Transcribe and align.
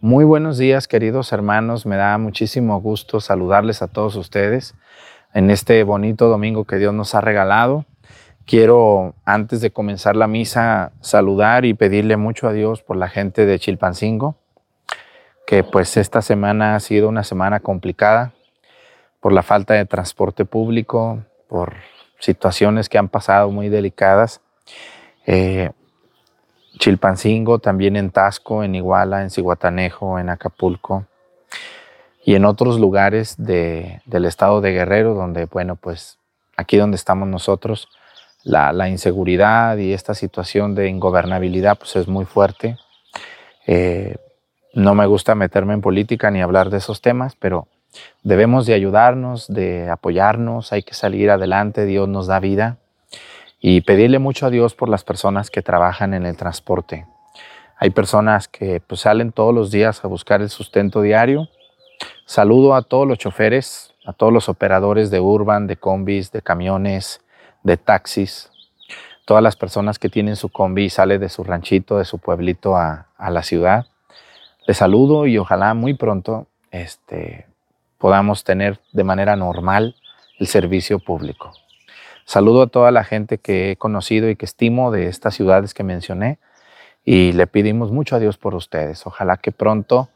Muy 0.00 0.24
buenos 0.24 0.58
días, 0.58 0.86
queridos 0.86 1.32
hermanos. 1.32 1.84
Me 1.84 1.96
da 1.96 2.16
muchísimo 2.18 2.80
gusto 2.80 3.18
saludarles 3.18 3.82
a 3.82 3.88
todos 3.88 4.14
ustedes 4.14 4.76
en 5.34 5.50
este 5.50 5.82
bonito 5.82 6.28
domingo 6.28 6.64
que 6.66 6.76
Dios 6.76 6.94
nos 6.94 7.16
ha 7.16 7.20
regalado. 7.20 7.84
Quiero, 8.46 9.16
antes 9.24 9.60
de 9.60 9.72
comenzar 9.72 10.14
la 10.14 10.28
misa, 10.28 10.92
saludar 11.00 11.64
y 11.64 11.74
pedirle 11.74 12.16
mucho 12.16 12.46
a 12.46 12.52
Dios 12.52 12.80
por 12.80 12.96
la 12.96 13.08
gente 13.08 13.44
de 13.44 13.58
Chilpancingo, 13.58 14.36
que 15.48 15.64
pues 15.64 15.96
esta 15.96 16.22
semana 16.22 16.76
ha 16.76 16.80
sido 16.80 17.08
una 17.08 17.24
semana 17.24 17.58
complicada 17.58 18.34
por 19.18 19.32
la 19.32 19.42
falta 19.42 19.74
de 19.74 19.84
transporte 19.84 20.44
público, 20.44 21.24
por 21.48 21.74
situaciones 22.20 22.88
que 22.88 22.98
han 22.98 23.08
pasado 23.08 23.50
muy 23.50 23.68
delicadas. 23.68 24.42
Eh, 25.26 25.70
Chilpancingo, 26.78 27.58
también 27.58 27.96
en 27.96 28.10
Tasco, 28.10 28.62
en 28.62 28.74
Iguala, 28.74 29.22
en 29.22 29.30
Cihuatanejo, 29.30 30.18
en 30.18 30.30
Acapulco 30.30 31.06
y 32.24 32.34
en 32.34 32.44
otros 32.44 32.78
lugares 32.78 33.36
del 33.38 34.24
estado 34.24 34.60
de 34.60 34.72
Guerrero, 34.72 35.14
donde, 35.14 35.46
bueno, 35.46 35.76
pues 35.76 36.18
aquí 36.56 36.76
donde 36.76 36.96
estamos 36.96 37.28
nosotros, 37.28 37.88
la, 38.44 38.88
inseguridad 38.88 39.76
y 39.76 39.92
esta 39.92 40.14
situación 40.14 40.74
de 40.74 40.88
ingobernabilidad 40.88 41.78
pues 41.78 41.96
es 41.96 42.08
muy 42.08 42.24
fuerte. 42.24 42.76
Eh, 43.66 44.16
no 44.74 44.94
me 44.94 45.06
gusta 45.06 45.34
meterme 45.34 45.74
en 45.74 45.80
política 45.80 46.30
ni 46.30 46.40
hablar 46.40 46.70
de 46.70 46.78
esos 46.78 47.00
temas, 47.00 47.36
pero 47.36 47.68
debemos 48.22 48.66
de 48.66 48.74
ayudarnos, 48.74 49.48
de 49.48 49.90
apoyarnos, 49.90 50.72
hay 50.72 50.82
que 50.82 50.94
salir 50.94 51.30
adelante, 51.30 51.84
Dios 51.84 52.08
nos 52.08 52.26
da 52.26 52.40
vida 52.40 52.78
y 53.60 53.80
pedirle 53.80 54.18
mucho 54.18 54.46
a 54.46 54.50
Dios 54.50 54.74
por 54.74 54.88
las 54.88 55.04
personas 55.04 55.50
que 55.50 55.62
trabajan 55.62 56.14
en 56.14 56.26
el 56.26 56.36
transporte. 56.36 57.06
Hay 57.76 57.90
personas 57.90 58.48
que 58.48 58.80
pues, 58.80 59.02
salen 59.02 59.32
todos 59.32 59.54
los 59.54 59.70
días 59.70 60.04
a 60.04 60.08
buscar 60.08 60.42
el 60.42 60.50
sustento 60.50 61.00
diario. 61.00 61.48
Saludo 62.24 62.74
a 62.74 62.82
todos 62.82 63.06
los 63.06 63.18
choferes, 63.18 63.94
a 64.04 64.12
todos 64.12 64.32
los 64.32 64.48
operadores 64.48 65.10
de 65.10 65.20
urban, 65.20 65.66
de 65.66 65.76
combis, 65.76 66.32
de 66.32 66.42
camiones, 66.42 67.20
de 67.62 67.76
taxis, 67.76 68.50
todas 69.24 69.42
las 69.42 69.56
personas 69.56 69.98
que 69.98 70.08
tienen 70.08 70.36
su 70.36 70.48
combi 70.48 70.84
y 70.84 70.90
sale 70.90 71.18
de 71.18 71.28
su 71.28 71.44
ranchito, 71.44 71.98
de 71.98 72.04
su 72.04 72.18
pueblito 72.18 72.76
a, 72.76 73.08
la 73.18 73.42
ciudad. 73.42 73.86
Les 74.66 74.76
saludo 74.76 75.26
y 75.26 75.38
ojalá 75.38 75.74
muy 75.74 75.94
pronto 75.94 76.46
este, 76.70 77.46
podamos 77.98 78.44
tener 78.44 78.80
de 78.92 79.04
manera 79.04 79.36
normal 79.36 79.96
el 80.38 80.46
servicio 80.46 80.98
público. 80.98 81.52
Saludo 82.28 82.60
a 82.60 82.66
toda 82.66 82.90
la 82.90 83.04
gente 83.04 83.38
que 83.38 83.70
he 83.70 83.76
conocido 83.76 84.28
y 84.28 84.36
que 84.36 84.44
estimo 84.44 84.90
de 84.90 85.06
estas 85.06 85.34
ciudades 85.34 85.72
que 85.72 85.82
mencioné 85.82 86.38
y 87.02 87.32
le 87.32 87.46
pedimos 87.46 87.90
mucho 87.90 88.16
a 88.16 88.18
Dios 88.18 88.36
por 88.36 88.54
ustedes. 88.54 89.06
Ojalá 89.06 89.38
que 89.38 89.50
pronto 89.50 90.10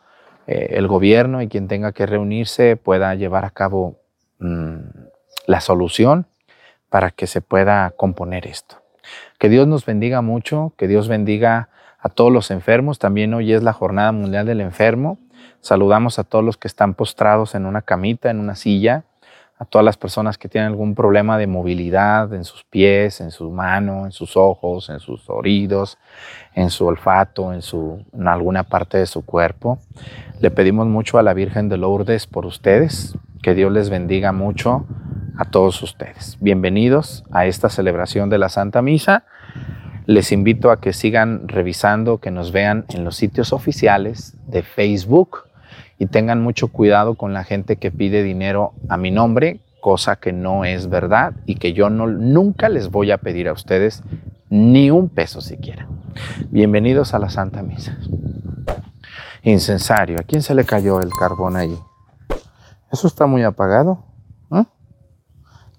eh, 0.46 0.72
el 0.72 0.88
gobierno 0.88 1.40
y 1.40 1.48
quien 1.48 1.68
tenga 1.68 1.92
que 1.92 2.04
reunirse 2.04 2.76
pueda 2.76 3.14
llevar 3.14 3.46
a 3.46 3.50
cabo 3.50 3.96
mm, 4.40 4.76
la 5.46 5.62
solución 5.62 6.26
para 6.90 7.12
que 7.12 7.26
se 7.26 7.40
pueda 7.40 7.90
componer 7.96 8.46
esto. 8.46 8.82
Que 9.38 9.48
Dios 9.48 9.66
nos 9.66 9.86
bendiga 9.86 10.20
mucho, 10.20 10.74
que 10.76 10.88
Dios 10.88 11.08
bendiga 11.08 11.70
a 11.98 12.10
todos 12.10 12.30
los 12.30 12.50
enfermos. 12.50 12.98
También 12.98 13.32
hoy 13.32 13.54
es 13.54 13.62
la 13.62 13.72
Jornada 13.72 14.12
Mundial 14.12 14.44
del 14.44 14.60
Enfermo. 14.60 15.16
Saludamos 15.62 16.18
a 16.18 16.24
todos 16.24 16.44
los 16.44 16.58
que 16.58 16.68
están 16.68 16.92
postrados 16.92 17.54
en 17.54 17.64
una 17.64 17.80
camita, 17.80 18.28
en 18.28 18.38
una 18.38 18.54
silla, 18.54 19.06
a 19.62 19.64
todas 19.64 19.84
las 19.84 19.96
personas 19.96 20.38
que 20.38 20.48
tienen 20.48 20.70
algún 20.70 20.96
problema 20.96 21.38
de 21.38 21.46
movilidad 21.46 22.34
en 22.34 22.42
sus 22.42 22.64
pies, 22.64 23.20
en 23.20 23.30
su 23.30 23.48
mano, 23.48 24.06
en 24.06 24.10
sus 24.10 24.36
ojos, 24.36 24.90
en 24.90 24.98
sus 24.98 25.30
oídos, 25.30 25.98
en 26.52 26.68
su 26.68 26.84
olfato, 26.84 27.52
en, 27.52 27.60
en 28.12 28.26
alguna 28.26 28.64
parte 28.64 28.98
de 28.98 29.06
su 29.06 29.24
cuerpo. 29.24 29.78
Le 30.40 30.50
pedimos 30.50 30.88
mucho 30.88 31.16
a 31.16 31.22
la 31.22 31.32
Virgen 31.32 31.68
de 31.68 31.76
Lourdes 31.76 32.26
por 32.26 32.44
ustedes, 32.44 33.16
que 33.40 33.54
Dios 33.54 33.70
les 33.70 33.88
bendiga 33.88 34.32
mucho 34.32 34.84
a 35.38 35.44
todos 35.44 35.80
ustedes. 35.80 36.38
Bienvenidos 36.40 37.22
a 37.30 37.46
esta 37.46 37.68
celebración 37.68 38.30
de 38.30 38.38
la 38.38 38.48
Santa 38.48 38.82
Misa. 38.82 39.26
Les 40.06 40.32
invito 40.32 40.72
a 40.72 40.80
que 40.80 40.92
sigan 40.92 41.46
revisando, 41.46 42.18
que 42.18 42.32
nos 42.32 42.50
vean 42.50 42.84
en 42.88 43.04
los 43.04 43.14
sitios 43.14 43.52
oficiales 43.52 44.36
de 44.48 44.64
Facebook, 44.64 45.51
y 46.02 46.06
tengan 46.06 46.42
mucho 46.42 46.66
cuidado 46.66 47.14
con 47.14 47.32
la 47.32 47.44
gente 47.44 47.76
que 47.76 47.92
pide 47.92 48.24
dinero 48.24 48.72
a 48.88 48.96
mi 48.96 49.12
nombre, 49.12 49.60
cosa 49.80 50.16
que 50.16 50.32
no 50.32 50.64
es 50.64 50.88
verdad 50.88 51.34
y 51.46 51.54
que 51.54 51.74
yo 51.74 51.90
no, 51.90 52.08
nunca 52.08 52.68
les 52.68 52.90
voy 52.90 53.12
a 53.12 53.18
pedir 53.18 53.46
a 53.46 53.52
ustedes 53.52 54.02
ni 54.50 54.90
un 54.90 55.08
peso 55.08 55.40
siquiera. 55.40 55.86
Bienvenidos 56.50 57.14
a 57.14 57.20
la 57.20 57.30
Santa 57.30 57.62
Misa. 57.62 57.96
Incensario, 59.44 60.18
¿a 60.18 60.24
quién 60.24 60.42
se 60.42 60.56
le 60.56 60.64
cayó 60.64 61.00
el 61.00 61.10
carbón 61.12 61.54
ahí? 61.54 61.78
Eso 62.90 63.06
está 63.06 63.26
muy 63.26 63.44
apagado. 63.44 64.04
¿eh? 64.50 64.64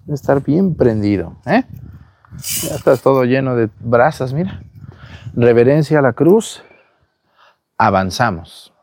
Debe 0.06 0.14
estar 0.14 0.42
bien 0.42 0.74
prendido. 0.74 1.36
¿eh? 1.44 1.64
Ya 2.62 2.76
está 2.76 2.96
todo 2.96 3.24
lleno 3.24 3.56
de 3.56 3.68
brasas, 3.78 4.32
mira. 4.32 4.62
Reverencia 5.34 5.98
a 5.98 6.02
la 6.02 6.14
cruz. 6.14 6.64
Avanzamos. 7.76 8.73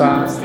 Vamos 0.00 0.39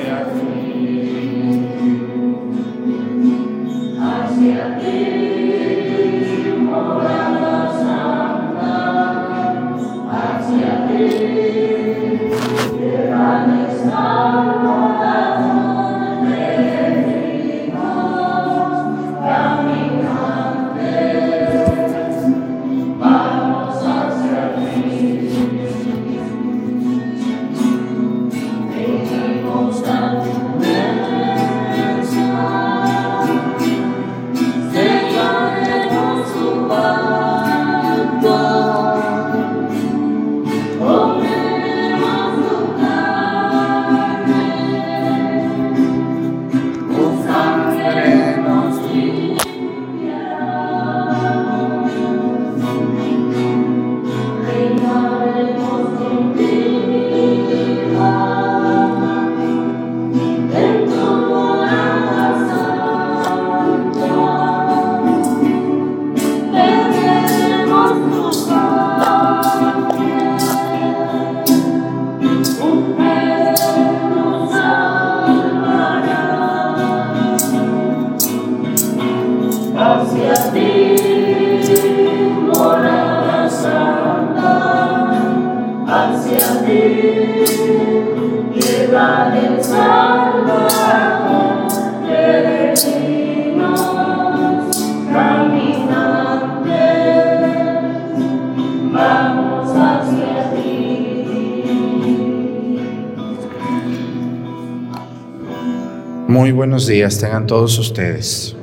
buenos 106.66 106.88
días, 106.88 107.20
tengan 107.20 107.46
todos 107.46 107.78
ustedes. 107.78 108.56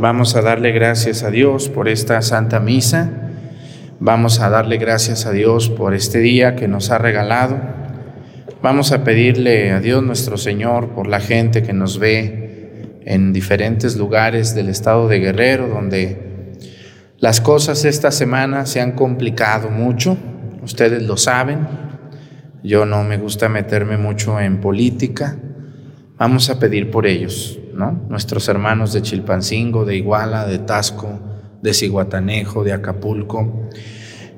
Vamos 0.00 0.34
a 0.34 0.42
darle 0.42 0.72
gracias 0.72 1.22
a 1.22 1.30
Dios 1.30 1.68
por 1.68 1.88
esta 1.88 2.20
Santa 2.22 2.58
Misa. 2.58 3.08
Vamos 4.00 4.40
a 4.40 4.50
darle 4.50 4.78
gracias 4.78 5.24
a 5.24 5.30
Dios 5.30 5.68
por 5.70 5.94
este 5.94 6.18
día 6.18 6.56
que 6.56 6.66
nos 6.66 6.90
ha 6.90 6.98
regalado. 6.98 7.56
Vamos 8.64 8.90
a 8.90 9.04
pedirle 9.04 9.70
a 9.70 9.78
Dios 9.78 10.02
nuestro 10.02 10.36
Señor 10.36 10.88
por 10.88 11.06
la 11.06 11.20
gente 11.20 11.62
que 11.62 11.72
nos 11.72 12.00
ve 12.00 12.98
en 13.04 13.32
diferentes 13.32 13.94
lugares 13.96 14.52
del 14.56 14.68
estado 14.68 15.06
de 15.06 15.20
Guerrero, 15.20 15.68
donde 15.68 16.56
las 17.20 17.40
cosas 17.40 17.84
esta 17.84 18.10
semana 18.10 18.66
se 18.66 18.80
han 18.80 18.90
complicado 18.96 19.70
mucho. 19.70 20.16
Ustedes 20.64 21.04
lo 21.04 21.16
saben. 21.16 21.60
Yo 22.64 22.86
no 22.86 23.04
me 23.04 23.18
gusta 23.18 23.48
meterme 23.48 23.98
mucho 23.98 24.40
en 24.40 24.60
política. 24.60 25.36
Vamos 26.18 26.50
a 26.50 26.58
pedir 26.58 26.90
por 26.90 27.06
ellos. 27.06 27.58
Nuestros 28.08 28.48
hermanos 28.48 28.92
de 28.92 29.02
Chilpancingo, 29.02 29.84
de 29.84 29.96
Iguala, 29.96 30.46
de 30.46 30.58
Tasco, 30.58 31.18
de 31.62 31.72
Ciguatanejo, 31.72 32.64
de 32.64 32.72
Acapulco 32.72 33.68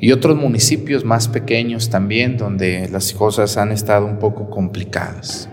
y 0.00 0.12
otros 0.12 0.36
municipios 0.36 1.04
más 1.04 1.28
pequeños 1.28 1.88
también 1.90 2.36
donde 2.36 2.88
las 2.90 3.12
cosas 3.12 3.56
han 3.56 3.72
estado 3.72 4.06
un 4.06 4.18
poco 4.18 4.50
complicadas. 4.50 5.48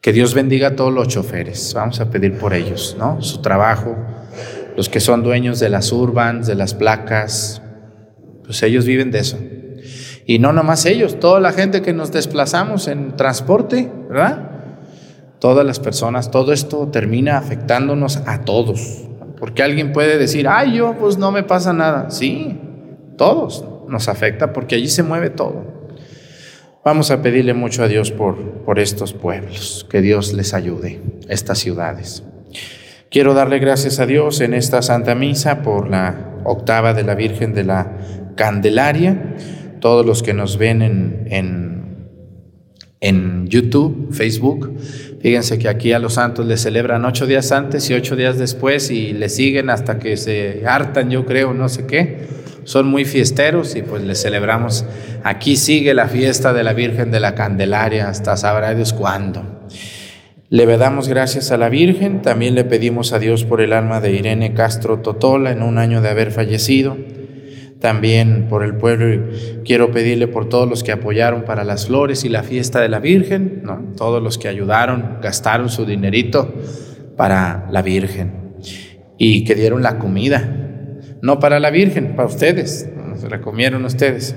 Que 0.00 0.12
Dios 0.12 0.34
bendiga 0.34 0.68
a 0.68 0.76
todos 0.76 0.92
los 0.92 1.08
choferes, 1.08 1.72
vamos 1.74 2.00
a 2.00 2.10
pedir 2.10 2.38
por 2.38 2.54
ellos, 2.54 2.96
¿no? 2.98 3.22
Su 3.22 3.42
trabajo, 3.42 3.96
los 4.76 4.88
que 4.88 5.00
son 5.00 5.22
dueños 5.22 5.58
de 5.60 5.68
las 5.68 5.92
urbans, 5.92 6.46
de 6.46 6.54
las 6.54 6.74
placas, 6.74 7.62
pues 8.44 8.62
ellos 8.62 8.84
viven 8.84 9.10
de 9.10 9.20
eso. 9.20 9.38
Y 10.26 10.38
no 10.38 10.52
nomás 10.52 10.84
ellos, 10.86 11.20
toda 11.20 11.40
la 11.40 11.52
gente 11.52 11.82
que 11.82 11.92
nos 11.92 12.12
desplazamos 12.12 12.88
en 12.88 13.16
transporte, 13.16 13.90
¿verdad? 14.08 14.55
Todas 15.46 15.64
las 15.64 15.78
personas, 15.78 16.32
todo 16.32 16.52
esto 16.52 16.88
termina 16.88 17.38
afectándonos 17.38 18.16
a 18.26 18.40
todos. 18.40 19.04
Porque 19.38 19.62
alguien 19.62 19.92
puede 19.92 20.18
decir, 20.18 20.48
ay, 20.48 20.78
yo 20.78 20.96
pues 20.98 21.18
no 21.18 21.30
me 21.30 21.44
pasa 21.44 21.72
nada. 21.72 22.10
Sí, 22.10 22.58
todos 23.16 23.64
nos 23.86 24.08
afecta 24.08 24.52
porque 24.52 24.74
allí 24.74 24.88
se 24.88 25.04
mueve 25.04 25.30
todo. 25.30 25.92
Vamos 26.84 27.12
a 27.12 27.22
pedirle 27.22 27.54
mucho 27.54 27.84
a 27.84 27.86
Dios 27.86 28.10
por, 28.10 28.64
por 28.64 28.80
estos 28.80 29.12
pueblos, 29.12 29.86
que 29.88 30.00
Dios 30.00 30.32
les 30.32 30.52
ayude, 30.52 31.00
estas 31.28 31.60
ciudades. 31.60 32.24
Quiero 33.08 33.32
darle 33.32 33.60
gracias 33.60 34.00
a 34.00 34.06
Dios 34.06 34.40
en 34.40 34.52
esta 34.52 34.82
Santa 34.82 35.14
Misa 35.14 35.62
por 35.62 35.88
la 35.88 36.40
octava 36.42 36.92
de 36.92 37.04
la 37.04 37.14
Virgen 37.14 37.54
de 37.54 37.62
la 37.62 37.98
Candelaria. 38.34 39.36
Todos 39.78 40.04
los 40.04 40.24
que 40.24 40.34
nos 40.34 40.58
ven 40.58 40.82
en, 40.82 41.28
en, 41.30 42.08
en 42.98 43.46
YouTube, 43.46 44.12
Facebook, 44.12 44.74
Fíjense 45.20 45.58
que 45.58 45.68
aquí 45.68 45.92
a 45.92 45.98
los 45.98 46.14
santos 46.14 46.46
les 46.46 46.60
celebran 46.60 47.04
ocho 47.04 47.26
días 47.26 47.50
antes 47.52 47.88
y 47.90 47.94
ocho 47.94 48.16
días 48.16 48.38
después 48.38 48.90
y 48.90 49.12
le 49.12 49.28
siguen 49.28 49.70
hasta 49.70 49.98
que 49.98 50.16
se 50.16 50.62
hartan, 50.66 51.10
yo 51.10 51.24
creo, 51.24 51.54
no 51.54 51.68
sé 51.68 51.86
qué. 51.86 52.26
Son 52.64 52.86
muy 52.86 53.04
fiesteros 53.04 53.76
y 53.76 53.82
pues 53.82 54.02
les 54.02 54.20
celebramos. 54.20 54.84
Aquí 55.24 55.56
sigue 55.56 55.94
la 55.94 56.08
fiesta 56.08 56.52
de 56.52 56.64
la 56.64 56.72
Virgen 56.72 57.10
de 57.10 57.20
la 57.20 57.34
Candelaria 57.34 58.08
hasta 58.08 58.36
sabrá 58.36 58.74
Dios 58.74 58.92
cuándo. 58.92 59.44
Le 60.48 60.64
damos 60.76 61.08
gracias 61.08 61.50
a 61.50 61.56
la 61.56 61.68
Virgen, 61.68 62.22
también 62.22 62.54
le 62.54 62.64
pedimos 62.64 63.12
a 63.12 63.18
Dios 63.18 63.44
por 63.44 63.60
el 63.60 63.72
alma 63.72 64.00
de 64.00 64.12
Irene 64.12 64.54
Castro 64.54 64.98
Totola 64.98 65.50
en 65.50 65.62
un 65.62 65.78
año 65.78 66.02
de 66.02 66.08
haber 66.08 66.30
fallecido 66.30 66.96
también 67.80 68.46
por 68.48 68.62
el 68.62 68.76
pueblo. 68.76 69.30
Quiero 69.64 69.90
pedirle 69.90 70.28
por 70.28 70.48
todos 70.48 70.68
los 70.68 70.82
que 70.82 70.92
apoyaron 70.92 71.44
para 71.44 71.64
las 71.64 71.86
flores 71.86 72.24
y 72.24 72.28
la 72.28 72.42
fiesta 72.42 72.80
de 72.80 72.88
la 72.88 72.98
Virgen, 72.98 73.62
¿no? 73.64 73.92
todos 73.96 74.22
los 74.22 74.38
que 74.38 74.48
ayudaron, 74.48 75.18
gastaron 75.22 75.68
su 75.68 75.84
dinerito 75.84 76.54
para 77.16 77.66
la 77.70 77.82
Virgen 77.82 78.54
y 79.18 79.44
que 79.44 79.54
dieron 79.54 79.82
la 79.82 79.98
comida, 79.98 80.98
no 81.22 81.38
para 81.38 81.60
la 81.60 81.70
Virgen, 81.70 82.14
para 82.16 82.28
ustedes, 82.28 82.90
se 83.16 83.28
la 83.28 83.40
comieron 83.40 83.84
ustedes. 83.84 84.36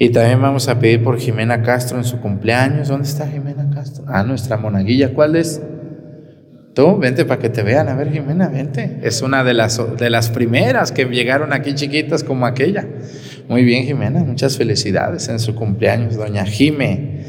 Y 0.00 0.10
también 0.10 0.40
vamos 0.40 0.68
a 0.68 0.78
pedir 0.78 1.02
por 1.02 1.18
Jimena 1.18 1.62
Castro 1.62 1.98
en 1.98 2.04
su 2.04 2.20
cumpleaños. 2.20 2.86
¿Dónde 2.86 3.08
está 3.08 3.26
Jimena 3.26 3.68
Castro? 3.74 4.04
Ah, 4.06 4.22
nuestra 4.22 4.56
monaguilla. 4.56 5.12
¿Cuál 5.12 5.34
es? 5.34 5.60
Tú, 6.78 6.96
vente 6.96 7.24
para 7.24 7.40
que 7.40 7.48
te 7.48 7.64
vean. 7.64 7.88
A 7.88 7.96
ver, 7.96 8.12
Jimena, 8.12 8.46
vente. 8.46 9.00
Es 9.02 9.20
una 9.20 9.42
de 9.42 9.52
las, 9.52 9.82
de 9.98 10.10
las 10.10 10.30
primeras 10.30 10.92
que 10.92 11.06
llegaron 11.06 11.52
aquí 11.52 11.74
chiquitas 11.74 12.22
como 12.22 12.46
aquella. 12.46 12.86
Muy 13.48 13.64
bien, 13.64 13.84
Jimena. 13.84 14.22
Muchas 14.22 14.56
felicidades 14.56 15.28
en 15.28 15.40
su 15.40 15.56
cumpleaños, 15.56 16.14
doña 16.14 16.46
Jime. 16.46 17.24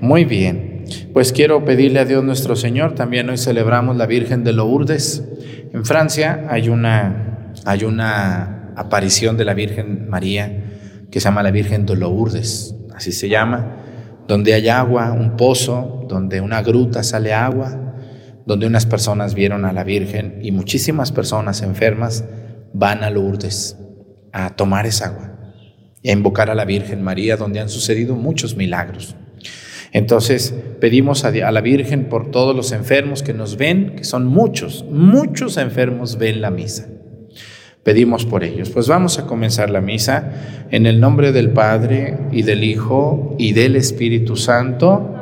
Muy 0.00 0.24
bien. 0.24 0.84
Pues 1.12 1.32
quiero 1.32 1.64
pedirle 1.64 1.98
a 1.98 2.04
Dios 2.04 2.22
nuestro 2.22 2.54
Señor. 2.54 2.94
También 2.94 3.28
hoy 3.28 3.38
celebramos 3.38 3.96
la 3.96 4.06
Virgen 4.06 4.44
de 4.44 4.52
Lourdes. 4.52 5.24
En 5.72 5.84
Francia 5.84 6.46
hay 6.48 6.68
una, 6.68 7.50
hay 7.64 7.82
una 7.82 8.72
aparición 8.76 9.36
de 9.36 9.44
la 9.44 9.54
Virgen 9.54 10.08
María 10.10 10.62
que 11.10 11.18
se 11.18 11.24
llama 11.24 11.42
la 11.42 11.50
Virgen 11.50 11.86
de 11.86 11.96
Lourdes. 11.96 12.76
Así 12.94 13.10
se 13.10 13.28
llama. 13.28 13.78
Donde 14.28 14.54
hay 14.54 14.68
agua, 14.68 15.10
un 15.10 15.36
pozo, 15.36 16.06
donde 16.08 16.40
una 16.40 16.62
gruta 16.62 17.02
sale 17.02 17.32
agua 17.32 17.81
donde 18.46 18.66
unas 18.66 18.86
personas 18.86 19.34
vieron 19.34 19.64
a 19.64 19.72
la 19.72 19.84
Virgen 19.84 20.38
y 20.42 20.50
muchísimas 20.52 21.12
personas 21.12 21.62
enfermas 21.62 22.24
van 22.72 23.04
a 23.04 23.10
Lourdes 23.10 23.76
a 24.32 24.50
tomar 24.56 24.86
esa 24.86 25.06
agua 25.06 25.32
y 26.02 26.10
a 26.10 26.12
invocar 26.12 26.50
a 26.50 26.54
la 26.54 26.64
Virgen 26.64 27.02
María, 27.02 27.36
donde 27.36 27.60
han 27.60 27.68
sucedido 27.68 28.16
muchos 28.16 28.56
milagros. 28.56 29.14
Entonces 29.92 30.54
pedimos 30.80 31.24
a 31.24 31.30
la 31.30 31.60
Virgen 31.60 32.08
por 32.08 32.30
todos 32.30 32.56
los 32.56 32.72
enfermos 32.72 33.22
que 33.22 33.34
nos 33.34 33.56
ven, 33.56 33.94
que 33.96 34.04
son 34.04 34.26
muchos, 34.26 34.84
muchos 34.90 35.58
enfermos 35.58 36.16
ven 36.16 36.40
la 36.40 36.50
misa. 36.50 36.88
Pedimos 37.82 38.24
por 38.24 38.44
ellos. 38.44 38.70
Pues 38.70 38.86
vamos 38.86 39.18
a 39.18 39.26
comenzar 39.26 39.68
la 39.68 39.80
misa 39.80 40.66
en 40.70 40.86
el 40.86 41.00
nombre 41.00 41.32
del 41.32 41.50
Padre 41.50 42.16
y 42.30 42.42
del 42.42 42.62
Hijo 42.64 43.34
y 43.38 43.52
del 43.52 43.76
Espíritu 43.76 44.36
Santo. 44.36 45.21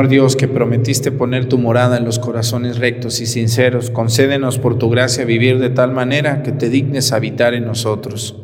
Señor 0.00 0.12
Dios, 0.12 0.34
que 0.34 0.48
prometiste 0.48 1.12
poner 1.12 1.44
tu 1.44 1.58
morada 1.58 1.98
en 1.98 2.06
los 2.06 2.18
corazones 2.18 2.78
rectos 2.78 3.20
y 3.20 3.26
sinceros, 3.26 3.90
concédenos 3.90 4.58
por 4.58 4.78
tu 4.78 4.88
gracia 4.88 5.26
vivir 5.26 5.58
de 5.58 5.68
tal 5.68 5.92
manera 5.92 6.42
que 6.42 6.52
te 6.52 6.70
dignes 6.70 7.12
habitar 7.12 7.52
en 7.52 7.66
nosotros. 7.66 8.34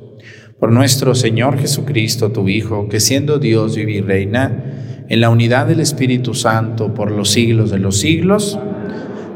Por 0.60 0.70
nuestro 0.70 1.14
Señor 1.14 1.58
Jesucristo, 1.58 2.30
tu 2.30 2.46
Hijo, 2.46 2.90
que 2.90 3.00
siendo 3.00 3.38
Dios 3.38 3.74
vive 3.74 3.92
y 3.92 4.00
reina, 4.02 5.06
en 5.08 5.18
la 5.22 5.30
unidad 5.30 5.66
del 5.66 5.80
Espíritu 5.80 6.34
Santo 6.34 6.92
por 6.92 7.10
los 7.10 7.30
siglos 7.30 7.70
de 7.70 7.78
los 7.78 8.00
siglos. 8.00 8.58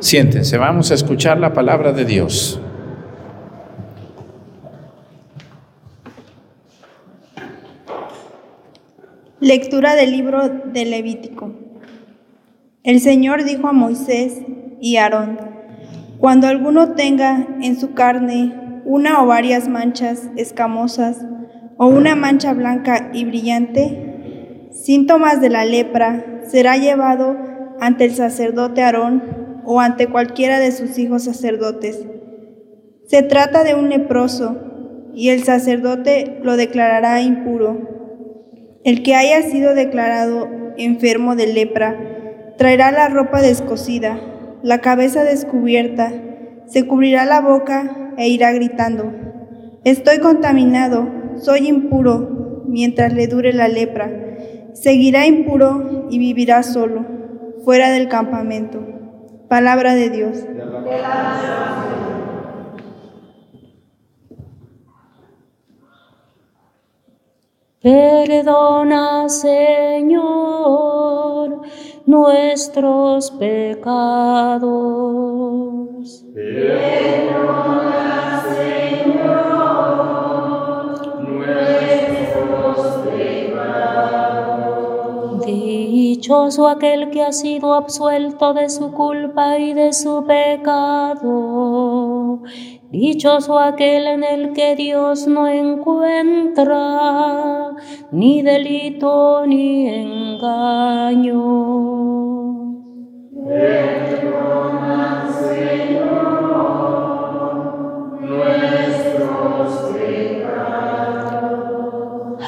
Siéntense, 0.01 0.59
vamos 0.59 0.91
a 0.91 0.97
escuchar 0.97 1.41
la 1.41 1.55
palabra 1.55 1.93
de 1.93 2.05
Dios. 2.05 2.61
Lectura 9.41 9.95
del 9.95 10.11
libro 10.11 10.51
de 10.51 10.85
Levítico. 10.85 11.60
El 12.83 13.01
Señor 13.01 13.45
dijo 13.45 13.69
a 13.69 13.73
Moisés 13.73 14.41
y 14.81 14.97
Aarón, 14.97 15.39
cuando 16.19 16.47
alguno 16.47 16.95
tenga 16.95 17.47
en 17.61 17.79
su 17.79 17.93
carne 17.93 18.83
una 18.87 19.23
o 19.23 19.27
varias 19.27 19.69
manchas 19.69 20.31
escamosas 20.37 21.27
o 21.77 21.89
una 21.89 22.15
mancha 22.15 22.55
blanca 22.55 23.11
y 23.13 23.27
brillante, 23.27 24.71
síntomas 24.73 25.43
de 25.43 25.51
la 25.51 25.67
lepra, 25.67 26.41
será 26.47 26.79
llevado 26.79 27.37
ante 27.81 28.07
el 28.07 28.15
sacerdote 28.15 28.83
Aarón 28.83 29.63
o 29.67 29.81
ante 29.81 30.07
cualquiera 30.07 30.59
de 30.59 30.73
sus 30.73 30.99
hijos 30.99 31.25
sacerdotes. 31.25 32.07
Se 33.07 33.23
trata 33.23 33.63
de 33.63 33.75
un 33.75 33.91
leproso 33.91 34.57
y 35.15 35.29
el 35.29 35.45
sacerdote 35.45 36.41
lo 36.43 36.57
declarará 36.57 37.21
impuro. 37.21 38.81
El 38.85 39.03
que 39.03 39.17
haya 39.17 39.43
sido 39.43 39.75
declarado 39.75 40.49
enfermo 40.79 41.37
de 41.37 41.53
lepra, 41.53 42.10
Traerá 42.61 42.93
la 42.93 43.09
ropa 43.09 43.41
descosida, 43.41 44.21
la 44.63 44.83
cabeza 44.83 45.25
descubierta, 45.25 46.13
se 46.67 46.87
cubrirá 46.87 47.25
la 47.25 47.41
boca 47.41 48.13
e 48.19 48.29
irá 48.29 48.53
gritando, 48.53 49.11
Estoy 49.83 50.19
contaminado, 50.19 51.09
soy 51.39 51.69
impuro, 51.69 52.65
mientras 52.67 53.15
le 53.15 53.29
dure 53.29 53.55
la 53.55 53.67
lepra. 53.67 54.11
Seguirá 54.75 55.27
impuro 55.27 56.07
y 56.11 56.19
vivirá 56.19 56.63
solo, 56.63 57.07
fuera 57.65 57.89
del 57.93 58.09
campamento. 58.09 58.87
Palabra 59.49 59.95
de 59.95 60.11
Dios. 60.11 60.45
Perdona, 67.81 69.31
Señor 69.31 70.71
nuestros 72.11 73.31
pecados. 73.31 74.61
Dichoso 86.13 86.67
aquel 86.67 87.11
que 87.11 87.23
ha 87.23 87.31
sido 87.31 87.73
absuelto 87.73 88.53
de 88.53 88.69
su 88.69 88.91
culpa 88.91 89.59
y 89.59 89.75
de 89.75 89.93
su 89.93 90.25
pecado. 90.27 91.23
Dichoso 92.91 93.61
aquel 93.61 94.09
en 94.09 94.25
el 94.25 94.53
que 94.53 94.75
Dios 94.75 95.29
no 95.29 95.47
encuentra 95.47 96.67
ni 98.11 98.43
delito 98.43 99.47
ni 99.47 99.87
engaño. 99.87 101.37
Perdona, 103.47 105.29
Señor, 105.41 106.11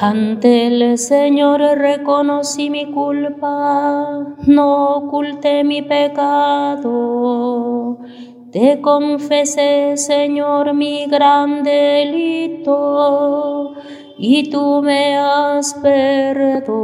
Ante 0.05 0.67
el 0.67 0.97
Señor 0.97 1.61
reconocí 1.61 2.69
mi 2.69 2.91
culpa, 2.91 4.35
no 4.45 4.97
oculté 4.97 5.63
mi 5.63 5.81
pecado. 5.81 6.89
Te 8.51 8.81
confesé, 8.81 9.95
Señor, 9.95 10.73
mi 10.73 11.05
gran 11.05 11.63
delito, 11.63 12.95
y 14.17 14.49
tú 14.49 14.81
me 14.81 15.15
has 15.15 15.73
perdonado. 15.75 16.83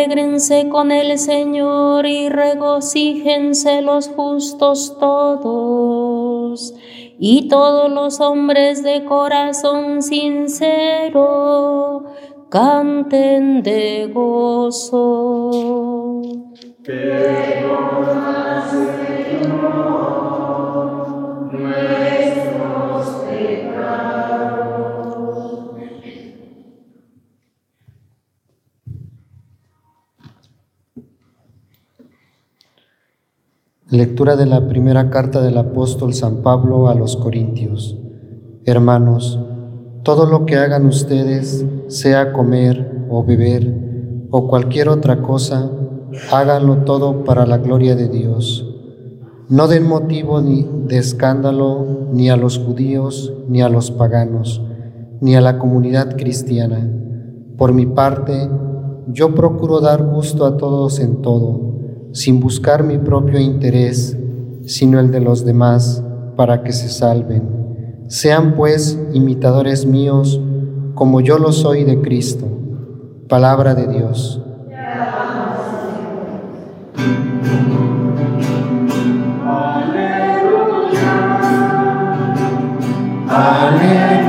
Alégrense 0.00 0.68
con 0.68 0.90
el 0.92 1.18
Señor 1.18 2.06
y 2.06 2.30
regocíjense 2.30 3.82
los 3.82 4.08
justos 4.08 4.96
todos 4.98 6.74
y 7.18 7.48
todos 7.48 7.90
los 7.90 8.18
hombres 8.20 8.82
de 8.82 9.04
corazón 9.04 10.00
sincero 10.02 11.24
canten 12.48 13.62
de 13.62 14.10
gozo. 14.12 15.50
Lectura 33.90 34.36
de 34.36 34.46
la 34.46 34.68
primera 34.68 35.10
carta 35.10 35.42
del 35.42 35.58
apóstol 35.58 36.14
San 36.14 36.42
Pablo 36.42 36.88
a 36.88 36.94
los 36.94 37.16
Corintios. 37.16 37.98
Hermanos, 38.64 39.40
todo 40.04 40.26
lo 40.26 40.46
que 40.46 40.54
hagan 40.54 40.86
ustedes, 40.86 41.66
sea 41.88 42.32
comer 42.32 43.08
o 43.10 43.24
beber 43.24 44.28
o 44.30 44.46
cualquier 44.46 44.88
otra 44.88 45.22
cosa, 45.22 45.72
háganlo 46.30 46.84
todo 46.84 47.24
para 47.24 47.46
la 47.46 47.58
gloria 47.58 47.96
de 47.96 48.08
Dios. 48.08 48.64
No 49.48 49.66
den 49.66 49.88
motivo 49.88 50.40
ni 50.40 50.64
de 50.86 50.98
escándalo 50.98 52.06
ni 52.12 52.30
a 52.30 52.36
los 52.36 52.60
judíos, 52.60 53.32
ni 53.48 53.60
a 53.60 53.68
los 53.68 53.90
paganos, 53.90 54.62
ni 55.20 55.34
a 55.34 55.40
la 55.40 55.58
comunidad 55.58 56.16
cristiana. 56.16 56.88
Por 57.58 57.72
mi 57.72 57.86
parte, 57.86 58.48
yo 59.08 59.34
procuro 59.34 59.80
dar 59.80 60.06
gusto 60.06 60.46
a 60.46 60.56
todos 60.56 61.00
en 61.00 61.22
todo 61.22 61.70
sin 62.12 62.40
buscar 62.40 62.82
mi 62.84 62.98
propio 62.98 63.38
interés, 63.38 64.16
sino 64.64 65.00
el 65.00 65.10
de 65.10 65.20
los 65.20 65.44
demás, 65.44 66.02
para 66.36 66.62
que 66.62 66.72
se 66.72 66.88
salven. 66.88 68.04
Sean 68.08 68.54
pues 68.56 68.98
imitadores 69.12 69.86
míos, 69.86 70.40
como 70.94 71.20
yo 71.20 71.38
lo 71.38 71.52
soy 71.52 71.84
de 71.84 72.00
Cristo. 72.00 72.46
Palabra 73.28 73.74
de 73.74 73.86
Dios. 73.86 74.42
Aleluya. 83.28 84.19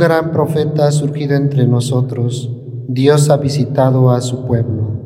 Gran 0.00 0.32
profeta 0.32 0.88
ha 0.88 0.90
surgido 0.90 1.36
entre 1.36 1.66
nosotros. 1.66 2.50
Dios 2.88 3.30
ha 3.30 3.36
visitado 3.36 4.10
a 4.10 4.20
su 4.20 4.46
pueblo. 4.46 4.98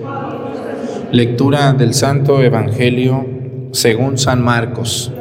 Lectura 1.11 1.73
del 1.73 1.95
Santo 1.95 2.43
Evangelio 2.43 3.38
según 3.73 4.19
San 4.19 4.43
Marcos. 4.43 5.13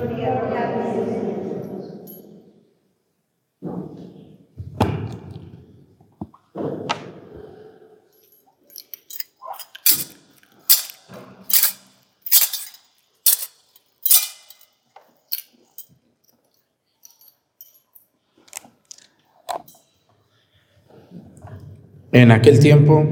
En 22.18 22.32
aquel 22.32 22.60
tiempo 22.60 23.06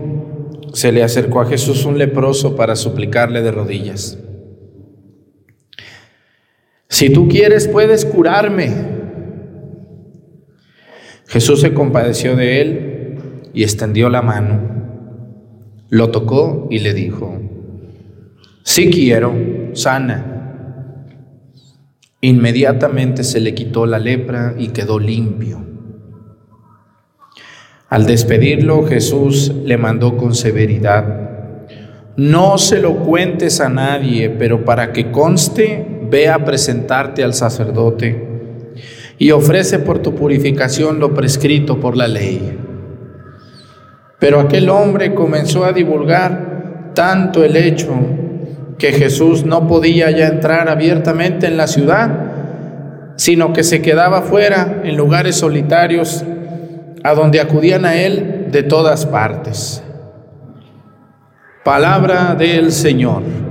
se 0.73 0.91
le 0.91 1.03
acercó 1.03 1.41
a 1.41 1.45
Jesús 1.45 1.85
un 1.85 1.99
leproso 1.99 2.55
para 2.55 2.75
suplicarle 2.75 3.43
de 3.43 3.51
rodillas. 3.51 4.17
Si 6.95 7.09
tú 7.09 7.27
quieres, 7.27 7.67
puedes 7.67 8.05
curarme. 8.05 8.71
Jesús 11.27 11.59
se 11.59 11.73
compadeció 11.73 12.37
de 12.37 12.61
él 12.61 13.49
y 13.53 13.63
extendió 13.63 14.09
la 14.09 14.21
mano. 14.21 14.61
Lo 15.89 16.09
tocó 16.09 16.69
y 16.71 16.79
le 16.79 16.93
dijo, 16.93 17.37
si 18.63 18.89
quiero, 18.89 19.35
sana. 19.73 21.03
Inmediatamente 22.21 23.25
se 23.25 23.41
le 23.41 23.53
quitó 23.53 23.85
la 23.85 23.99
lepra 23.99 24.55
y 24.57 24.69
quedó 24.69 24.97
limpio. 24.97 25.65
Al 27.89 28.05
despedirlo, 28.05 28.85
Jesús 28.87 29.51
le 29.65 29.77
mandó 29.77 30.15
con 30.15 30.33
severidad, 30.33 31.25
no 32.15 32.57
se 32.57 32.79
lo 32.79 32.99
cuentes 32.99 33.59
a 33.59 33.67
nadie, 33.67 34.29
pero 34.29 34.63
para 34.63 34.93
que 34.93 35.11
conste 35.11 35.94
ve 36.15 36.29
a 36.29 36.45
presentarte 36.45 37.25
al 37.25 37.33
sacerdote 37.33 38.71
y 39.17 39.31
ofrece 39.31 39.79
por 39.79 39.99
tu 39.99 40.15
purificación 40.15 40.97
lo 40.97 41.13
prescrito 41.13 41.81
por 41.81 41.97
la 41.97 42.07
ley. 42.07 42.57
Pero 44.17 44.39
aquel 44.39 44.69
hombre 44.69 45.13
comenzó 45.13 45.65
a 45.65 45.73
divulgar 45.73 46.93
tanto 46.95 47.43
el 47.43 47.57
hecho 47.57 47.93
que 48.77 48.93
Jesús 48.93 49.45
no 49.45 49.67
podía 49.67 50.09
ya 50.09 50.27
entrar 50.27 50.69
abiertamente 50.69 51.47
en 51.47 51.57
la 51.57 51.67
ciudad, 51.67 52.09
sino 53.17 53.51
que 53.51 53.65
se 53.65 53.81
quedaba 53.81 54.21
fuera 54.21 54.83
en 54.85 54.95
lugares 54.95 55.35
solitarios 55.35 56.23
a 57.03 57.13
donde 57.13 57.41
acudían 57.41 57.83
a 57.83 57.97
él 57.97 58.47
de 58.51 58.63
todas 58.63 59.05
partes. 59.05 59.83
Palabra 61.65 62.35
del 62.35 62.71
Señor. 62.71 63.44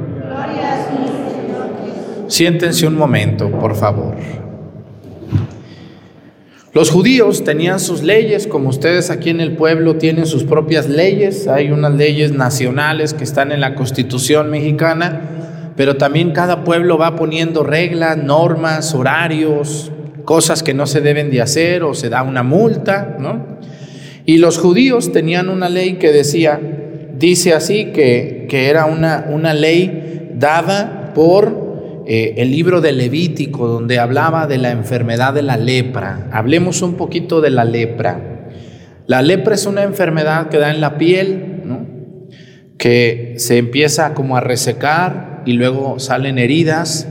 Siéntense 2.34 2.84
un 2.88 2.96
momento, 2.96 3.48
por 3.48 3.76
favor. 3.76 4.16
Los 6.72 6.90
judíos 6.90 7.44
tenían 7.44 7.78
sus 7.78 8.02
leyes, 8.02 8.48
como 8.48 8.70
ustedes 8.70 9.10
aquí 9.10 9.30
en 9.30 9.40
el 9.40 9.54
pueblo 9.54 9.98
tienen 9.98 10.26
sus 10.26 10.42
propias 10.42 10.88
leyes. 10.88 11.46
Hay 11.46 11.70
unas 11.70 11.94
leyes 11.94 12.32
nacionales 12.32 13.14
que 13.14 13.22
están 13.22 13.52
en 13.52 13.60
la 13.60 13.76
Constitución 13.76 14.50
mexicana, 14.50 15.20
pero 15.76 15.96
también 15.96 16.32
cada 16.32 16.64
pueblo 16.64 16.98
va 16.98 17.14
poniendo 17.14 17.62
reglas, 17.62 18.16
normas, 18.16 18.96
horarios, 18.96 19.92
cosas 20.24 20.64
que 20.64 20.74
no 20.74 20.86
se 20.86 21.00
deben 21.00 21.30
de 21.30 21.40
hacer 21.40 21.84
o 21.84 21.94
se 21.94 22.08
da 22.08 22.24
una 22.24 22.42
multa, 22.42 23.16
¿no? 23.20 23.46
Y 24.26 24.38
los 24.38 24.58
judíos 24.58 25.12
tenían 25.12 25.50
una 25.50 25.68
ley 25.68 25.98
que 25.98 26.10
decía, 26.10 26.60
dice 27.16 27.54
así, 27.54 27.92
que, 27.92 28.48
que 28.50 28.70
era 28.70 28.86
una, 28.86 29.26
una 29.30 29.54
ley 29.54 30.32
dada 30.36 31.12
por 31.14 31.63
eh, 32.06 32.34
el 32.38 32.50
libro 32.50 32.80
de 32.80 32.92
Levítico, 32.92 33.66
donde 33.66 33.98
hablaba 33.98 34.46
de 34.46 34.58
la 34.58 34.70
enfermedad 34.70 35.32
de 35.34 35.42
la 35.42 35.56
lepra. 35.56 36.28
Hablemos 36.32 36.82
un 36.82 36.94
poquito 36.94 37.40
de 37.40 37.50
la 37.50 37.64
lepra. 37.64 38.50
La 39.06 39.22
lepra 39.22 39.54
es 39.54 39.66
una 39.66 39.82
enfermedad 39.82 40.48
que 40.48 40.58
da 40.58 40.70
en 40.70 40.80
la 40.80 40.98
piel, 40.98 41.62
que 42.78 43.34
se 43.38 43.58
empieza 43.58 44.14
como 44.14 44.36
a 44.36 44.40
resecar 44.40 45.42
y 45.46 45.54
luego 45.54 45.98
salen 45.98 46.38
heridas 46.38 47.08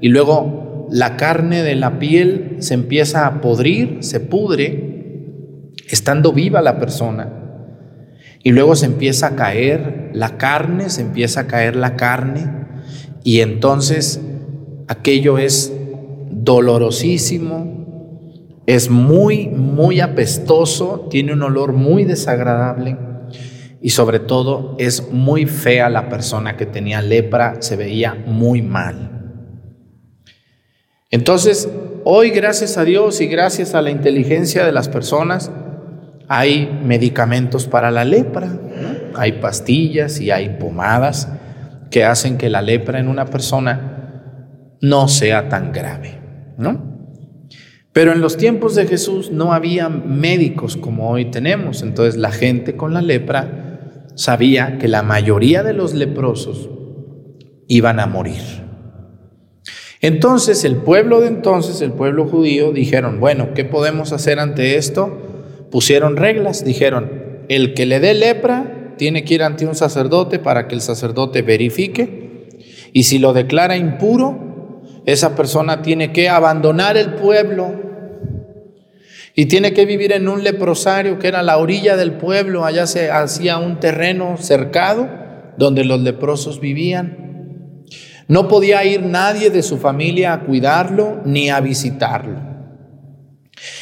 y 0.00 0.08
luego 0.08 0.88
la 0.90 1.16
carne 1.16 1.62
de 1.62 1.74
la 1.74 1.98
piel 1.98 2.56
se 2.58 2.74
empieza 2.74 3.26
a 3.26 3.40
podrir, 3.40 3.98
se 4.00 4.20
pudre, 4.20 5.72
estando 5.88 6.32
viva 6.32 6.60
la 6.62 6.78
persona. 6.78 7.28
Y 8.42 8.50
luego 8.50 8.74
se 8.74 8.86
empieza 8.86 9.28
a 9.28 9.36
caer 9.36 10.10
la 10.12 10.36
carne, 10.36 10.90
se 10.90 11.02
empieza 11.02 11.42
a 11.42 11.46
caer 11.46 11.76
la 11.76 11.96
carne 11.96 12.62
y 13.24 13.40
entonces 13.40 14.20
aquello 14.88 15.38
es 15.38 15.72
dolorosísimo, 16.30 17.82
es 18.66 18.90
muy, 18.90 19.48
muy 19.48 20.00
apestoso, 20.00 21.08
tiene 21.10 21.32
un 21.32 21.42
olor 21.42 21.72
muy 21.72 22.04
desagradable 22.04 22.96
y 23.80 23.90
sobre 23.90 24.20
todo 24.20 24.76
es 24.78 25.10
muy 25.10 25.46
fea 25.46 25.88
la 25.90 26.08
persona 26.08 26.56
que 26.56 26.66
tenía 26.66 27.02
lepra, 27.02 27.56
se 27.60 27.76
veía 27.76 28.14
muy 28.14 28.62
mal. 28.62 29.10
Entonces, 31.10 31.68
hoy 32.04 32.30
gracias 32.30 32.78
a 32.78 32.84
Dios 32.84 33.20
y 33.20 33.26
gracias 33.26 33.74
a 33.74 33.82
la 33.82 33.90
inteligencia 33.90 34.64
de 34.64 34.72
las 34.72 34.88
personas, 34.88 35.50
hay 36.28 36.80
medicamentos 36.84 37.66
para 37.66 37.90
la 37.90 38.04
lepra, 38.04 38.48
hay 39.14 39.32
pastillas 39.32 40.20
y 40.20 40.30
hay 40.30 40.56
pomadas 40.58 41.28
que 41.90 42.04
hacen 42.04 42.38
que 42.38 42.48
la 42.48 42.62
lepra 42.62 43.00
en 43.00 43.08
una 43.08 43.26
persona 43.26 43.91
no 44.82 45.08
sea 45.08 45.48
tan 45.48 45.72
grave, 45.72 46.18
¿no? 46.58 46.92
Pero 47.92 48.12
en 48.12 48.20
los 48.20 48.36
tiempos 48.36 48.74
de 48.74 48.86
Jesús 48.86 49.30
no 49.30 49.52
había 49.52 49.88
médicos 49.88 50.76
como 50.76 51.08
hoy 51.10 51.26
tenemos, 51.26 51.82
entonces 51.82 52.16
la 52.16 52.32
gente 52.32 52.76
con 52.76 52.92
la 52.92 53.00
lepra 53.00 54.08
sabía 54.16 54.78
que 54.78 54.88
la 54.88 55.02
mayoría 55.02 55.62
de 55.62 55.72
los 55.72 55.94
leprosos 55.94 56.68
iban 57.68 58.00
a 58.00 58.06
morir. 58.06 58.42
Entonces 60.00 60.64
el 60.64 60.76
pueblo 60.76 61.20
de 61.20 61.28
entonces, 61.28 61.80
el 61.80 61.92
pueblo 61.92 62.26
judío, 62.26 62.72
dijeron, 62.72 63.20
bueno, 63.20 63.54
¿qué 63.54 63.64
podemos 63.64 64.12
hacer 64.12 64.40
ante 64.40 64.76
esto? 64.76 65.66
Pusieron 65.70 66.16
reglas, 66.16 66.64
dijeron, 66.64 67.44
el 67.48 67.74
que 67.74 67.86
le 67.86 68.00
dé 68.00 68.14
lepra 68.14 68.94
tiene 68.98 69.22
que 69.24 69.34
ir 69.34 69.42
ante 69.44 69.64
un 69.64 69.76
sacerdote 69.76 70.40
para 70.40 70.66
que 70.66 70.74
el 70.74 70.80
sacerdote 70.80 71.42
verifique 71.42 72.48
y 72.92 73.04
si 73.04 73.18
lo 73.18 73.32
declara 73.32 73.76
impuro, 73.76 74.51
esa 75.06 75.34
persona 75.34 75.82
tiene 75.82 76.12
que 76.12 76.28
abandonar 76.28 76.96
el 76.96 77.14
pueblo 77.14 77.74
y 79.34 79.46
tiene 79.46 79.72
que 79.72 79.86
vivir 79.86 80.12
en 80.12 80.28
un 80.28 80.44
leprosario 80.44 81.18
que 81.18 81.28
era 81.28 81.42
la 81.42 81.56
orilla 81.56 81.96
del 81.96 82.12
pueblo, 82.12 82.64
allá 82.64 82.86
se 82.86 83.10
hacía 83.10 83.58
un 83.58 83.80
terreno 83.80 84.36
cercado 84.36 85.08
donde 85.56 85.84
los 85.84 86.00
leprosos 86.00 86.60
vivían. 86.60 87.84
No 88.28 88.48
podía 88.48 88.84
ir 88.84 89.02
nadie 89.02 89.50
de 89.50 89.62
su 89.62 89.78
familia 89.78 90.34
a 90.34 90.40
cuidarlo 90.40 91.20
ni 91.24 91.50
a 91.50 91.60
visitarlo. 91.60 92.52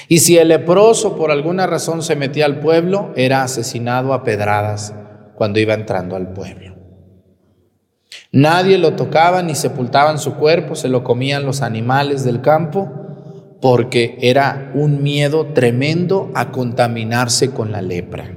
Y 0.09 0.19
si 0.19 0.39
el 0.39 0.49
leproso 0.49 1.17
por 1.17 1.31
alguna 1.31 1.67
razón 1.67 2.03
se 2.03 2.17
metía 2.17 2.47
al 2.47 2.61
pueblo, 2.61 3.13
era 3.17 3.43
asesinado 3.43 4.13
a 4.13 4.23
pedradas 4.25 4.95
cuando 5.37 5.61
iba 5.61 5.75
entrando 5.75 6.17
al 6.17 6.33
pueblo. 6.33 6.80
Nadie 8.33 8.79
lo 8.79 8.95
tocaba 8.95 9.43
ni 9.43 9.55
sepultaban 9.55 10.19
su 10.19 10.35
cuerpo, 10.35 10.77
se 10.77 10.89
lo 10.89 11.03
comían 11.03 11.45
los 11.45 11.63
animales 11.63 12.25
del 12.25 12.41
campo 12.41 12.89
porque 13.61 14.17
era 14.21 14.71
un 14.75 15.03
miedo 15.03 15.49
tremendo 15.53 16.31
a 16.35 16.51
contaminarse 16.51 17.51
con 17.51 17.73
la 17.73 17.83
lepra. 17.83 18.37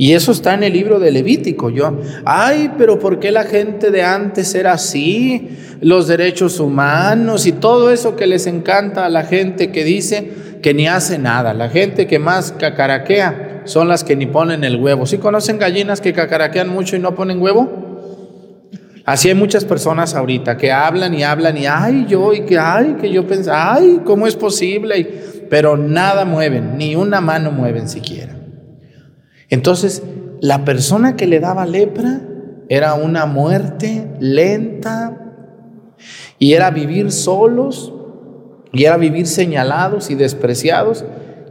Y 0.00 0.12
eso 0.12 0.30
está 0.30 0.54
en 0.54 0.62
el 0.62 0.72
libro 0.72 1.00
de 1.00 1.10
Levítico. 1.10 1.70
Yo, 1.70 2.00
ay, 2.24 2.70
pero 2.78 2.98
¿por 2.98 3.18
qué 3.18 3.32
la 3.32 3.44
gente 3.44 3.90
de 3.90 4.02
antes 4.02 4.54
era 4.54 4.72
así? 4.72 5.48
Los 5.80 6.06
derechos 6.06 6.60
humanos 6.60 7.46
y 7.46 7.52
todo 7.52 7.90
eso 7.90 8.14
que 8.14 8.28
les 8.28 8.46
encanta 8.46 9.04
a 9.04 9.08
la 9.08 9.24
gente 9.24 9.72
que 9.72 9.82
dice 9.82 10.30
que 10.62 10.72
ni 10.72 10.86
hace 10.86 11.18
nada. 11.18 11.52
La 11.52 11.68
gente 11.68 12.06
que 12.06 12.20
más 12.20 12.52
cacaraquea 12.52 13.62
son 13.64 13.88
las 13.88 14.04
que 14.04 14.14
ni 14.14 14.26
ponen 14.26 14.62
el 14.62 14.76
huevo. 14.76 15.04
¿Sí 15.04 15.18
conocen 15.18 15.58
gallinas 15.58 16.00
que 16.00 16.12
cacaraquean 16.12 16.68
mucho 16.68 16.94
y 16.94 17.00
no 17.00 17.16
ponen 17.16 17.42
huevo? 17.42 17.87
Así 19.08 19.30
hay 19.30 19.34
muchas 19.34 19.64
personas 19.64 20.14
ahorita 20.14 20.58
que 20.58 20.70
hablan 20.70 21.14
y 21.14 21.22
hablan 21.22 21.56
y 21.56 21.64
ay, 21.64 22.04
yo 22.06 22.34
y 22.34 22.42
que 22.42 22.58
ay, 22.58 22.98
que 23.00 23.10
yo 23.10 23.26
pensé, 23.26 23.50
ay, 23.50 24.02
¿cómo 24.04 24.26
es 24.26 24.36
posible? 24.36 25.46
Pero 25.48 25.78
nada 25.78 26.26
mueven, 26.26 26.76
ni 26.76 26.94
una 26.94 27.22
mano 27.22 27.50
mueven 27.50 27.88
siquiera. 27.88 28.36
Entonces, 29.48 30.02
la 30.42 30.66
persona 30.66 31.16
que 31.16 31.26
le 31.26 31.40
daba 31.40 31.64
lepra 31.64 32.20
era 32.68 32.92
una 32.92 33.24
muerte 33.24 34.08
lenta 34.20 35.18
y 36.38 36.52
era 36.52 36.70
vivir 36.70 37.10
solos 37.10 37.94
y 38.74 38.84
era 38.84 38.98
vivir 38.98 39.26
señalados 39.26 40.10
y 40.10 40.16
despreciados 40.16 41.06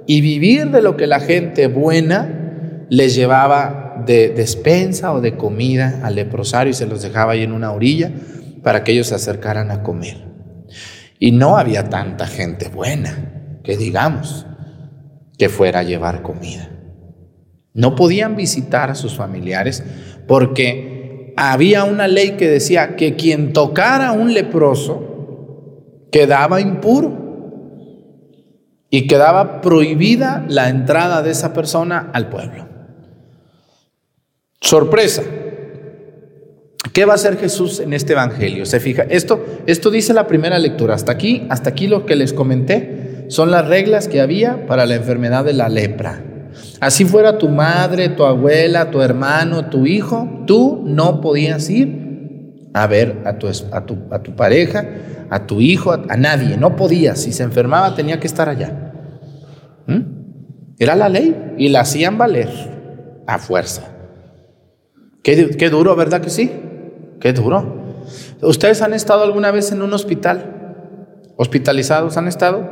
y 0.05 0.21
vivir 0.21 0.69
de 0.69 0.83
lo 0.83 0.95
que 0.95 1.07
la 1.07 1.21
gente 1.21 1.65
buena 1.65 2.85
les 2.89 3.15
llevaba 3.15 3.86
de 4.07 4.29
despensa 4.29 5.13
o 5.13 5.21
de 5.21 5.37
comida 5.37 6.01
al 6.03 6.15
leprosario 6.15 6.71
y 6.71 6.73
se 6.73 6.87
los 6.87 7.03
dejaba 7.03 7.33
ahí 7.33 7.43
en 7.43 7.51
una 7.51 7.71
orilla 7.71 8.11
para 8.63 8.83
que 8.83 8.93
ellos 8.93 9.07
se 9.07 9.15
acercaran 9.15 9.69
a 9.69 9.83
comer. 9.83 10.25
Y 11.19 11.31
no 11.31 11.57
había 11.57 11.89
tanta 11.89 12.25
gente 12.25 12.69
buena, 12.69 13.59
que 13.63 13.77
digamos, 13.77 14.47
que 15.37 15.49
fuera 15.49 15.79
a 15.79 15.83
llevar 15.83 16.23
comida. 16.23 16.69
No 17.73 17.95
podían 17.95 18.35
visitar 18.35 18.89
a 18.89 18.95
sus 18.95 19.15
familiares 19.15 19.83
porque 20.27 21.33
había 21.37 21.83
una 21.83 22.07
ley 22.07 22.31
que 22.31 22.47
decía 22.47 22.95
que 22.95 23.15
quien 23.15 23.53
tocara 23.53 24.09
a 24.09 24.11
un 24.13 24.33
leproso 24.33 26.07
quedaba 26.11 26.59
impuro 26.59 27.27
y 28.89 29.05
quedaba 29.07 29.61
prohibida 29.61 30.45
la 30.47 30.69
entrada 30.69 31.21
de 31.21 31.31
esa 31.31 31.53
persona 31.53 32.09
al 32.13 32.29
pueblo. 32.29 32.76
Sorpresa. 34.61 35.23
¿Qué 36.93 37.05
va 37.05 37.13
a 37.13 37.15
hacer 37.15 37.37
Jesús 37.37 37.79
en 37.79 37.93
este 37.93 38.13
evangelio? 38.13 38.65
Se 38.65 38.79
fija, 38.79 39.03
esto, 39.03 39.45
esto 39.67 39.91
dice 39.91 40.13
la 40.13 40.27
primera 40.27 40.57
lectura. 40.57 40.95
Hasta 40.95 41.11
aquí, 41.11 41.45
hasta 41.49 41.69
aquí 41.69 41.87
lo 41.87 42.05
que 42.05 42.15
les 42.15 42.33
comenté 42.33 43.25
son 43.29 43.51
las 43.51 43.67
reglas 43.67 44.07
que 44.07 44.21
había 44.21 44.65
para 44.67 44.85
la 44.85 44.95
enfermedad 44.95 45.45
de 45.45 45.53
la 45.53 45.69
lepra. 45.69 46.23
Así 46.79 47.05
fuera 47.05 47.37
tu 47.37 47.49
madre, 47.49 48.09
tu 48.09 48.23
abuela, 48.23 48.89
tu 48.89 49.01
hermano, 49.01 49.69
tu 49.69 49.85
hijo, 49.85 50.43
tú 50.47 50.83
no 50.85 51.21
podías 51.21 51.69
ir 51.69 52.07
a 52.73 52.87
ver 52.87 53.21
a 53.25 53.37
tu, 53.37 54.35
pareja, 54.35 54.87
a 55.29 55.45
tu 55.45 55.61
hijo, 55.61 55.91
a, 55.91 56.17
nadie. 56.17 56.57
No 56.57 56.75
podías. 56.75 57.21
Si 57.21 57.31
se 57.31 57.43
enfermaba 57.43 57.95
tenía 57.95 58.19
que 58.19 58.27
estar 58.27 58.49
allá. 58.49 58.93
¿Mm? 59.87 60.01
Era 60.79 60.95
la 60.95 61.09
ley 61.09 61.53
y 61.57 61.69
la 61.69 61.81
hacían 61.81 62.17
valer 62.17 62.49
a 63.25 63.39
fuerza. 63.39 63.96
Qué, 65.27 65.69
duro, 65.69 65.93
¿verdad 65.97 66.21
que 66.21 66.29
sí? 66.29 66.49
Qué 67.19 67.33
duro. 67.33 68.05
¿Ustedes 68.41 68.81
han 68.81 68.93
estado 68.93 69.23
alguna 69.23 69.51
vez 69.51 69.73
en 69.73 69.81
un 69.81 69.91
hospital? 69.91 71.33
¿Hospitalizados 71.35 72.15
han 72.15 72.29
estado? 72.29 72.69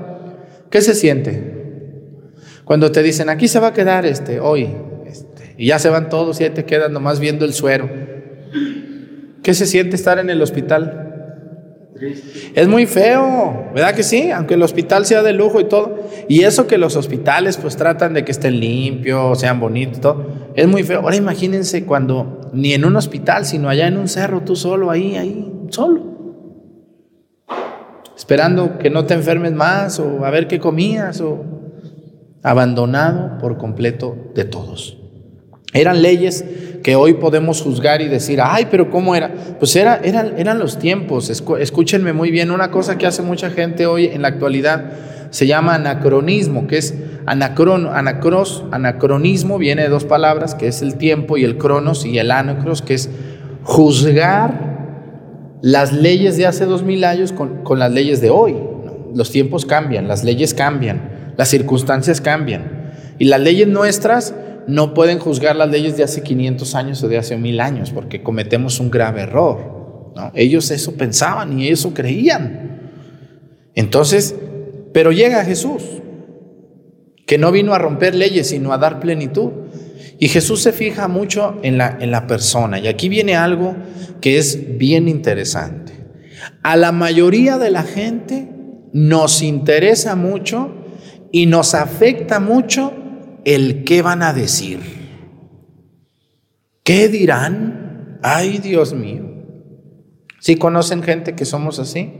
¿Qué 0.69 0.79
se 0.79 0.95
siente? 0.95 2.21
Cuando 2.63 2.93
te 2.93 3.03
dicen, 3.03 3.27
aquí 3.27 3.49
se 3.49 3.59
va 3.59 3.67
a 3.67 3.73
quedar 3.73 4.05
este, 4.05 4.39
hoy, 4.39 4.69
este, 5.05 5.53
y 5.57 5.67
ya 5.67 5.79
se 5.79 5.89
van 5.89 6.07
todos 6.07 6.39
y 6.39 6.45
ahí 6.45 6.51
te 6.51 6.63
quedan 6.63 6.93
nomás 6.93 7.19
viendo 7.19 7.43
el 7.43 7.51
suero. 7.53 7.89
¿Qué 9.43 9.53
se 9.53 9.65
siente 9.65 9.97
estar 9.97 10.17
en 10.17 10.29
el 10.29 10.41
hospital? 10.41 11.04
Es 12.55 12.67
muy 12.67 12.85
feo, 12.85 13.69
¿verdad 13.73 13.95
que 13.95 14.03
sí? 14.03 14.29
Aunque 14.31 14.55
el 14.55 14.63
hospital 14.63 15.05
sea 15.05 15.23
de 15.23 15.31
lujo 15.31 15.61
y 15.61 15.65
todo. 15.65 15.97
Y 16.27 16.43
eso 16.43 16.67
que 16.67 16.77
los 16.77 16.95
hospitales 16.97 17.57
pues 17.57 17.77
tratan 17.77 18.13
de 18.13 18.25
que 18.25 18.31
estén 18.31 18.59
limpios, 18.59 19.39
sean 19.39 19.59
bonitos, 19.59 20.01
todo. 20.01 20.25
Es 20.55 20.67
muy 20.67 20.83
feo. 20.83 20.99
Ahora 20.99 21.15
imagínense 21.15 21.85
cuando 21.85 22.49
ni 22.53 22.73
en 22.73 22.85
un 22.85 22.95
hospital, 22.95 23.45
sino 23.45 23.69
allá 23.69 23.87
en 23.87 23.97
un 23.97 24.07
cerro, 24.07 24.41
tú 24.41 24.55
solo, 24.55 24.91
ahí, 24.91 25.15
ahí, 25.15 25.51
solo. 25.69 26.15
Esperando 28.17 28.77
que 28.77 28.89
no 28.89 29.05
te 29.05 29.13
enfermes 29.13 29.53
más 29.53 29.99
o 29.99 30.25
a 30.25 30.29
ver 30.29 30.47
qué 30.47 30.59
comías 30.59 31.21
o 31.21 31.43
abandonado 32.43 33.37
por 33.37 33.57
completo 33.57 34.17
de 34.33 34.45
todos. 34.45 35.04
Eran 35.75 36.01
leyes 36.01 36.45
que 36.83 36.95
hoy 36.95 37.15
podemos 37.15 37.61
juzgar 37.61 38.01
y 38.01 38.07
decir, 38.07 38.39
ay, 38.41 38.67
pero 38.69 38.89
¿cómo 38.89 39.15
era? 39.15 39.33
Pues 39.59 39.75
era, 39.75 39.99
eran, 40.03 40.35
eran 40.37 40.59
los 40.59 40.79
tiempos. 40.79 41.29
Escúchenme 41.29 42.13
muy 42.13 42.31
bien, 42.31 42.51
una 42.51 42.71
cosa 42.71 42.97
que 42.97 43.05
hace 43.05 43.21
mucha 43.21 43.49
gente 43.49 43.85
hoy 43.85 44.05
en 44.05 44.21
la 44.21 44.29
actualidad 44.29 44.91
se 45.31 45.47
llama 45.47 45.75
anacronismo, 45.75 46.67
que 46.67 46.77
es 46.77 46.93
anacron, 47.25 47.87
anacros, 47.87 48.63
anacronismo, 48.71 49.57
viene 49.57 49.81
de 49.81 49.89
dos 49.89 50.05
palabras, 50.05 50.55
que 50.55 50.67
es 50.67 50.81
el 50.81 50.95
tiempo 50.95 51.37
y 51.37 51.43
el 51.43 51.57
cronos, 51.57 52.05
y 52.05 52.19
el 52.19 52.31
anacros, 52.31 52.81
que 52.81 52.93
es 52.93 53.09
juzgar 53.63 55.57
las 55.61 55.91
leyes 55.91 56.37
de 56.37 56.45
hace 56.45 56.65
dos 56.65 56.83
mil 56.83 57.03
años 57.03 57.33
con, 57.33 57.63
con 57.63 57.79
las 57.79 57.91
leyes 57.91 58.21
de 58.21 58.29
hoy. 58.29 58.55
Los 59.13 59.31
tiempos 59.31 59.65
cambian, 59.65 60.07
las 60.07 60.23
leyes 60.23 60.53
cambian, 60.53 61.33
las 61.35 61.49
circunstancias 61.49 62.21
cambian. 62.21 62.93
Y 63.17 63.25
las 63.25 63.41
leyes 63.41 63.67
nuestras 63.67 64.35
no 64.67 64.93
pueden 64.93 65.19
juzgar 65.19 65.55
las 65.55 65.69
leyes 65.69 65.97
de 65.97 66.03
hace 66.03 66.23
500 66.23 66.75
años 66.75 67.03
o 67.03 67.07
de 67.07 67.17
hace 67.17 67.37
mil 67.37 67.59
años, 67.59 67.91
porque 67.91 68.23
cometemos 68.23 68.79
un 68.79 68.89
grave 68.89 69.21
error. 69.21 70.11
Ellos 70.33 70.71
eso 70.71 70.95
pensaban 70.95 71.59
y 71.59 71.67
eso 71.67 71.93
creían. 71.93 72.91
Entonces, 73.75 74.35
pero 74.93 75.11
llega 75.11 75.43
Jesús, 75.43 75.83
que 77.27 77.37
no 77.37 77.51
vino 77.51 77.73
a 77.73 77.79
romper 77.79 78.15
leyes, 78.15 78.47
sino 78.47 78.71
a 78.71 78.77
dar 78.77 78.99
plenitud. 78.99 79.51
Y 80.17 80.29
Jesús 80.29 80.61
se 80.61 80.71
fija 80.71 81.07
mucho 81.07 81.57
en 81.61 81.77
la, 81.77 81.97
en 81.99 82.11
la 82.11 82.27
persona. 82.27 82.79
Y 82.79 82.87
aquí 82.87 83.09
viene 83.09 83.35
algo 83.35 83.75
que 84.21 84.37
es 84.37 84.77
bien 84.77 85.09
interesante. 85.09 85.91
A 86.63 86.77
la 86.77 86.91
mayoría 86.91 87.57
de 87.57 87.71
la 87.71 87.83
gente 87.83 88.49
nos 88.93 89.41
interesa 89.41 90.15
mucho 90.15 90.73
y 91.31 91.47
nos 91.47 91.75
afecta 91.75 92.39
mucho 92.39 92.93
el 93.45 93.83
qué 93.85 94.01
van 94.01 94.23
a 94.23 94.33
decir. 94.33 94.79
¿Qué 96.83 97.07
dirán? 97.07 98.19
Ay, 98.21 98.57
Dios 98.57 98.93
mío. 98.93 99.23
¿Sí 100.39 100.57
conocen 100.57 101.01
gente 101.01 101.35
que 101.35 101.45
somos 101.45 101.79
así? 101.79 102.13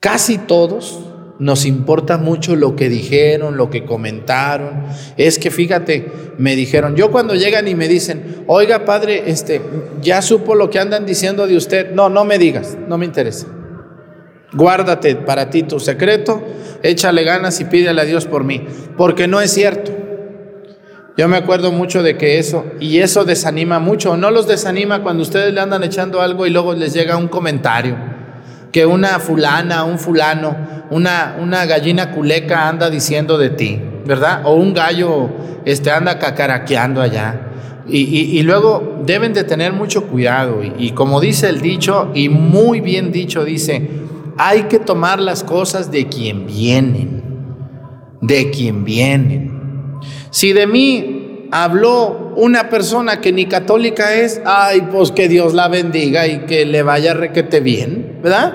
Casi 0.00 0.38
todos 0.38 1.00
nos 1.38 1.66
importa 1.66 2.18
mucho 2.18 2.56
lo 2.56 2.74
que 2.74 2.88
dijeron, 2.88 3.56
lo 3.56 3.70
que 3.70 3.84
comentaron. 3.84 4.84
Es 5.16 5.38
que 5.38 5.50
fíjate, 5.50 6.10
me 6.38 6.56
dijeron, 6.56 6.96
yo 6.96 7.10
cuando 7.10 7.34
llegan 7.34 7.68
y 7.68 7.74
me 7.74 7.88
dicen, 7.88 8.44
oiga 8.46 8.84
padre, 8.84 9.24
este, 9.26 9.60
ya 10.02 10.20
supo 10.20 10.54
lo 10.54 10.68
que 10.70 10.78
andan 10.78 11.06
diciendo 11.06 11.46
de 11.46 11.56
usted. 11.56 11.92
No, 11.92 12.08
no 12.08 12.24
me 12.24 12.38
digas, 12.38 12.76
no 12.88 12.98
me 12.98 13.06
interesa. 13.06 13.46
Guárdate 14.52 15.16
para 15.16 15.50
ti 15.50 15.62
tu 15.62 15.78
secreto, 15.78 16.42
échale 16.82 17.22
ganas 17.22 17.60
y 17.60 17.66
pídele 17.66 18.00
a 18.00 18.04
Dios 18.04 18.26
por 18.26 18.44
mí, 18.44 18.66
porque 18.96 19.28
no 19.28 19.40
es 19.40 19.52
cierto. 19.52 19.97
Yo 21.18 21.26
me 21.26 21.36
acuerdo 21.36 21.72
mucho 21.72 22.04
de 22.04 22.16
que 22.16 22.38
eso, 22.38 22.64
y 22.78 22.98
eso 22.98 23.24
desanima 23.24 23.80
mucho, 23.80 24.16
no 24.16 24.30
los 24.30 24.46
desanima 24.46 25.02
cuando 25.02 25.24
ustedes 25.24 25.52
le 25.52 25.60
andan 25.60 25.82
echando 25.82 26.20
algo 26.20 26.46
y 26.46 26.50
luego 26.50 26.74
les 26.74 26.94
llega 26.94 27.16
un 27.16 27.26
comentario, 27.26 27.96
que 28.70 28.86
una 28.86 29.18
fulana, 29.18 29.82
un 29.82 29.98
fulano, 29.98 30.56
una, 30.92 31.36
una 31.40 31.66
gallina 31.66 32.12
culeca 32.12 32.68
anda 32.68 32.88
diciendo 32.88 33.36
de 33.36 33.50
ti, 33.50 33.82
¿verdad? 34.06 34.42
O 34.44 34.54
un 34.54 34.72
gallo 34.72 35.28
este, 35.64 35.90
anda 35.90 36.20
cacaraqueando 36.20 37.02
allá. 37.02 37.46
Y, 37.88 38.40
luego 38.42 39.02
deben 39.04 39.32
de 39.32 39.42
tener 39.42 39.72
mucho 39.72 40.04
cuidado. 40.04 40.60
y 40.62 40.90
como 40.92 41.20
dice 41.20 41.48
el 41.48 41.60
dicho, 41.60 42.12
y 42.14 42.28
muy 42.28 42.80
bien 42.80 43.10
dicho, 43.10 43.44
dice, 43.44 43.90
hay 44.36 44.64
que 44.64 44.78
tomar 44.78 45.18
las 45.18 45.42
cosas 45.42 45.90
de 45.90 46.06
quien 46.06 46.46
vienen, 46.46 47.24
de 48.20 48.50
quien 48.50 48.84
vienen. 48.84 49.47
Si 50.30 50.52
de 50.52 50.66
mí 50.66 51.48
habló 51.50 52.34
una 52.36 52.68
persona 52.68 53.20
que 53.20 53.32
ni 53.32 53.46
católica 53.46 54.14
es, 54.14 54.40
ay, 54.44 54.88
pues 54.92 55.12
que 55.12 55.28
Dios 55.28 55.54
la 55.54 55.68
bendiga 55.68 56.26
y 56.26 56.40
que 56.40 56.66
le 56.66 56.82
vaya 56.82 57.14
requete 57.14 57.60
bien, 57.60 58.18
¿verdad? 58.22 58.54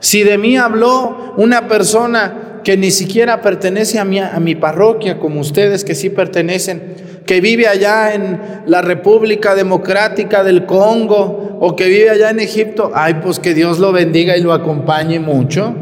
Si 0.00 0.22
de 0.22 0.38
mí 0.38 0.56
habló 0.56 1.34
una 1.36 1.66
persona 1.68 2.60
que 2.62 2.76
ni 2.76 2.90
siquiera 2.90 3.42
pertenece 3.42 3.98
a 3.98 4.04
mi, 4.04 4.18
a 4.18 4.38
mi 4.40 4.54
parroquia, 4.54 5.18
como 5.18 5.40
ustedes 5.40 5.84
que 5.84 5.94
sí 5.94 6.10
pertenecen, 6.10 6.94
que 7.26 7.40
vive 7.40 7.66
allá 7.68 8.14
en 8.14 8.40
la 8.66 8.82
República 8.82 9.54
Democrática 9.54 10.44
del 10.44 10.66
Congo 10.66 11.58
o 11.60 11.76
que 11.76 11.88
vive 11.88 12.10
allá 12.10 12.30
en 12.30 12.40
Egipto, 12.40 12.90
ay, 12.94 13.20
pues 13.22 13.38
que 13.38 13.54
Dios 13.54 13.78
lo 13.78 13.92
bendiga 13.92 14.36
y 14.36 14.42
lo 14.42 14.52
acompañe 14.52 15.20
mucho. 15.20 15.74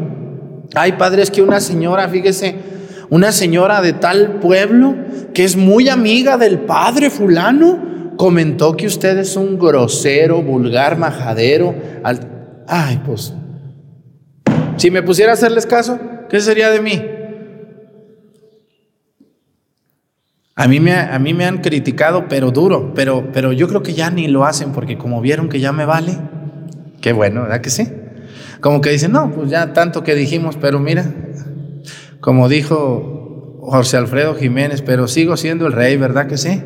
Hay 0.75 0.93
padres 0.93 1.29
que 1.29 1.41
una 1.41 1.59
señora, 1.59 2.07
fíjese, 2.09 2.55
una 3.09 3.31
señora 3.31 3.81
de 3.81 3.93
tal 3.93 4.39
pueblo 4.39 4.95
que 5.33 5.43
es 5.43 5.55
muy 5.55 5.89
amiga 5.89 6.37
del 6.37 6.59
padre 6.59 7.09
fulano, 7.09 8.13
comentó 8.17 8.77
que 8.77 8.87
usted 8.87 9.17
es 9.17 9.35
un 9.35 9.57
grosero, 9.57 10.41
vulgar, 10.41 10.97
majadero. 10.97 11.75
Ay, 12.67 13.01
pues, 13.05 13.33
si 14.77 14.91
me 14.91 15.03
pusiera 15.03 15.31
a 15.31 15.33
hacerles 15.33 15.65
caso, 15.65 15.99
¿qué 16.29 16.39
sería 16.39 16.69
de 16.69 16.81
mí? 16.81 17.01
A 20.55 20.67
mí, 20.67 20.79
me, 20.79 20.93
a 20.93 21.17
mí 21.17 21.33
me 21.33 21.45
han 21.45 21.59
criticado, 21.59 22.27
pero 22.27 22.51
duro, 22.51 22.93
pero, 22.93 23.31
pero 23.33 23.53
yo 23.53 23.67
creo 23.67 23.81
que 23.81 23.93
ya 23.93 24.11
ni 24.11 24.27
lo 24.27 24.45
hacen 24.45 24.71
porque 24.71 24.99
como 24.99 25.19
vieron 25.19 25.49
que 25.49 25.59
ya 25.59 25.71
me 25.71 25.85
vale, 25.85 26.15
qué 27.01 27.11
bueno, 27.11 27.41
¿verdad 27.41 27.61
que 27.61 27.71
sí? 27.71 27.91
Como 28.61 28.79
que 28.79 28.91
dicen, 28.91 29.11
no, 29.11 29.31
pues 29.31 29.49
ya 29.49 29.73
tanto 29.73 30.03
que 30.03 30.13
dijimos, 30.13 30.55
pero 30.61 30.79
mira, 30.79 31.05
como 32.23 32.47
dijo 32.47 33.59
José 33.63 33.97
Alfredo 33.97 34.33
Jiménez, 34.33 34.81
pero 34.81 35.09
sigo 35.09 35.35
siendo 35.35 35.67
el 35.67 35.73
rey, 35.73 35.97
¿verdad 35.97 36.25
que 36.27 36.37
sí? 36.37 36.63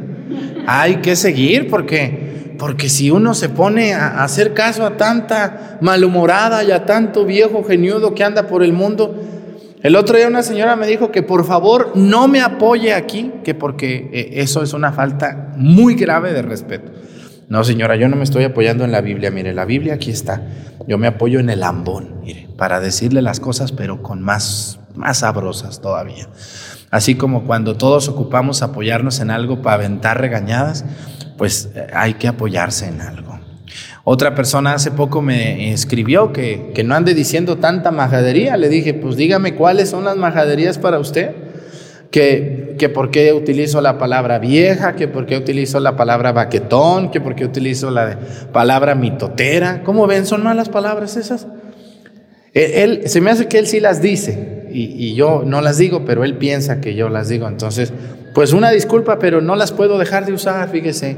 Hay 0.67 0.97
que 0.97 1.15
seguir 1.15 1.67
porque, 1.67 2.53
porque 2.59 2.89
si 2.89 3.09
uno 3.09 3.33
se 3.33 3.49
pone 3.49 3.95
a 3.95 4.23
hacer 4.23 4.53
caso 4.53 4.85
a 4.85 4.97
tanta 4.97 5.79
malhumorada 5.81 6.63
y 6.63 6.69
a 6.69 6.85
tanto 6.85 7.25
viejo 7.25 7.63
geniudo 7.63 8.13
que 8.13 8.23
anda 8.23 8.45
por 8.45 8.63
el 8.63 8.71
mundo, 8.71 9.19
el 9.81 9.95
otro 9.95 10.15
día 10.17 10.27
una 10.27 10.43
señora 10.43 10.75
me 10.75 10.85
dijo 10.85 11.11
que 11.11 11.23
por 11.23 11.43
favor 11.43 11.91
no 11.95 12.27
me 12.27 12.39
apoye 12.41 12.93
aquí, 12.93 13.31
que 13.43 13.55
porque 13.55 14.11
eh, 14.13 14.29
eso 14.33 14.61
es 14.61 14.73
una 14.73 14.91
falta 14.91 15.53
muy 15.57 15.95
grave 15.95 16.33
de 16.33 16.43
respeto. 16.43 16.91
No, 17.49 17.63
señora, 17.63 17.95
yo 17.95 18.07
no 18.09 18.15
me 18.15 18.25
estoy 18.25 18.43
apoyando 18.43 18.85
en 18.85 18.91
la 18.91 19.01
Biblia. 19.01 19.31
Mire, 19.31 19.55
la 19.55 19.65
Biblia 19.65 19.95
aquí 19.95 20.11
está. 20.11 20.43
Yo 20.87 20.99
me 20.99 21.07
apoyo 21.07 21.39
en 21.39 21.49
el 21.49 21.63
ambón, 21.63 22.19
mire, 22.21 22.47
para 22.57 22.79
decirle 22.79 23.23
las 23.23 23.39
cosas, 23.39 23.71
pero 23.71 24.03
con 24.03 24.21
más, 24.21 24.79
más 24.97 25.19
sabrosas 25.19 25.79
todavía. 25.79 26.27
Así 26.89 27.15
como 27.15 27.43
cuando 27.45 27.75
todos 27.75 28.07
ocupamos 28.07 28.61
apoyarnos 28.61 29.19
en 29.19 29.29
algo 29.29 29.61
para 29.61 29.75
aventar 29.75 30.19
regañadas, 30.19 30.85
pues 31.37 31.69
eh, 31.75 31.87
hay 31.93 32.15
que 32.15 32.27
apoyarse 32.27 32.87
en 32.87 33.01
algo. 33.01 33.39
Otra 34.03 34.35
persona 34.35 34.73
hace 34.73 34.91
poco 34.91 35.21
me 35.21 35.73
escribió 35.73 36.31
que, 36.31 36.71
no 36.85 36.95
ande 36.95 37.13
diciendo 37.13 37.57
tanta 37.57 37.91
majadería. 37.91 38.55
Le 38.55 38.69
dije, 38.69 38.93
pues 38.93 39.17
dígame 39.17 39.55
cuáles 39.55 39.89
son 39.89 40.05
las 40.05 40.15
majaderías 40.15 40.77
para 40.77 40.97
usted. 40.97 41.31
Que, 42.09 42.75
que 42.79 42.87
por 42.87 43.11
qué 43.11 43.33
utilizo 43.33 43.81
la 43.81 43.97
palabra 43.97 44.39
vieja, 44.39 44.95
que 44.95 45.09
por 45.09 45.25
qué 45.25 45.35
utilizo 45.35 45.81
la 45.81 45.97
palabra 45.97 46.31
baquetón, 46.31 47.11
que 47.11 47.19
por 47.19 47.35
qué 47.35 47.43
utilizo 47.43 47.91
la 47.91 48.17
palabra 48.53 48.95
mitotera. 48.95 49.83
¿Cómo 49.83 50.07
ven? 50.07 50.25
¿Son 50.25 50.41
malas 50.41 50.69
palabras 50.69 51.17
esas? 51.17 51.47
Él, 52.53 53.03
se 53.07 53.19
me 53.19 53.29
hace 53.29 53.49
que 53.49 53.59
él 53.59 53.67
sí 53.67 53.81
las 53.81 54.01
dice 54.01 54.56
y, 54.71 55.13
yo 55.15 55.43
no 55.45 55.61
las 55.61 55.77
digo, 55.77 56.03
pero 56.05 56.23
él 56.23 56.37
piensa 56.37 56.81
que 56.81 56.95
yo 56.95 57.09
las 57.09 57.29
digo. 57.29 57.47
Entonces, 57.47 57.93
pues 58.33 58.53
una 58.53 58.71
disculpa, 58.71 59.19
pero 59.19 59.41
no 59.41 59.55
las 59.55 59.71
puedo 59.71 59.97
dejar 59.97 60.25
de 60.25 60.33
usar, 60.33 60.69
fíjese. 60.69 61.17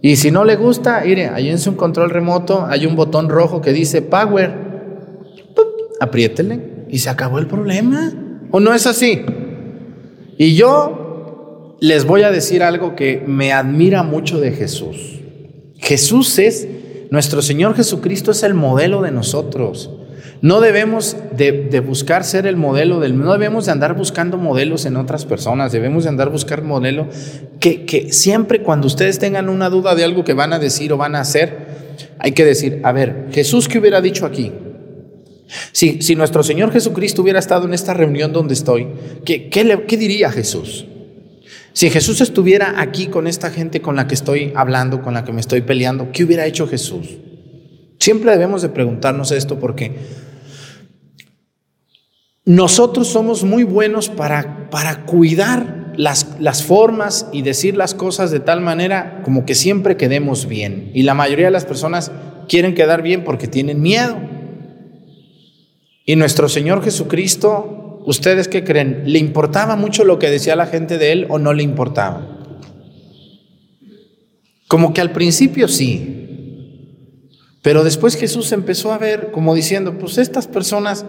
Y 0.00 0.16
si 0.16 0.30
no 0.30 0.44
le 0.44 0.56
gusta, 0.56 1.02
mire, 1.04 1.28
ahí 1.28 1.48
en 1.48 1.58
su 1.58 1.76
control 1.76 2.10
remoto 2.10 2.66
hay 2.66 2.86
un 2.86 2.96
botón 2.96 3.28
rojo 3.28 3.60
que 3.60 3.72
dice 3.72 4.02
Power. 4.02 4.68
Apriétele 6.00 6.86
y 6.88 6.98
se 6.98 7.10
acabó 7.10 7.38
el 7.38 7.46
problema. 7.46 8.12
¿O 8.50 8.60
no 8.60 8.74
es 8.74 8.86
así? 8.86 9.22
Y 10.38 10.54
yo 10.54 11.76
les 11.80 12.04
voy 12.04 12.22
a 12.22 12.30
decir 12.30 12.62
algo 12.62 12.94
que 12.94 13.22
me 13.26 13.52
admira 13.52 14.02
mucho 14.02 14.40
de 14.40 14.52
Jesús. 14.52 15.20
Jesús 15.76 16.38
es, 16.38 16.68
nuestro 17.10 17.42
Señor 17.42 17.74
Jesucristo 17.74 18.30
es 18.30 18.42
el 18.42 18.54
modelo 18.54 19.02
de 19.02 19.10
nosotros. 19.10 19.90
No 20.40 20.60
debemos 20.60 21.16
de, 21.36 21.80
buscar 21.80 22.22
ser 22.24 22.46
el 22.46 22.56
modelo 22.56 23.00
del, 23.00 23.18
no 23.18 23.32
debemos 23.32 23.66
de 23.66 23.72
andar 23.72 23.96
buscando 23.96 24.36
modelos 24.36 24.86
en 24.86 24.96
otras 24.96 25.24
personas, 25.24 25.72
debemos 25.72 26.04
de 26.04 26.10
andar 26.10 26.30
buscar 26.30 26.62
modelo 26.62 27.08
que, 27.58 27.84
que 27.84 28.12
siempre 28.12 28.62
cuando 28.62 28.86
ustedes 28.86 29.18
tengan 29.18 29.48
una 29.48 29.68
duda 29.68 29.94
de 29.94 30.04
algo 30.04 30.24
que 30.24 30.34
van 30.34 30.52
a 30.52 30.58
decir 30.58 30.92
o 30.92 30.96
van 30.96 31.16
a 31.16 31.20
hacer, 31.20 31.78
hay 32.18 32.32
que 32.32 32.44
decir, 32.44 32.80
a 32.84 32.92
ver, 32.92 33.26
Jesús 33.32 33.68
qué 33.68 33.78
hubiera 33.78 34.00
dicho 34.00 34.26
aquí. 34.26 34.52
Si, 35.72 36.02
si 36.02 36.14
nuestro 36.14 36.42
Señor 36.42 36.72
Jesucristo 36.72 37.22
hubiera 37.22 37.38
estado 37.38 37.66
en 37.66 37.74
esta 37.74 37.94
reunión 37.94 38.32
donde 38.32 38.54
estoy, 38.54 38.86
¿qué, 39.24 39.48
qué, 39.48 39.64
le, 39.64 39.84
qué 39.84 39.96
diría 39.96 40.30
Jesús? 40.30 40.86
Si 41.72 41.90
Jesús 41.90 42.20
estuviera 42.20 42.80
aquí 42.80 43.06
con 43.06 43.26
esta 43.26 43.50
gente 43.50 43.80
con 43.80 43.96
la 43.96 44.06
que 44.06 44.14
estoy 44.14 44.52
hablando, 44.54 45.00
con 45.02 45.14
la 45.14 45.24
que 45.24 45.32
me 45.32 45.40
estoy 45.40 45.62
peleando, 45.62 46.10
¿qué 46.12 46.24
hubiera 46.24 46.46
hecho 46.46 46.66
Jesús? 46.66 47.18
Siempre 47.98 48.30
debemos 48.30 48.62
de 48.62 48.68
preguntarnos 48.68 49.32
esto 49.32 49.58
porque 49.58 49.92
nosotros 52.48 53.08
somos 53.08 53.44
muy 53.44 53.62
buenos 53.62 54.08
para, 54.08 54.70
para 54.70 55.04
cuidar 55.04 55.92
las, 55.98 56.40
las, 56.40 56.62
formas 56.62 57.28
y 57.30 57.42
decir 57.42 57.76
las 57.76 57.92
cosas 57.92 58.30
de 58.30 58.40
tal 58.40 58.62
manera 58.62 59.20
como 59.22 59.44
que 59.44 59.54
siempre 59.54 59.98
quedemos 59.98 60.46
bien. 60.48 60.90
Y 60.94 61.02
la 61.02 61.12
mayoría 61.12 61.44
de 61.44 61.50
las 61.50 61.66
personas 61.66 62.10
quieren 62.48 62.74
quedar 62.74 63.02
bien 63.02 63.22
porque 63.22 63.48
tienen 63.48 63.82
miedo. 63.82 64.16
Y 66.06 66.16
nuestro 66.16 66.48
Señor 66.48 66.82
Jesucristo, 66.82 68.02
¿ustedes 68.06 68.48
qué 68.48 68.64
creen? 68.64 69.02
¿Le 69.04 69.18
importaba 69.18 69.76
mucho 69.76 70.04
lo 70.04 70.18
que 70.18 70.30
decía 70.30 70.56
la 70.56 70.68
gente 70.68 70.96
de 70.96 71.12
Él 71.12 71.26
o 71.28 71.38
no 71.38 71.52
le 71.52 71.62
importaba? 71.62 72.38
Como 74.68 74.94
que 74.94 75.02
al 75.02 75.12
principio 75.12 75.68
sí. 75.68 77.28
Pero 77.60 77.84
después 77.84 78.16
Jesús 78.16 78.52
empezó 78.52 78.90
a 78.90 78.96
ver 78.96 79.32
como 79.32 79.54
diciendo, 79.54 79.98
pues 79.98 80.16
estas 80.16 80.46
personas 80.46 81.04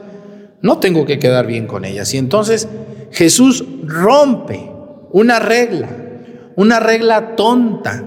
no 0.61 0.79
tengo 0.79 1.05
que 1.05 1.19
quedar 1.19 1.47
bien 1.47 1.67
con 1.67 1.85
ellas. 1.85 2.13
Y 2.13 2.17
entonces 2.17 2.67
Jesús 3.11 3.65
rompe 3.83 4.71
una 5.11 5.39
regla, 5.39 5.89
una 6.55 6.79
regla 6.79 7.35
tonta, 7.35 8.05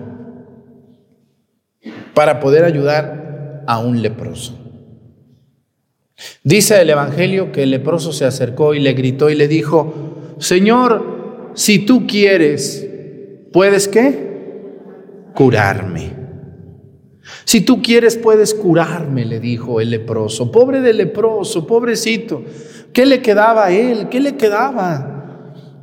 para 2.14 2.40
poder 2.40 2.64
ayudar 2.64 3.64
a 3.66 3.78
un 3.78 4.02
leproso. 4.02 4.58
Dice 6.44 6.80
el 6.80 6.90
Evangelio 6.90 7.52
que 7.52 7.62
el 7.62 7.70
leproso 7.70 8.12
se 8.12 8.24
acercó 8.24 8.74
y 8.74 8.80
le 8.80 8.92
gritó 8.92 9.30
y 9.30 9.34
le 9.34 9.48
dijo, 9.48 10.36
Señor, 10.38 11.52
si 11.54 11.80
tú 11.80 12.06
quieres, 12.06 12.86
¿puedes 13.52 13.88
qué? 13.88 14.30
Curarme. 15.34 16.21
Si 17.44 17.60
tú 17.62 17.82
quieres, 17.82 18.16
puedes 18.16 18.54
curarme, 18.54 19.24
le 19.24 19.40
dijo 19.40 19.80
el 19.80 19.90
leproso. 19.90 20.50
Pobre 20.52 20.80
del 20.80 20.98
leproso, 20.98 21.66
pobrecito. 21.66 22.44
¿Qué 22.92 23.06
le 23.06 23.22
quedaba 23.22 23.66
a 23.66 23.70
él? 23.72 24.08
¿Qué 24.10 24.20
le 24.20 24.36
quedaba? 24.36 25.12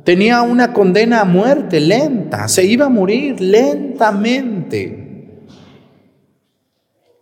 Tenía 0.04 0.42
una 0.42 0.72
condena 0.72 1.20
a 1.20 1.24
muerte 1.24 1.78
lenta, 1.78 2.48
se 2.48 2.64
iba 2.64 2.86
a 2.86 2.88
morir 2.88 3.40
lentamente. 3.40 5.00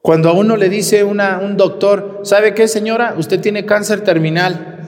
Cuando 0.00 0.30
a 0.30 0.32
uno 0.32 0.56
le 0.56 0.68
dice 0.68 1.04
un 1.04 1.18
doctor, 1.56 2.20
¿sabe 2.22 2.54
qué 2.54 2.68
señora? 2.68 3.14
Usted 3.18 3.40
tiene 3.40 3.66
cáncer 3.66 4.02
terminal, 4.02 4.78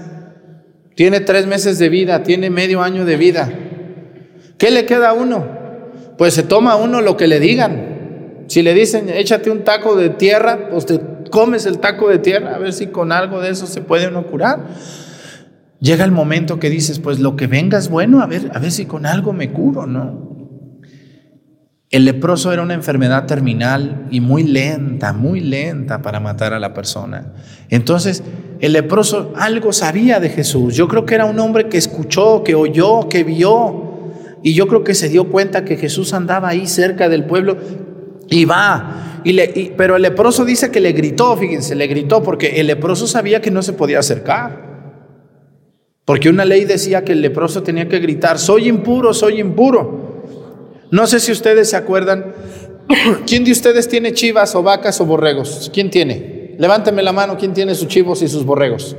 tiene 0.94 1.20
tres 1.20 1.46
meses 1.46 1.78
de 1.78 1.88
vida, 1.88 2.22
tiene 2.22 2.48
medio 2.48 2.80
año 2.80 3.04
de 3.04 3.16
vida. 3.16 3.52
¿Qué 4.56 4.70
le 4.70 4.86
queda 4.86 5.10
a 5.10 5.12
uno? 5.12 5.46
Pues 6.16 6.34
se 6.34 6.42
toma 6.42 6.72
a 6.72 6.76
uno 6.76 7.00
lo 7.00 7.16
que 7.16 7.26
le 7.26 7.40
digan. 7.40 7.89
Si 8.50 8.62
le 8.62 8.74
dicen, 8.74 9.08
échate 9.08 9.48
un 9.48 9.62
taco 9.62 9.94
de 9.94 10.08
tierra, 10.08 10.70
pues 10.72 10.84
te 10.84 10.98
comes 11.30 11.66
el 11.66 11.78
taco 11.78 12.08
de 12.08 12.18
tierra, 12.18 12.56
a 12.56 12.58
ver 12.58 12.72
si 12.72 12.88
con 12.88 13.12
algo 13.12 13.40
de 13.40 13.50
eso 13.50 13.68
se 13.68 13.80
puede 13.80 14.08
uno 14.08 14.26
curar. 14.26 14.66
Llega 15.78 16.04
el 16.04 16.10
momento 16.10 16.58
que 16.58 16.68
dices, 16.68 16.98
pues 16.98 17.20
lo 17.20 17.36
que 17.36 17.46
venga 17.46 17.78
es 17.78 17.88
bueno, 17.88 18.20
a 18.20 18.26
ver, 18.26 18.50
a 18.52 18.58
ver 18.58 18.72
si 18.72 18.86
con 18.86 19.06
algo 19.06 19.32
me 19.32 19.52
curo, 19.52 19.86
¿no? 19.86 20.50
El 21.90 22.04
leproso 22.04 22.52
era 22.52 22.62
una 22.62 22.74
enfermedad 22.74 23.24
terminal 23.26 24.08
y 24.10 24.20
muy 24.20 24.42
lenta, 24.42 25.12
muy 25.12 25.38
lenta 25.38 26.02
para 26.02 26.18
matar 26.18 26.52
a 26.52 26.58
la 26.58 26.74
persona. 26.74 27.32
Entonces, 27.68 28.24
el 28.58 28.72
leproso 28.72 29.32
algo 29.36 29.72
sabía 29.72 30.18
de 30.18 30.28
Jesús. 30.28 30.74
Yo 30.74 30.88
creo 30.88 31.06
que 31.06 31.14
era 31.14 31.24
un 31.24 31.38
hombre 31.38 31.68
que 31.68 31.78
escuchó, 31.78 32.42
que 32.42 32.56
oyó, 32.56 33.08
que 33.08 33.22
vio. 33.22 33.86
Y 34.42 34.54
yo 34.54 34.66
creo 34.66 34.82
que 34.82 34.94
se 34.94 35.08
dio 35.08 35.28
cuenta 35.28 35.64
que 35.64 35.76
Jesús 35.76 36.14
andaba 36.14 36.48
ahí 36.48 36.66
cerca 36.66 37.08
del 37.08 37.26
pueblo 37.26 37.58
y 38.30 38.44
va, 38.44 39.20
y 39.24 39.32
le, 39.32 39.74
pero 39.76 39.96
el 39.96 40.02
leproso 40.02 40.44
dice 40.44 40.70
que 40.70 40.80
le 40.80 40.92
gritó, 40.92 41.36
fíjense, 41.36 41.74
le 41.74 41.86
gritó 41.86 42.22
porque 42.22 42.60
el 42.60 42.68
leproso 42.68 43.06
sabía 43.06 43.40
que 43.40 43.50
no 43.50 43.62
se 43.62 43.72
podía 43.72 43.98
acercar. 43.98 44.70
Porque 46.04 46.28
una 46.28 46.44
ley 46.44 46.64
decía 46.64 47.04
que 47.04 47.12
el 47.12 47.20
leproso 47.20 47.62
tenía 47.62 47.88
que 47.88 47.98
gritar, 47.98 48.38
soy 48.38 48.68
impuro, 48.68 49.12
soy 49.12 49.40
impuro. 49.40 50.24
No 50.90 51.06
sé 51.06 51.20
si 51.20 51.30
ustedes 51.30 51.70
se 51.70 51.76
acuerdan, 51.76 52.34
¿quién 53.26 53.44
de 53.44 53.52
ustedes 53.52 53.88
tiene 53.88 54.12
chivas 54.12 54.54
o 54.54 54.62
vacas 54.62 55.00
o 55.00 55.06
borregos? 55.06 55.70
¿Quién 55.72 55.90
tiene? 55.90 56.56
Levánteme 56.58 57.02
la 57.02 57.12
mano, 57.12 57.36
¿quién 57.38 57.52
tiene 57.52 57.74
sus 57.74 57.88
chivos 57.88 58.22
y 58.22 58.28
sus 58.28 58.44
borregos? 58.44 58.96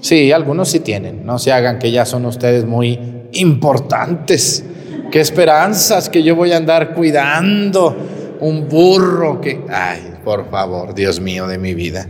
Sí, 0.00 0.32
algunos 0.32 0.68
sí 0.68 0.80
tienen, 0.80 1.24
no 1.24 1.38
se 1.38 1.52
hagan 1.52 1.78
que 1.78 1.90
ya 1.90 2.04
son 2.04 2.26
ustedes 2.26 2.64
muy 2.64 2.98
importantes. 3.32 4.64
Qué 5.10 5.20
esperanzas 5.20 6.08
que 6.08 6.22
yo 6.22 6.36
voy 6.36 6.52
a 6.52 6.56
andar 6.56 6.94
cuidando 6.94 7.96
un 8.40 8.68
burro 8.68 9.40
que... 9.40 9.62
Ay, 9.68 10.14
por 10.24 10.50
favor, 10.50 10.94
Dios 10.94 11.20
mío 11.20 11.46
de 11.46 11.58
mi 11.58 11.74
vida. 11.74 12.08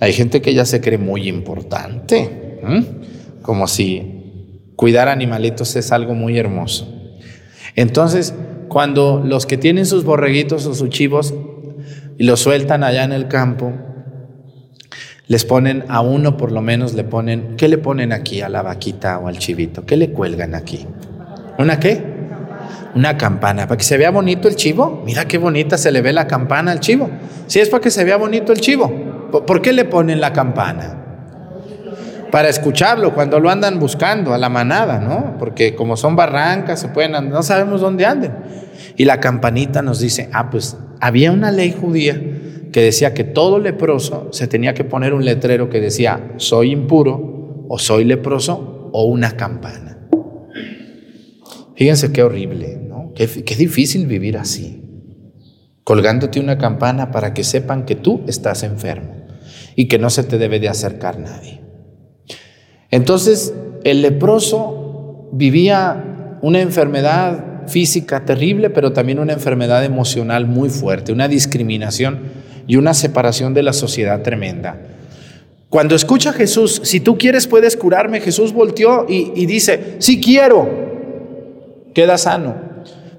Hay 0.00 0.12
gente 0.12 0.42
que 0.42 0.52
ya 0.52 0.64
se 0.64 0.80
cree 0.80 0.98
muy 0.98 1.28
importante, 1.28 2.60
como 3.42 3.66
si 3.66 4.72
cuidar 4.76 5.08
animalitos 5.08 5.76
es 5.76 5.92
algo 5.92 6.14
muy 6.14 6.38
hermoso. 6.38 6.92
Entonces, 7.76 8.34
cuando 8.68 9.22
los 9.24 9.46
que 9.46 9.56
tienen 9.56 9.86
sus 9.86 10.04
borreguitos 10.04 10.66
o 10.66 10.74
sus 10.74 10.90
chivos 10.90 11.32
y 12.18 12.24
los 12.24 12.40
sueltan 12.40 12.84
allá 12.84 13.04
en 13.04 13.12
el 13.12 13.28
campo, 13.28 13.72
les 15.26 15.44
ponen 15.44 15.84
a 15.88 16.00
uno 16.00 16.36
por 16.36 16.52
lo 16.52 16.60
menos, 16.60 16.92
le 16.92 17.04
ponen, 17.04 17.54
¿qué 17.56 17.68
le 17.68 17.78
ponen 17.78 18.12
aquí 18.12 18.42
a 18.42 18.48
la 18.48 18.62
vaquita 18.62 19.18
o 19.18 19.28
al 19.28 19.38
chivito? 19.38 19.86
¿Qué 19.86 19.96
le 19.96 20.10
cuelgan 20.10 20.54
aquí? 20.54 20.86
¿Una 21.58 21.80
qué? 21.80 22.13
Una 22.94 23.16
campana, 23.16 23.66
para 23.66 23.76
que 23.76 23.84
se 23.84 23.96
vea 23.96 24.10
bonito 24.10 24.48
el 24.48 24.56
chivo. 24.56 25.02
Mira 25.04 25.26
qué 25.26 25.38
bonita 25.38 25.76
se 25.76 25.90
le 25.90 26.00
ve 26.00 26.12
la 26.12 26.26
campana 26.26 26.72
al 26.72 26.80
chivo. 26.80 27.10
Si 27.46 27.60
es 27.60 27.68
para 27.68 27.80
que 27.80 27.90
se 27.90 28.04
vea 28.04 28.16
bonito 28.16 28.52
el 28.52 28.60
chivo, 28.60 28.88
¿por 29.46 29.60
qué 29.60 29.72
le 29.72 29.84
ponen 29.84 30.20
la 30.20 30.32
campana? 30.32 31.00
Para 32.30 32.48
escucharlo 32.48 33.14
cuando 33.14 33.38
lo 33.38 33.50
andan 33.50 33.78
buscando 33.78 34.34
a 34.34 34.38
la 34.38 34.48
manada, 34.48 34.98
¿no? 34.98 35.36
Porque 35.38 35.74
como 35.74 35.96
son 35.96 36.16
barrancas, 36.16 36.80
se 36.80 36.88
pueden 36.88 37.14
andar, 37.14 37.32
no 37.32 37.42
sabemos 37.42 37.80
dónde 37.80 38.06
anden. 38.06 38.32
Y 38.96 39.04
la 39.04 39.20
campanita 39.20 39.82
nos 39.82 40.00
dice, 40.00 40.28
ah, 40.32 40.50
pues 40.50 40.76
había 41.00 41.30
una 41.30 41.50
ley 41.50 41.76
judía 41.78 42.20
que 42.72 42.80
decía 42.80 43.14
que 43.14 43.22
todo 43.22 43.60
leproso 43.60 44.28
se 44.32 44.48
tenía 44.48 44.74
que 44.74 44.82
poner 44.82 45.14
un 45.14 45.24
letrero 45.24 45.70
que 45.70 45.80
decía, 45.80 46.32
soy 46.38 46.72
impuro 46.72 47.66
o 47.68 47.78
soy 47.78 48.04
leproso 48.04 48.90
o 48.92 49.04
una 49.04 49.36
campana. 49.36 49.94
Fíjense 51.76 52.12
qué 52.12 52.22
horrible, 52.22 52.83
¿no? 53.14 53.44
Qué, 53.44 53.54
difícil 53.56 54.06
vivir 54.06 54.36
así, 54.36 54.82
colgándote 55.84 56.40
una 56.40 56.58
campana 56.58 57.10
para 57.10 57.34
que 57.34 57.44
sepan 57.44 57.84
que 57.84 57.94
tú 57.94 58.22
estás 58.26 58.62
enfermo 58.62 59.14
y 59.76 59.86
que 59.88 59.98
no 59.98 60.10
se 60.10 60.24
te 60.24 60.38
debe 60.38 60.60
de 60.60 60.68
acercar 60.68 61.18
nadie. 61.18 61.60
Entonces, 62.90 63.54
el 63.84 64.02
leproso 64.02 65.28
vivía 65.32 66.38
una 66.42 66.60
enfermedad 66.60 67.66
física 67.66 68.24
terrible, 68.24 68.70
pero 68.70 68.92
también 68.92 69.18
una 69.18 69.32
enfermedad 69.32 69.84
emocional 69.84 70.46
muy 70.46 70.68
fuerte, 70.68 71.12
una 71.12 71.28
discriminación 71.28 72.20
y 72.66 72.76
una 72.76 72.94
separación 72.94 73.54
de 73.54 73.62
la 73.62 73.72
sociedad 73.72 74.22
tremenda. 74.22 74.80
Cuando 75.70 75.96
escucha 75.96 76.30
a 76.30 76.34
Jesús, 76.34 76.80
si 76.84 77.00
tú 77.00 77.18
quieres 77.18 77.46
puedes 77.46 77.76
curarme, 77.76 78.20
Jesús 78.20 78.52
volteó 78.52 79.06
y, 79.08 79.32
y 79.34 79.46
dice, 79.46 79.96
sí 79.98 80.20
quiero, 80.20 80.68
queda 81.94 82.16
sano. 82.16 82.63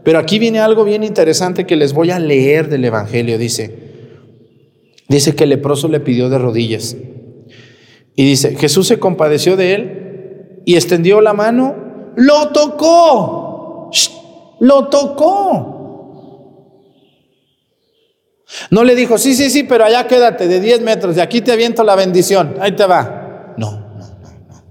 Pero 0.05 0.19
aquí 0.19 0.37
viene 0.37 0.59
algo 0.59 0.83
bien 0.83 1.03
interesante 1.03 1.65
que 1.65 1.75
les 1.75 1.91
voy 1.91 2.11
a 2.11 2.19
leer 2.19 2.69
del 2.69 2.85
Evangelio. 2.85 3.39
Dice, 3.39 3.75
dice 5.09 5.35
que 5.35 5.45
el 5.45 5.49
leproso 5.49 5.87
le 5.87 5.99
pidió 5.99 6.29
de 6.29 6.37
rodillas. 6.37 6.95
Y 8.15 8.23
dice, 8.23 8.55
Jesús 8.55 8.87
se 8.87 8.99
compadeció 8.99 9.57
de 9.57 9.73
él 9.73 10.61
y 10.63 10.75
extendió 10.75 11.21
la 11.21 11.33
mano, 11.33 12.13
lo 12.17 12.49
tocó, 12.49 13.89
lo 14.59 14.89
tocó. 14.89 15.71
No 18.69 18.83
le 18.83 18.93
dijo, 18.93 19.17
sí, 19.17 19.33
sí, 19.33 19.49
sí, 19.49 19.63
pero 19.63 19.85
allá 19.85 20.05
quédate 20.05 20.47
de 20.47 20.59
10 20.59 20.81
metros, 20.81 21.15
de 21.15 21.23
aquí 21.23 21.41
te 21.41 21.51
aviento 21.51 21.83
la 21.83 21.95
bendición, 21.95 22.57
ahí 22.59 22.73
te 22.73 22.85
va. 22.85 23.55
No, 23.57 23.71
no, 23.71 24.19
no, 24.21 24.31
no. 24.47 24.63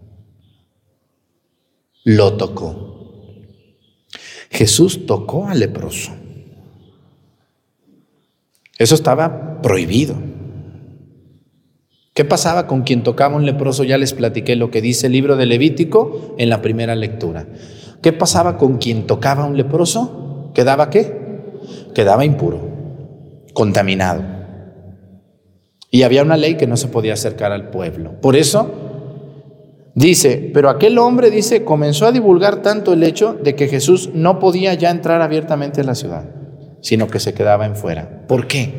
Lo 2.04 2.36
tocó. 2.36 2.83
Jesús 4.54 5.04
tocó 5.06 5.48
al 5.48 5.58
leproso. 5.58 6.12
Eso 8.78 8.94
estaba 8.94 9.60
prohibido. 9.60 10.14
¿Qué 12.14 12.24
pasaba 12.24 12.68
con 12.68 12.82
quien 12.82 13.02
tocaba 13.02 13.34
un 13.34 13.46
leproso? 13.46 13.82
Ya 13.82 13.98
les 13.98 14.14
platiqué 14.14 14.54
lo 14.54 14.70
que 14.70 14.80
dice 14.80 15.08
el 15.08 15.12
libro 15.12 15.36
de 15.36 15.46
Levítico 15.46 16.36
en 16.38 16.50
la 16.50 16.62
primera 16.62 16.94
lectura. 16.94 17.48
¿Qué 18.00 18.12
pasaba 18.12 18.56
con 18.56 18.78
quien 18.78 19.08
tocaba 19.08 19.44
un 19.44 19.56
leproso? 19.56 20.52
¿Quedaba 20.54 20.88
qué? 20.88 21.50
Quedaba 21.92 22.24
impuro, 22.24 22.60
contaminado. 23.54 24.22
Y 25.90 26.04
había 26.04 26.22
una 26.22 26.36
ley 26.36 26.56
que 26.56 26.68
no 26.68 26.76
se 26.76 26.86
podía 26.86 27.14
acercar 27.14 27.50
al 27.50 27.70
pueblo. 27.70 28.20
Por 28.20 28.36
eso 28.36 28.93
Dice, 29.94 30.50
pero 30.52 30.70
aquel 30.70 30.98
hombre, 30.98 31.30
dice, 31.30 31.64
comenzó 31.64 32.06
a 32.06 32.12
divulgar 32.12 32.62
tanto 32.62 32.92
el 32.92 33.04
hecho 33.04 33.34
de 33.40 33.54
que 33.54 33.68
Jesús 33.68 34.10
no 34.12 34.40
podía 34.40 34.74
ya 34.74 34.90
entrar 34.90 35.22
abiertamente 35.22 35.82
a 35.82 35.84
la 35.84 35.94
ciudad, 35.94 36.24
sino 36.80 37.06
que 37.06 37.20
se 37.20 37.32
quedaba 37.32 37.64
en 37.64 37.76
fuera. 37.76 38.26
¿Por 38.26 38.48
qué? 38.48 38.74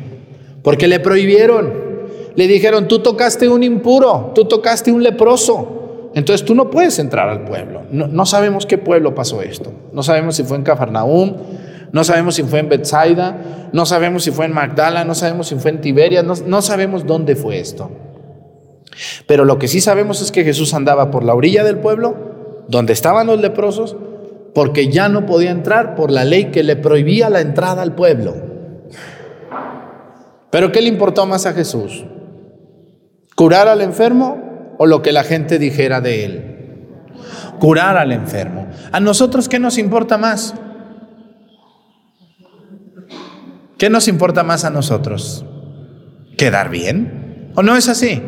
Porque 0.62 0.88
le 0.88 1.00
prohibieron. 1.00 1.86
Le 2.34 2.46
dijeron, 2.46 2.86
tú 2.86 2.98
tocaste 2.98 3.48
un 3.48 3.62
impuro, 3.62 4.32
tú 4.34 4.44
tocaste 4.44 4.92
un 4.92 5.02
leproso. 5.02 6.10
Entonces 6.14 6.44
tú 6.44 6.54
no 6.54 6.68
puedes 6.68 6.98
entrar 6.98 7.30
al 7.30 7.44
pueblo. 7.44 7.82
No, 7.90 8.26
sabemos 8.26 8.66
qué 8.66 8.76
pueblo 8.76 9.14
pasó 9.14 9.40
esto. 9.40 9.72
No 9.92 10.02
sabemos 10.02 10.36
si 10.36 10.44
fue 10.44 10.58
en 10.58 10.64
Cafarnaúm, 10.64 11.34
no 11.92 12.04
sabemos 12.04 12.34
si 12.34 12.42
fue 12.42 12.58
en 12.58 12.68
Bethsaida, 12.68 13.70
no 13.72 13.86
sabemos 13.86 14.22
si 14.24 14.32
fue 14.32 14.44
en 14.44 14.52
Magdala, 14.52 15.04
no 15.04 15.14
sabemos 15.14 15.48
si 15.48 15.54
fue 15.54 15.70
en 15.70 15.80
Tiberia, 15.80 16.22
no 16.22 16.62
sabemos 16.62 17.06
dónde 17.06 17.36
fue 17.36 17.58
esto. 17.58 17.90
Pero 19.26 19.44
lo 19.44 19.58
que 19.58 19.68
sí 19.68 19.80
sabemos 19.80 20.22
es 20.22 20.32
que 20.32 20.44
Jesús 20.44 20.74
andaba 20.74 21.10
por 21.10 21.24
la 21.24 21.34
orilla 21.34 21.64
del 21.64 21.78
pueblo, 21.78 22.64
donde 22.68 22.92
estaban 22.92 23.26
los 23.26 23.40
leprosos, 23.40 23.96
porque 24.54 24.88
ya 24.88 25.08
no 25.08 25.26
podía 25.26 25.50
entrar 25.50 25.94
por 25.94 26.10
la 26.10 26.24
ley 26.24 26.46
que 26.46 26.62
le 26.62 26.76
prohibía 26.76 27.28
la 27.28 27.40
entrada 27.40 27.82
al 27.82 27.94
pueblo. 27.94 28.34
Pero 30.50 30.72
¿qué 30.72 30.80
le 30.80 30.88
importó 30.88 31.26
más 31.26 31.44
a 31.44 31.52
Jesús? 31.52 32.06
¿Curar 33.34 33.68
al 33.68 33.82
enfermo 33.82 34.74
o 34.78 34.86
lo 34.86 35.02
que 35.02 35.12
la 35.12 35.24
gente 35.24 35.58
dijera 35.58 36.00
de 36.00 36.24
él? 36.24 36.56
Curar 37.60 37.98
al 37.98 38.12
enfermo. 38.12 38.66
¿A 38.92 39.00
nosotros 39.00 39.48
qué 39.48 39.58
nos 39.58 39.76
importa 39.76 40.16
más? 40.16 40.54
¿Qué 43.76 43.90
nos 43.90 44.08
importa 44.08 44.42
más 44.42 44.64
a 44.64 44.70
nosotros? 44.70 45.44
¿Quedar 46.38 46.70
bien? 46.70 47.52
¿O 47.54 47.62
no 47.62 47.76
es 47.76 47.88
así? 47.88 48.22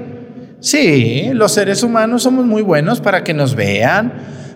Sí, 0.61 1.31
los 1.35 1.53
seres 1.53 1.83
humanos 1.83 2.25
somos 2.25 2.45
muy 2.45 2.63
buenos 2.63 3.01
para 3.01 3.23
que 3.23 3.33
nos 3.33 3.55
vean, 3.55 4.13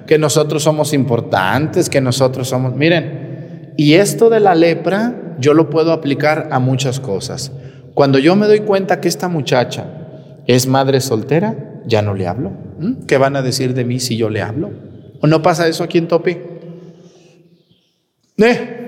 que 0.07 0.19
nosotros 0.19 0.63
somos 0.65 0.93
importantes, 0.93 1.89
que 1.89 2.01
nosotros 2.01 2.49
somos... 2.49 2.75
Miren, 2.75 3.75
y 3.77 3.95
esto 3.95 4.29
de 4.29 4.41
la 4.41 4.55
lepra, 4.55 5.37
yo 5.39 5.55
lo 5.55 5.71
puedo 5.71 5.93
aplicar 5.93 6.49
a 6.51 6.59
muchas 6.59 6.99
cosas. 6.99 7.53
Cuando 7.95 8.19
yo 8.19 8.35
me 8.35 8.47
doy 8.47 8.61
cuenta 8.61 9.01
que 9.01 9.09
esta 9.09 9.29
muchacha 9.29 9.87
es 10.47 10.67
madre 10.67 11.01
soltera, 11.01 11.57
ya 11.87 12.03
no 12.03 12.15
le 12.15 12.27
hablo. 12.27 12.51
¿Mm? 12.79 13.05
¿Qué 13.07 13.17
van 13.17 13.37
a 13.37 13.43
decir 13.43 13.75
de 13.75 13.85
mí 13.85 14.01
si 14.01 14.17
yo 14.17 14.29
le 14.29 14.43
hablo? 14.43 14.71
¿O 15.21 15.27
no 15.29 15.41
pasa 15.41 15.69
eso 15.69 15.85
aquí 15.85 15.99
en 15.99 16.09
Topi? 16.09 16.37
¿Eh? 18.39 18.79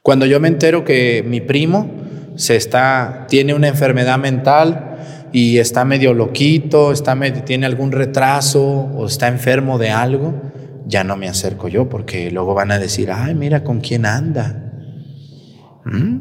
Cuando 0.00 0.26
yo 0.26 0.40
me 0.40 0.48
entero 0.48 0.84
que 0.84 1.24
mi 1.26 1.40
primo 1.40 2.03
se 2.36 2.56
está, 2.56 3.26
tiene 3.28 3.54
una 3.54 3.68
enfermedad 3.68 4.18
mental 4.18 5.28
y 5.32 5.58
está 5.58 5.84
medio 5.84 6.14
loquito, 6.14 6.92
está 6.92 7.18
tiene 7.44 7.66
algún 7.66 7.92
retraso 7.92 8.62
o 8.62 9.06
está 9.06 9.28
enfermo 9.28 9.78
de 9.78 9.90
algo, 9.90 10.34
ya 10.86 11.04
no 11.04 11.16
me 11.16 11.28
acerco 11.28 11.68
yo 11.68 11.88
porque 11.88 12.30
luego 12.30 12.54
van 12.54 12.70
a 12.70 12.78
decir, 12.78 13.10
ay, 13.10 13.34
mira 13.34 13.64
con 13.64 13.80
quién 13.80 14.06
anda. 14.06 14.72
¿Mm? 15.84 16.20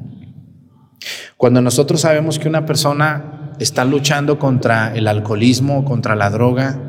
Cuando 1.37 1.61
nosotros 1.61 2.01
sabemos 2.01 2.39
que 2.39 2.47
una 2.47 2.65
persona 2.65 3.53
está 3.59 3.85
luchando 3.85 4.39
contra 4.39 4.95
el 4.95 5.07
alcoholismo, 5.07 5.83
contra 5.85 6.15
la 6.15 6.29
droga, 6.29 6.79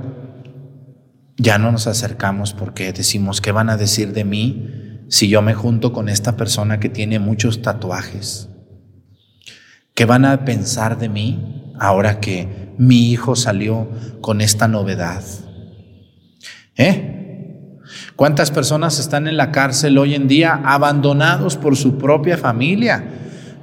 ya 1.37 1.59
no 1.59 1.73
nos 1.73 1.87
acercamos 1.87 2.53
porque 2.53 2.93
decimos, 2.93 3.41
¿qué 3.41 3.53
van 3.53 3.69
a 3.69 3.77
decir 3.77 4.13
de 4.13 4.25
mí? 4.25 4.85
si 5.09 5.29
yo 5.29 5.43
me 5.43 5.55
junto 5.55 5.93
con 5.93 6.09
esta 6.09 6.37
persona 6.37 6.81
que 6.81 6.89
tiene 6.89 7.19
muchos 7.19 7.63
tatuajes? 7.63 8.49
¿Qué 9.95 10.07
van 10.07 10.25
a 10.25 10.45
pensar 10.45 10.99
de 10.99 11.09
mí 11.09 11.73
ahora 11.79 12.19
que 12.19 12.73
mi 12.79 13.13
hijo 13.13 13.37
salió 13.37 13.89
con 14.21 14.41
esta 14.41 14.67
novedad? 14.67 15.23
¿Eh? 16.77 17.79
¿Cuántas 18.17 18.51
personas 18.51 18.99
están 18.99 19.29
en 19.29 19.37
la 19.37 19.53
cárcel 19.53 19.97
hoy 19.99 20.17
en 20.17 20.27
día 20.27 20.61
abandonados 20.65 21.57
por 21.57 21.77
su 21.77 21.97
propia 21.97 22.37
familia? 22.37 23.05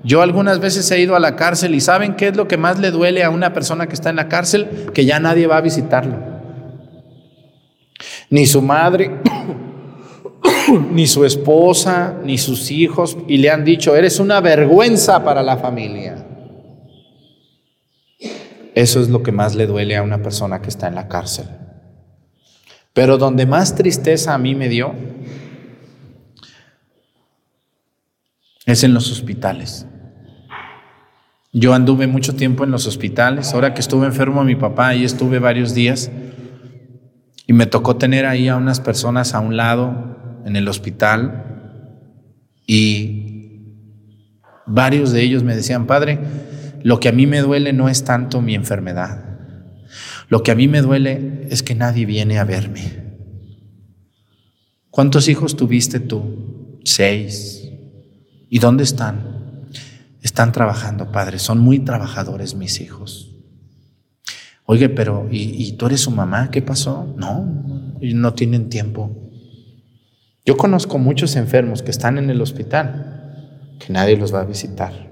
Yo 0.05 0.21
algunas 0.21 0.59
veces 0.59 0.89
he 0.91 1.01
ido 1.01 1.17
a 1.17 1.19
la 1.19 1.35
cárcel 1.35 1.75
y 1.75 1.81
¿saben 1.81 2.15
qué 2.15 2.29
es 2.29 2.37
lo 2.37 2.47
que 2.47 2.57
más 2.57 2.79
le 2.79 2.91
duele 2.91 3.25
a 3.25 3.29
una 3.29 3.53
persona 3.53 3.87
que 3.87 3.93
está 3.93 4.09
en 4.09 4.15
la 4.15 4.29
cárcel? 4.29 4.89
Que 4.93 5.03
ya 5.03 5.19
nadie 5.19 5.47
va 5.47 5.57
a 5.57 5.61
visitarlo. 5.61 6.17
Ni 8.29 8.45
su 8.45 8.61
madre, 8.61 9.19
ni 10.91 11.07
su 11.07 11.25
esposa, 11.25 12.19
ni 12.23 12.37
sus 12.37 12.71
hijos, 12.71 13.17
y 13.27 13.37
le 13.37 13.49
han 13.49 13.63
dicho, 13.63 13.95
eres 13.95 14.19
una 14.19 14.41
vergüenza 14.41 15.23
para 15.23 15.43
la 15.43 15.57
familia. 15.57 16.27
Eso 18.73 19.01
es 19.01 19.09
lo 19.09 19.21
que 19.21 19.31
más 19.31 19.55
le 19.55 19.67
duele 19.67 19.97
a 19.97 20.03
una 20.03 20.21
persona 20.21 20.61
que 20.61 20.69
está 20.69 20.87
en 20.87 20.95
la 20.95 21.07
cárcel. 21.07 21.45
Pero 22.93 23.17
donde 23.17 23.45
más 23.45 23.75
tristeza 23.75 24.33
a 24.33 24.37
mí 24.37 24.55
me 24.55 24.69
dio 24.69 24.93
es 28.65 28.83
en 28.83 28.93
los 28.93 29.11
hospitales. 29.11 29.87
Yo 31.53 31.73
anduve 31.73 32.07
mucho 32.07 32.35
tiempo 32.35 32.63
en 32.63 32.71
los 32.71 32.87
hospitales. 32.87 33.53
Ahora 33.53 33.73
que 33.73 33.81
estuve 33.81 34.05
enfermo 34.05 34.43
mi 34.45 34.55
papá, 34.55 34.95
y 34.95 35.03
estuve 35.03 35.39
varios 35.39 35.73
días. 35.73 36.09
Y 37.45 37.53
me 37.53 37.65
tocó 37.65 37.97
tener 37.97 38.25
ahí 38.25 38.47
a 38.47 38.55
unas 38.55 38.79
personas 38.79 39.33
a 39.33 39.41
un 39.41 39.57
lado 39.57 40.10
en 40.45 40.55
el 40.55 40.67
hospital 40.67 41.51
y 42.65 43.21
varios 44.65 45.11
de 45.11 45.21
ellos 45.21 45.43
me 45.43 45.55
decían, 45.55 45.87
Padre, 45.87 46.19
lo 46.83 46.99
que 46.99 47.09
a 47.09 47.11
mí 47.11 47.27
me 47.27 47.41
duele 47.41 47.73
no 47.73 47.89
es 47.89 48.03
tanto 48.03 48.41
mi 48.41 48.55
enfermedad. 48.55 49.25
Lo 50.29 50.43
que 50.43 50.51
a 50.51 50.55
mí 50.55 50.67
me 50.67 50.81
duele 50.81 51.47
es 51.49 51.63
que 51.63 51.75
nadie 51.75 52.05
viene 52.05 52.39
a 52.39 52.45
verme. 52.45 53.01
¿Cuántos 54.89 55.27
hijos 55.27 55.55
tuviste 55.55 55.99
tú? 55.99 56.79
Seis. 56.83 57.69
¿Y 58.49 58.59
dónde 58.59 58.83
están? 58.83 59.67
Están 60.21 60.51
trabajando, 60.51 61.11
Padre. 61.11 61.39
Son 61.39 61.59
muy 61.59 61.79
trabajadores 61.79 62.55
mis 62.55 62.79
hijos. 62.81 63.35
Oye, 64.65 64.89
pero 64.89 65.27
¿y, 65.29 65.65
y 65.65 65.73
tú 65.73 65.87
eres 65.87 66.01
su 66.01 66.11
mamá? 66.11 66.51
¿Qué 66.51 66.61
pasó? 66.61 67.13
No, 67.17 67.63
no 68.01 68.33
tienen 68.33 68.69
tiempo. 68.69 69.30
Yo 70.45 70.57
conozco 70.57 70.97
muchos 70.97 71.35
enfermos 71.35 71.83
que 71.83 71.91
están 71.91 72.17
en 72.17 72.29
el 72.29 72.41
hospital, 72.41 73.75
que 73.79 73.93
nadie 73.93 74.17
los 74.17 74.33
va 74.33 74.41
a 74.41 74.45
visitar. 74.45 75.11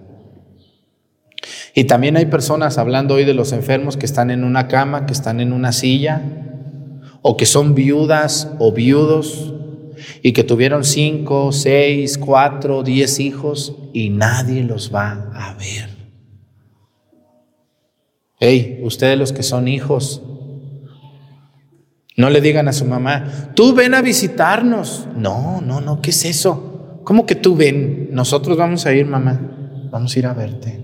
Y 1.76 1.84
también 1.84 2.18
hay 2.18 2.26
personas 2.26 2.78
hablando 2.78 3.16
hoy 3.16 3.26
de 3.26 3.36
los 3.36 3.52
enfermos 3.54 3.96
que 3.96 4.06
están 4.06 4.32
en 4.32 4.44
una 4.44 4.68
cama, 4.68 5.06
que 5.06 5.14
están 5.14 5.40
en 5.40 5.54
una 5.54 5.72
silla, 5.72 6.22
o 7.22 7.38
que 7.38 7.46
son 7.46 7.76
viudas 7.76 8.52
o 8.58 8.72
viudos, 8.72 9.54
y 10.24 10.32
que 10.34 10.44
tuvieron 10.44 10.84
cinco, 10.84 11.52
seis, 11.52 12.18
cuatro, 12.18 12.84
diez 12.84 13.20
hijos, 13.20 13.76
y 13.94 14.10
nadie 14.10 14.64
los 14.64 14.94
va 14.94 15.30
a 15.34 15.54
ver. 15.54 15.90
Hey, 18.40 18.80
ustedes 18.84 19.20
los 19.20 19.34
que 19.34 19.44
son 19.44 19.68
hijos, 19.68 20.24
no 22.20 22.30
le 22.30 22.42
digan 22.42 22.68
a 22.68 22.74
su 22.74 22.84
mamá, 22.84 23.54
tú 23.56 23.74
ven 23.74 23.94
a 23.94 24.02
visitarnos. 24.02 25.08
No, 25.16 25.62
no, 25.62 25.80
no, 25.80 26.02
¿qué 26.02 26.10
es 26.10 26.26
eso? 26.26 27.00
¿Cómo 27.06 27.26
que 27.26 27.36
tú 27.36 27.56
ven? 27.56 28.10
Nosotros 28.12 28.58
vamos 28.58 28.86
a 28.86 28.92
ir, 28.92 29.06
mamá. 29.06 29.40
Vamos 29.90 30.14
a 30.14 30.20
ir 30.20 30.26
a 30.26 30.34
verte. 30.34 30.82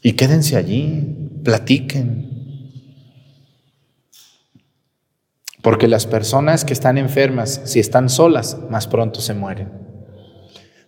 Y 0.00 0.12
quédense 0.14 0.56
allí, 0.56 1.42
platiquen. 1.44 2.30
Porque 5.60 5.86
las 5.86 6.06
personas 6.06 6.64
que 6.64 6.72
están 6.72 6.96
enfermas, 6.96 7.60
si 7.66 7.78
están 7.78 8.08
solas, 8.08 8.56
más 8.70 8.86
pronto 8.86 9.20
se 9.20 9.34
mueren. 9.34 9.68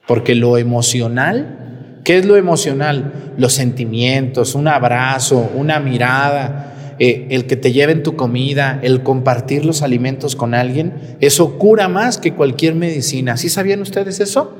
Porque 0.06 0.34
lo 0.34 0.56
emocional, 0.56 2.00
¿qué 2.02 2.16
es 2.16 2.24
lo 2.24 2.38
emocional? 2.38 3.34
Los 3.36 3.52
sentimientos, 3.52 4.54
un 4.54 4.68
abrazo, 4.68 5.50
una 5.54 5.80
mirada, 5.80 6.77
eh, 7.00 7.28
el 7.30 7.46
que 7.46 7.56
te 7.56 7.70
lleven 7.70 8.02
tu 8.02 8.16
comida, 8.16 8.80
el 8.82 9.04
compartir 9.04 9.64
los 9.64 9.82
alimentos 9.82 10.34
con 10.34 10.52
alguien, 10.52 11.16
eso 11.20 11.56
cura 11.56 11.88
más 11.88 12.18
que 12.18 12.34
cualquier 12.34 12.74
medicina. 12.74 13.36
¿Sí 13.36 13.48
sabían 13.48 13.82
ustedes 13.82 14.18
eso? 14.18 14.52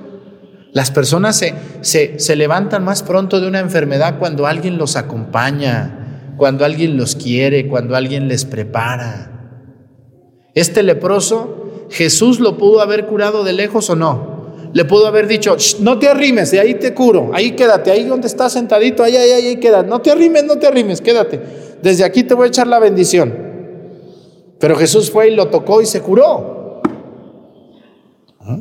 Las 0.73 0.93
personas 0.93 1.37
se, 1.37 1.55
se, 1.81 2.21
se 2.21 2.37
levantan 2.37 2.85
más 2.85 3.03
pronto 3.03 3.41
de 3.41 3.49
una 3.49 3.59
enfermedad 3.59 4.21
cuando 4.21 4.47
alguien 4.47 4.79
los 4.79 4.95
acompaña, 4.95 6.35
cuando 6.37 6.65
alguien 6.65 6.97
los 6.97 7.17
quiere, 7.17 7.67
cuando 7.67 7.97
alguien 7.97 8.29
les 8.29 8.45
prepara. 8.45 9.33
Este 10.55 10.85
leproso, 10.85 11.87
Jesús 11.91 12.39
lo 12.39 12.57
pudo 12.57 12.81
haber 12.81 13.07
curado 13.07 13.43
de 13.43 13.53
lejos 13.53 13.91
o 13.91 13.97
no. 13.97 14.39
Le 14.75 14.85
pudo 14.85 15.09
haber 15.09 15.27
dicho, 15.27 15.57
no 15.81 15.99
te 15.99 16.09
arrimes, 16.09 16.53
de 16.53 16.61
ahí 16.61 16.75
te 16.75 16.95
curo, 16.95 17.31
ahí 17.33 17.53
quédate, 17.53 17.91
ahí 17.91 18.05
donde 18.05 18.29
estás 18.29 18.53
sentadito, 18.53 19.03
ahí, 19.03 19.17
ahí, 19.17 19.31
ahí, 19.31 19.57
quédate. 19.57 19.89
No 19.89 20.01
te 20.01 20.13
arrimes, 20.13 20.45
no 20.45 20.57
te 20.59 20.67
arrimes, 20.69 21.01
quédate 21.01 21.41
desde 21.83 22.05
aquí 22.05 22.23
te 22.25 22.35
voy 22.35 22.47
a 22.47 22.49
echar 22.49 22.67
la 22.67 22.79
bendición. 22.79 23.35
Pero 24.59 24.77
Jesús 24.77 25.11
fue 25.11 25.29
y 25.29 25.35
lo 25.35 25.49
tocó 25.49 25.81
y 25.81 25.87
se 25.87 26.01
curó. 26.01 26.83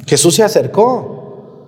Jesús 0.06 0.36
se 0.36 0.44
acercó. 0.44 1.68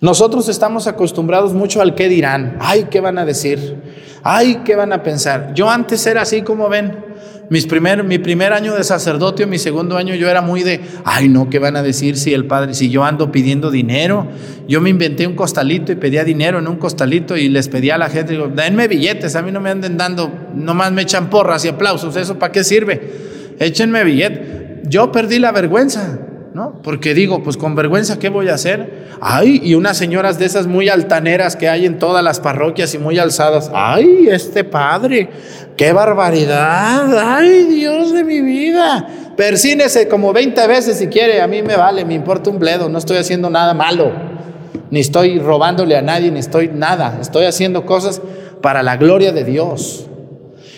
Nosotros 0.00 0.48
estamos 0.48 0.86
acostumbrados 0.88 1.52
mucho 1.52 1.80
al 1.80 1.94
qué 1.94 2.08
dirán. 2.08 2.58
Ay, 2.60 2.88
¿qué 2.90 3.00
van 3.00 3.18
a 3.18 3.24
decir? 3.24 4.20
Ay, 4.22 4.62
¿qué 4.64 4.74
van 4.74 4.92
a 4.92 5.02
pensar? 5.02 5.54
Yo 5.54 5.70
antes 5.70 6.04
era 6.06 6.22
así 6.22 6.42
como 6.42 6.68
ven. 6.68 7.04
Mis 7.52 7.66
primer, 7.66 8.02
mi 8.02 8.18
primer 8.18 8.54
año 8.54 8.74
de 8.74 8.82
sacerdote, 8.82 9.44
mi 9.44 9.58
segundo 9.58 9.98
año, 9.98 10.14
yo 10.14 10.30
era 10.30 10.40
muy 10.40 10.62
de, 10.62 10.80
ay 11.04 11.28
no, 11.28 11.50
¿qué 11.50 11.58
van 11.58 11.76
a 11.76 11.82
decir 11.82 12.16
si 12.16 12.32
el 12.32 12.46
padre, 12.46 12.72
si 12.72 12.88
yo 12.88 13.04
ando 13.04 13.30
pidiendo 13.30 13.70
dinero? 13.70 14.26
Yo 14.66 14.80
me 14.80 14.88
inventé 14.88 15.26
un 15.26 15.34
costalito 15.34 15.92
y 15.92 15.96
pedía 15.96 16.24
dinero 16.24 16.60
en 16.60 16.66
un 16.66 16.76
costalito 16.76 17.36
y 17.36 17.50
les 17.50 17.68
pedía 17.68 17.96
a 17.96 17.98
la 17.98 18.08
gente, 18.08 18.40
denme 18.56 18.88
billetes, 18.88 19.36
a 19.36 19.42
mí 19.42 19.52
no 19.52 19.60
me 19.60 19.68
anden 19.68 19.98
dando, 19.98 20.32
nomás 20.54 20.92
me 20.92 21.02
echan 21.02 21.28
porras 21.28 21.62
y 21.66 21.68
aplausos, 21.68 22.16
¿eso 22.16 22.38
para 22.38 22.52
qué 22.52 22.64
sirve? 22.64 23.12
Échenme 23.58 24.02
billete. 24.02 24.80
Yo 24.84 25.12
perdí 25.12 25.38
la 25.38 25.52
vergüenza. 25.52 26.20
¿No? 26.54 26.80
Porque 26.82 27.14
digo, 27.14 27.42
pues 27.42 27.56
con 27.56 27.74
vergüenza, 27.74 28.18
¿qué 28.18 28.28
voy 28.28 28.48
a 28.48 28.54
hacer? 28.54 29.06
Ay, 29.20 29.60
y 29.64 29.74
unas 29.74 29.96
señoras 29.96 30.38
de 30.38 30.46
esas 30.46 30.66
muy 30.66 30.88
altaneras 30.88 31.56
que 31.56 31.68
hay 31.68 31.86
en 31.86 31.98
todas 31.98 32.22
las 32.22 32.40
parroquias 32.40 32.94
y 32.94 32.98
muy 32.98 33.18
alzadas. 33.18 33.70
Ay, 33.74 34.28
este 34.30 34.64
padre, 34.64 35.30
qué 35.76 35.92
barbaridad. 35.92 37.18
Ay, 37.18 37.64
Dios 37.64 38.12
de 38.12 38.24
mi 38.24 38.40
vida. 38.40 39.06
Persínese 39.36 40.08
como 40.08 40.32
20 40.32 40.66
veces 40.66 40.98
si 40.98 41.06
quiere, 41.06 41.40
a 41.40 41.46
mí 41.46 41.62
me 41.62 41.76
vale, 41.76 42.04
me 42.04 42.14
importa 42.14 42.50
un 42.50 42.58
bledo, 42.58 42.88
no 42.88 42.98
estoy 42.98 43.16
haciendo 43.16 43.48
nada 43.48 43.72
malo. 43.72 44.12
Ni 44.90 45.00
estoy 45.00 45.38
robándole 45.38 45.96
a 45.96 46.02
nadie, 46.02 46.30
ni 46.30 46.38
estoy 46.38 46.68
nada. 46.68 47.18
Estoy 47.20 47.46
haciendo 47.46 47.86
cosas 47.86 48.20
para 48.60 48.82
la 48.82 48.98
gloria 48.98 49.32
de 49.32 49.44
Dios. 49.44 50.06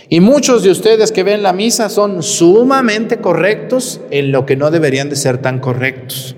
Y 0.08 0.20
muchos 0.20 0.62
de 0.62 0.70
ustedes 0.70 1.12
que 1.12 1.22
ven 1.22 1.42
la 1.42 1.52
misa 1.52 1.88
son 1.88 2.22
sumamente 2.22 3.18
correctos 3.18 4.00
en 4.10 4.32
lo 4.32 4.44
que 4.44 4.56
no 4.56 4.70
deberían 4.70 5.08
de 5.08 5.16
ser 5.16 5.38
tan 5.38 5.58
correctos. 5.60 6.36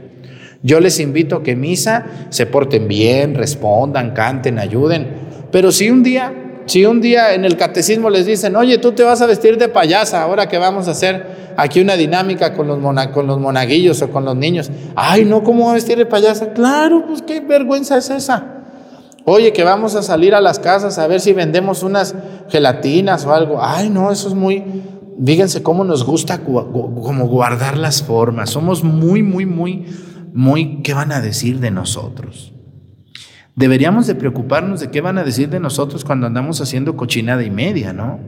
Yo 0.63 0.81
les 0.81 1.01
invito 1.01 1.37
a 1.37 1.43
que 1.43 1.57
misa 1.57 2.07
se 2.31 2.47
porten 2.47 2.89
bien, 2.89 3.35
respondan, 3.35 4.13
canten, 4.13 4.59
ayuden. 4.59 5.09
Pero 5.51 5.73
si 5.73 5.91
un 5.91 6.03
día 6.03 6.43
Si 6.67 6.85
un 6.85 7.01
día 7.01 7.33
en 7.35 7.45
el 7.45 7.57
catecismo 7.57 8.11
les 8.11 8.27
dicen, 8.27 8.57
oye, 8.57 8.79
tú 8.79 8.91
te 8.91 9.05
vas 9.05 9.23
a 9.23 9.27
vestir 9.27 9.57
de 9.57 9.69
payasa, 9.69 10.21
ahora 10.21 10.49
que 10.49 10.59
vamos 10.59 10.89
a 10.89 10.91
hacer 10.91 11.55
aquí 11.57 11.81
una 11.81 11.95
dinámica 11.95 12.55
con 12.55 12.67
los, 12.67 12.79
con 13.13 13.29
los 13.29 13.39
monaguillos 13.39 14.03
o 14.03 14.11
con 14.11 14.25
los 14.25 14.35
niños. 14.35 14.69
Ay, 14.97 15.25
no, 15.25 15.45
¿cómo 15.45 15.63
voy 15.63 15.71
a 15.71 15.75
vestir 15.75 15.97
de 15.97 16.07
payasa? 16.07 16.53
Claro, 16.55 17.05
pues 17.07 17.23
qué 17.23 17.39
vergüenza 17.39 17.97
es 17.97 18.11
esa. 18.11 18.56
Oye, 19.29 19.53
que 19.53 19.65
vamos 19.65 19.97
a 19.97 20.03
salir 20.03 20.37
a 20.37 20.41
las 20.41 20.61
casas 20.61 20.99
a 20.99 21.09
ver 21.09 21.21
si 21.21 21.33
vendemos 21.33 21.83
unas 21.83 22.15
gelatinas 22.49 23.27
o 23.27 23.35
algo. 23.35 23.59
Ay, 23.61 23.91
no, 23.91 24.13
eso 24.13 24.29
es 24.29 24.35
muy... 24.35 24.63
Fíjense 25.25 25.65
cómo 25.65 25.83
nos 25.83 26.05
gusta 26.05 26.45
como 26.45 27.27
guardar 27.27 27.77
las 27.77 28.05
formas. 28.05 28.51
Somos 28.51 28.85
muy, 28.85 29.25
muy, 29.25 29.45
muy, 29.45 29.85
muy... 30.33 30.81
¿Qué 30.83 30.95
van 30.95 31.11
a 31.11 31.21
decir 31.21 31.59
de 31.59 31.73
nosotros? 31.73 32.53
Deberíamos 33.57 34.07
de 34.07 34.15
preocuparnos 34.15 34.79
de 34.79 34.93
qué 34.93 35.01
van 35.01 35.19
a 35.19 35.25
decir 35.25 35.49
de 35.49 35.59
nosotros 35.59 36.05
cuando 36.05 36.29
andamos 36.29 36.61
haciendo 36.61 36.97
cochinada 36.97 37.43
y 37.43 37.51
media, 37.51 37.93
¿no? 37.93 38.21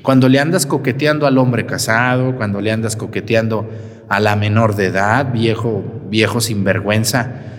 Cuando 0.00 0.30
le 0.30 0.40
andas 0.40 0.64
coqueteando 0.64 1.26
al 1.26 1.36
hombre 1.36 1.66
casado, 1.66 2.34
cuando 2.34 2.62
le 2.62 2.72
andas 2.72 2.96
coqueteando 2.96 3.68
a 4.08 4.20
la 4.20 4.36
menor 4.36 4.74
de 4.74 4.86
edad, 4.86 5.34
viejo, 5.34 5.84
viejo 6.08 6.40
sinvergüenza, 6.40 7.49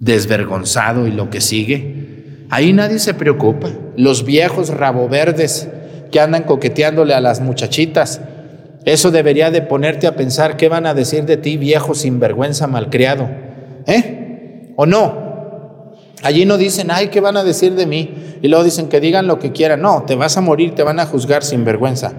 desvergonzado 0.00 1.06
y 1.06 1.10
lo 1.10 1.30
que 1.30 1.40
sigue. 1.40 2.46
Ahí 2.50 2.72
nadie 2.72 2.98
se 2.98 3.14
preocupa. 3.14 3.68
Los 3.96 4.24
viejos 4.24 4.68
rabo 4.68 5.08
verdes 5.08 5.68
que 6.10 6.20
andan 6.20 6.44
coqueteándole 6.44 7.14
a 7.14 7.20
las 7.20 7.40
muchachitas, 7.40 8.20
eso 8.84 9.10
debería 9.10 9.50
de 9.50 9.62
ponerte 9.62 10.06
a 10.06 10.14
pensar 10.14 10.56
qué 10.56 10.68
van 10.68 10.86
a 10.86 10.94
decir 10.94 11.24
de 11.24 11.36
ti, 11.36 11.56
viejo 11.56 11.94
sinvergüenza 11.94 12.66
malcriado. 12.66 13.28
¿Eh? 13.86 14.72
¿O 14.76 14.86
no? 14.86 15.24
Allí 16.22 16.44
no 16.44 16.56
dicen, 16.56 16.90
ay, 16.90 17.08
¿qué 17.08 17.20
van 17.20 17.36
a 17.36 17.44
decir 17.44 17.74
de 17.74 17.86
mí? 17.86 18.14
Y 18.42 18.48
luego 18.48 18.64
dicen 18.64 18.88
que 18.88 19.00
digan 19.00 19.26
lo 19.26 19.38
que 19.38 19.52
quieran. 19.52 19.80
No, 19.80 20.04
te 20.06 20.14
vas 20.14 20.36
a 20.36 20.40
morir, 20.40 20.74
te 20.74 20.82
van 20.82 21.00
a 21.00 21.06
juzgar 21.06 21.42
sin 21.42 21.64
vergüenza. 21.64 22.12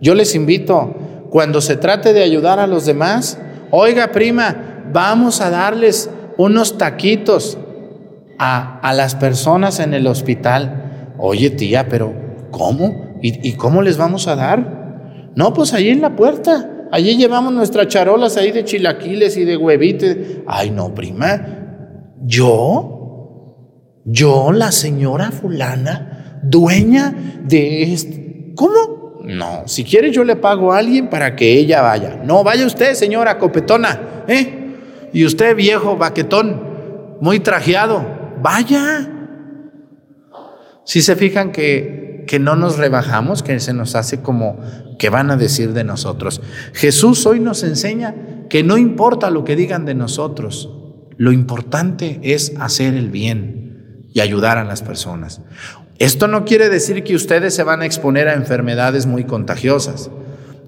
Yo 0.00 0.14
les 0.14 0.34
invito, 0.34 0.94
cuando 1.30 1.60
se 1.60 1.76
trate 1.76 2.12
de 2.12 2.22
ayudar 2.22 2.58
a 2.60 2.66
los 2.66 2.86
demás, 2.86 3.38
oiga 3.70 4.12
prima, 4.12 4.84
vamos 4.92 5.40
a 5.40 5.50
darles 5.50 6.10
unos 6.36 6.78
taquitos 6.78 7.58
a, 8.38 8.80
a 8.80 8.92
las 8.92 9.14
personas 9.14 9.80
en 9.80 9.94
el 9.94 10.06
hospital. 10.06 11.14
Oye 11.18 11.50
tía, 11.50 11.88
pero 11.88 12.14
¿cómo? 12.50 13.16
¿Y, 13.22 13.48
¿Y 13.48 13.52
cómo 13.54 13.82
les 13.82 13.96
vamos 13.96 14.28
a 14.28 14.36
dar? 14.36 15.32
No, 15.34 15.52
pues 15.52 15.72
ahí 15.72 15.88
en 15.88 16.00
la 16.00 16.16
puerta. 16.16 16.70
Allí 16.92 17.16
llevamos 17.16 17.52
nuestras 17.52 17.88
charolas 17.88 18.36
ahí 18.36 18.52
de 18.52 18.64
chilaquiles 18.64 19.36
y 19.36 19.44
de 19.44 19.56
huevitos. 19.56 20.16
Ay, 20.46 20.70
no, 20.70 20.94
prima. 20.94 22.14
¿Yo? 22.24 22.92
Yo, 24.04 24.52
la 24.52 24.70
señora 24.70 25.32
fulana, 25.32 26.40
dueña 26.42 27.12
de 27.42 27.92
este... 27.92 28.52
¿Cómo? 28.54 29.20
No, 29.24 29.66
si 29.66 29.82
quiere 29.82 30.12
yo 30.12 30.22
le 30.22 30.36
pago 30.36 30.72
a 30.72 30.78
alguien 30.78 31.10
para 31.10 31.34
que 31.34 31.58
ella 31.58 31.82
vaya. 31.82 32.20
No, 32.24 32.44
vaya 32.44 32.64
usted, 32.64 32.94
señora 32.94 33.38
copetona, 33.38 34.24
¿eh? 34.28 34.65
Y 35.16 35.24
usted, 35.24 35.56
viejo 35.56 35.96
baquetón, 35.96 36.60
muy 37.22 37.40
trajeado, 37.40 38.04
vaya. 38.42 39.10
Si 40.84 41.00
se 41.00 41.16
fijan 41.16 41.52
que, 41.52 42.26
que 42.28 42.38
no 42.38 42.54
nos 42.54 42.76
rebajamos, 42.76 43.42
que 43.42 43.58
se 43.58 43.72
nos 43.72 43.94
hace 43.94 44.20
como 44.20 44.58
que 44.98 45.08
van 45.08 45.30
a 45.30 45.38
decir 45.38 45.72
de 45.72 45.84
nosotros. 45.84 46.42
Jesús 46.74 47.24
hoy 47.24 47.40
nos 47.40 47.62
enseña 47.62 48.14
que 48.50 48.62
no 48.62 48.76
importa 48.76 49.30
lo 49.30 49.42
que 49.44 49.56
digan 49.56 49.86
de 49.86 49.94
nosotros, 49.94 50.68
lo 51.16 51.32
importante 51.32 52.20
es 52.22 52.52
hacer 52.60 52.92
el 52.92 53.08
bien 53.08 54.10
y 54.12 54.20
ayudar 54.20 54.58
a 54.58 54.64
las 54.64 54.82
personas. 54.82 55.40
Esto 55.98 56.28
no 56.28 56.44
quiere 56.44 56.68
decir 56.68 57.04
que 57.04 57.16
ustedes 57.16 57.54
se 57.54 57.62
van 57.62 57.80
a 57.80 57.86
exponer 57.86 58.28
a 58.28 58.34
enfermedades 58.34 59.06
muy 59.06 59.24
contagiosas, 59.24 60.10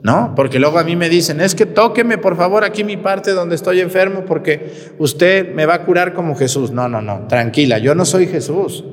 ¿no? 0.02 0.34
Porque 0.34 0.58
luego 0.58 0.78
a 0.78 0.84
mí 0.84 0.96
me 0.96 1.08
dicen, 1.08 1.40
es 1.40 1.54
que 1.54 1.66
tóqueme 1.66 2.18
por 2.18 2.36
favor 2.36 2.64
aquí 2.64 2.84
mi 2.84 2.96
parte 2.96 3.32
donde 3.32 3.54
estoy 3.54 3.80
enfermo 3.80 4.24
porque 4.26 4.92
usted 4.98 5.52
me 5.54 5.66
va 5.66 5.74
a 5.74 5.84
curar 5.84 6.14
como 6.14 6.36
Jesús. 6.36 6.70
No, 6.70 6.88
no, 6.88 7.00
no, 7.00 7.26
tranquila, 7.28 7.78
yo 7.78 7.94
no 7.94 8.04
soy 8.04 8.26
Jesús, 8.26 8.84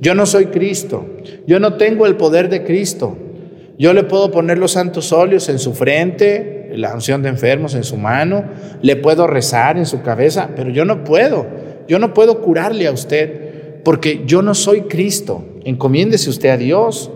yo 0.00 0.14
no 0.14 0.26
soy 0.26 0.46
Cristo, 0.46 1.06
yo 1.46 1.58
no 1.60 1.74
tengo 1.74 2.06
el 2.06 2.16
poder 2.16 2.48
de 2.48 2.64
Cristo. 2.64 3.16
Yo 3.78 3.92
le 3.94 4.04
puedo 4.04 4.30
poner 4.30 4.58
los 4.58 4.72
santos 4.72 5.12
óleos 5.12 5.48
en 5.48 5.58
su 5.58 5.72
frente, 5.72 6.70
la 6.74 6.94
unción 6.94 7.22
de 7.22 7.30
enfermos 7.30 7.74
en 7.74 7.84
su 7.84 7.96
mano, 7.96 8.44
le 8.80 8.96
puedo 8.96 9.26
rezar 9.26 9.76
en 9.76 9.86
su 9.86 10.02
cabeza, 10.02 10.50
pero 10.54 10.70
yo 10.70 10.84
no 10.84 11.04
puedo, 11.04 11.46
yo 11.88 11.98
no 11.98 12.14
puedo 12.14 12.40
curarle 12.42 12.86
a 12.86 12.92
usted 12.92 13.82
porque 13.82 14.22
yo 14.26 14.42
no 14.42 14.54
soy 14.54 14.82
Cristo. 14.82 15.44
Encomiéndese 15.64 16.30
usted 16.30 16.50
a 16.50 16.56
Dios. 16.56 17.10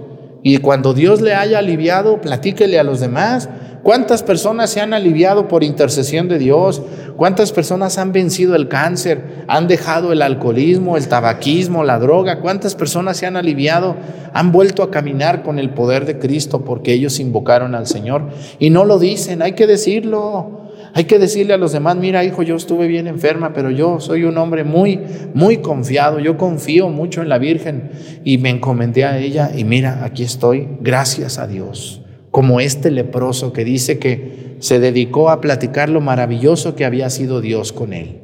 Y 0.48 0.58
cuando 0.58 0.94
Dios 0.94 1.22
le 1.22 1.34
haya 1.34 1.58
aliviado, 1.58 2.20
platíquele 2.20 2.78
a 2.78 2.84
los 2.84 3.00
demás. 3.00 3.48
¿Cuántas 3.82 4.22
personas 4.22 4.70
se 4.70 4.80
han 4.80 4.94
aliviado 4.94 5.48
por 5.48 5.64
intercesión 5.64 6.28
de 6.28 6.38
Dios? 6.38 6.82
¿Cuántas 7.16 7.50
personas 7.50 7.98
han 7.98 8.12
vencido 8.12 8.54
el 8.54 8.68
cáncer? 8.68 9.42
¿Han 9.48 9.66
dejado 9.66 10.12
el 10.12 10.22
alcoholismo, 10.22 10.96
el 10.96 11.08
tabaquismo, 11.08 11.82
la 11.82 11.98
droga? 11.98 12.38
¿Cuántas 12.38 12.76
personas 12.76 13.16
se 13.16 13.26
han 13.26 13.36
aliviado? 13.36 13.96
Han 14.34 14.52
vuelto 14.52 14.84
a 14.84 14.92
caminar 14.92 15.42
con 15.42 15.58
el 15.58 15.70
poder 15.70 16.06
de 16.06 16.20
Cristo 16.20 16.64
porque 16.64 16.92
ellos 16.92 17.18
invocaron 17.18 17.74
al 17.74 17.88
Señor. 17.88 18.28
Y 18.60 18.70
no 18.70 18.84
lo 18.84 19.00
dicen, 19.00 19.42
hay 19.42 19.54
que 19.54 19.66
decirlo. 19.66 20.65
Hay 20.96 21.04
que 21.04 21.18
decirle 21.18 21.52
a 21.52 21.58
los 21.58 21.72
demás, 21.72 21.94
mira 21.96 22.24
hijo, 22.24 22.42
yo 22.42 22.56
estuve 22.56 22.86
bien 22.86 23.06
enferma, 23.06 23.52
pero 23.52 23.70
yo 23.70 24.00
soy 24.00 24.24
un 24.24 24.38
hombre 24.38 24.64
muy, 24.64 24.98
muy 25.34 25.58
confiado, 25.58 26.20
yo 26.20 26.38
confío 26.38 26.88
mucho 26.88 27.20
en 27.20 27.28
la 27.28 27.36
Virgen 27.36 27.90
y 28.24 28.38
me 28.38 28.48
encomendé 28.48 29.04
a 29.04 29.18
ella 29.18 29.50
y 29.54 29.64
mira, 29.64 30.06
aquí 30.06 30.22
estoy, 30.22 30.66
gracias 30.80 31.36
a 31.36 31.46
Dios, 31.46 32.00
como 32.30 32.60
este 32.60 32.90
leproso 32.90 33.52
que 33.52 33.62
dice 33.62 33.98
que 33.98 34.56
se 34.60 34.80
dedicó 34.80 35.28
a 35.28 35.42
platicar 35.42 35.90
lo 35.90 36.00
maravilloso 36.00 36.74
que 36.76 36.86
había 36.86 37.10
sido 37.10 37.42
Dios 37.42 37.74
con 37.74 37.92
él. 37.92 38.22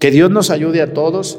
Que 0.00 0.10
Dios 0.10 0.28
nos 0.28 0.50
ayude 0.50 0.82
a 0.82 0.92
todos, 0.92 1.38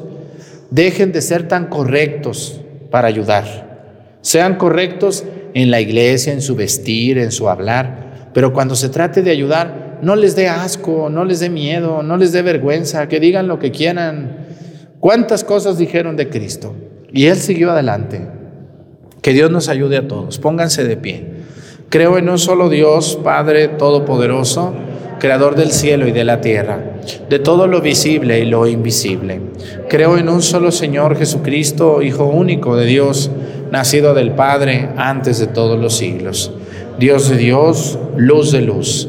dejen 0.70 1.12
de 1.12 1.20
ser 1.20 1.46
tan 1.46 1.66
correctos 1.66 2.62
para 2.90 3.06
ayudar, 3.06 4.16
sean 4.22 4.56
correctos 4.56 5.24
en 5.52 5.70
la 5.70 5.82
iglesia, 5.82 6.32
en 6.32 6.40
su 6.40 6.56
vestir, 6.56 7.18
en 7.18 7.32
su 7.32 7.50
hablar, 7.50 8.30
pero 8.32 8.54
cuando 8.54 8.76
se 8.76 8.88
trate 8.88 9.20
de 9.20 9.30
ayudar, 9.30 9.87
no 10.02 10.16
les 10.16 10.36
dé 10.36 10.48
asco, 10.48 11.08
no 11.10 11.24
les 11.24 11.40
dé 11.40 11.50
miedo, 11.50 12.02
no 12.02 12.16
les 12.16 12.32
dé 12.32 12.42
vergüenza, 12.42 13.08
que 13.08 13.20
digan 13.20 13.48
lo 13.48 13.58
que 13.58 13.70
quieran. 13.70 14.46
¿Cuántas 15.00 15.44
cosas 15.44 15.78
dijeron 15.78 16.16
de 16.16 16.28
Cristo? 16.28 16.74
Y 17.12 17.26
Él 17.26 17.36
siguió 17.36 17.70
adelante. 17.70 18.26
Que 19.22 19.32
Dios 19.32 19.50
nos 19.50 19.68
ayude 19.68 19.96
a 19.96 20.08
todos. 20.08 20.38
Pónganse 20.38 20.84
de 20.84 20.96
pie. 20.96 21.26
Creo 21.88 22.18
en 22.18 22.28
un 22.28 22.38
solo 22.38 22.68
Dios, 22.68 23.18
Padre 23.22 23.68
Todopoderoso, 23.68 24.74
Creador 25.18 25.56
del 25.56 25.72
cielo 25.72 26.06
y 26.06 26.12
de 26.12 26.22
la 26.22 26.40
tierra, 26.40 26.80
de 27.28 27.38
todo 27.40 27.66
lo 27.66 27.80
visible 27.80 28.38
y 28.38 28.44
lo 28.44 28.68
invisible. 28.68 29.40
Creo 29.88 30.16
en 30.16 30.28
un 30.28 30.42
solo 30.42 30.70
Señor 30.70 31.16
Jesucristo, 31.16 32.02
Hijo 32.02 32.26
único 32.26 32.76
de 32.76 32.86
Dios, 32.86 33.30
nacido 33.72 34.14
del 34.14 34.32
Padre 34.32 34.90
antes 34.96 35.40
de 35.40 35.48
todos 35.48 35.80
los 35.80 35.96
siglos. 35.96 36.52
Dios 37.00 37.28
de 37.30 37.36
Dios, 37.36 37.98
luz 38.16 38.52
de 38.52 38.60
luz 38.60 39.08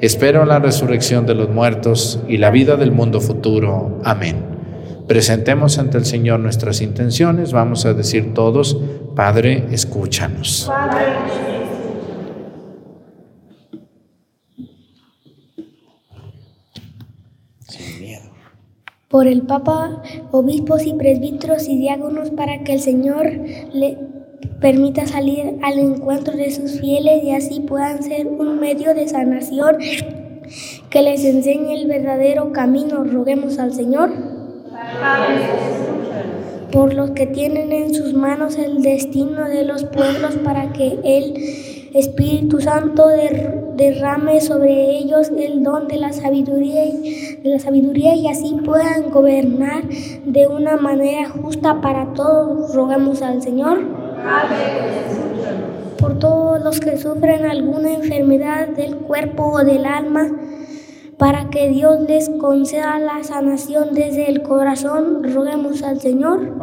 Espero 0.00 0.46
la 0.46 0.58
resurrección 0.58 1.26
de 1.26 1.34
los 1.34 1.50
muertos 1.50 2.20
y 2.26 2.38
la 2.38 2.50
vida 2.50 2.76
del 2.76 2.90
mundo 2.90 3.20
futuro. 3.20 4.00
Amén. 4.04 4.48
presentemos 5.06 5.76
ante 5.78 5.98
el 5.98 6.04
Señor 6.04 6.38
nuestras 6.38 6.80
intenciones. 6.80 7.52
Vamos 7.52 7.84
a 7.84 7.94
decir 7.94 8.32
todos, 8.32 8.78
Padre, 9.16 9.66
escúchanos. 9.72 10.70
por 19.08 19.26
el 19.26 19.42
Papa, 19.42 20.02
obispos 20.30 20.86
y 20.86 20.94
presbíteros 20.94 21.68
y 21.68 21.76
diáconos 21.78 22.30
para 22.30 22.62
que 22.62 22.74
el 22.74 22.80
Señor 22.80 23.26
le 23.72 23.98
permita 24.60 25.06
salir 25.06 25.58
al 25.62 25.78
encuentro 25.78 26.36
de 26.36 26.50
sus 26.50 26.80
fieles 26.80 27.24
y 27.24 27.30
así 27.32 27.60
puedan 27.60 28.02
ser 28.02 28.26
un 28.26 28.60
medio 28.60 28.94
de 28.94 29.08
sanación 29.08 29.78
que 30.90 31.02
les 31.02 31.24
enseñe 31.24 31.74
el 31.74 31.86
verdadero 31.86 32.52
camino. 32.52 33.04
Roguemos 33.04 33.58
al 33.58 33.72
Señor. 33.72 34.10
Por 36.72 36.94
los 36.94 37.10
que 37.10 37.26
tienen 37.26 37.72
en 37.72 37.94
sus 37.94 38.14
manos 38.14 38.56
el 38.56 38.82
destino 38.82 39.48
de 39.48 39.64
los 39.64 39.84
pueblos 39.84 40.36
para 40.44 40.72
que 40.72 40.98
el 41.04 41.34
Espíritu 41.94 42.60
Santo 42.60 43.08
derrame 43.74 44.40
sobre 44.40 44.98
ellos 44.98 45.30
el 45.36 45.64
don 45.64 45.88
de 45.88 45.96
la 45.96 46.12
sabiduría 46.12 46.84
de 46.84 47.50
la 47.50 47.58
sabiduría 47.58 48.14
y 48.14 48.28
así 48.28 48.54
puedan 48.64 49.10
gobernar 49.10 49.82
de 50.24 50.46
una 50.46 50.76
manera 50.76 51.28
justa 51.28 51.80
para 51.80 52.12
todos. 52.12 52.74
Rogamos 52.74 53.22
al 53.22 53.42
Señor. 53.42 53.99
Por 55.98 56.18
todos 56.18 56.62
los 56.62 56.80
que 56.80 56.96
sufren 56.96 57.44
alguna 57.44 57.92
enfermedad 57.92 58.68
del 58.68 58.96
cuerpo 58.96 59.52
o 59.52 59.64
del 59.64 59.84
alma, 59.86 60.30
para 61.18 61.50
que 61.50 61.68
Dios 61.68 62.00
les 62.08 62.30
conceda 62.30 62.98
la 62.98 63.22
sanación 63.22 63.92
desde 63.92 64.30
el 64.30 64.42
corazón, 64.42 65.22
roguemos 65.34 65.82
al 65.82 66.00
Señor. 66.00 66.54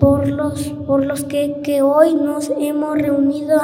Por 0.00 0.28
los, 0.28 0.68
por 0.86 1.04
los 1.04 1.24
que, 1.24 1.60
que 1.62 1.82
hoy 1.82 2.14
nos 2.14 2.50
hemos 2.58 2.96
reunido 2.96 3.60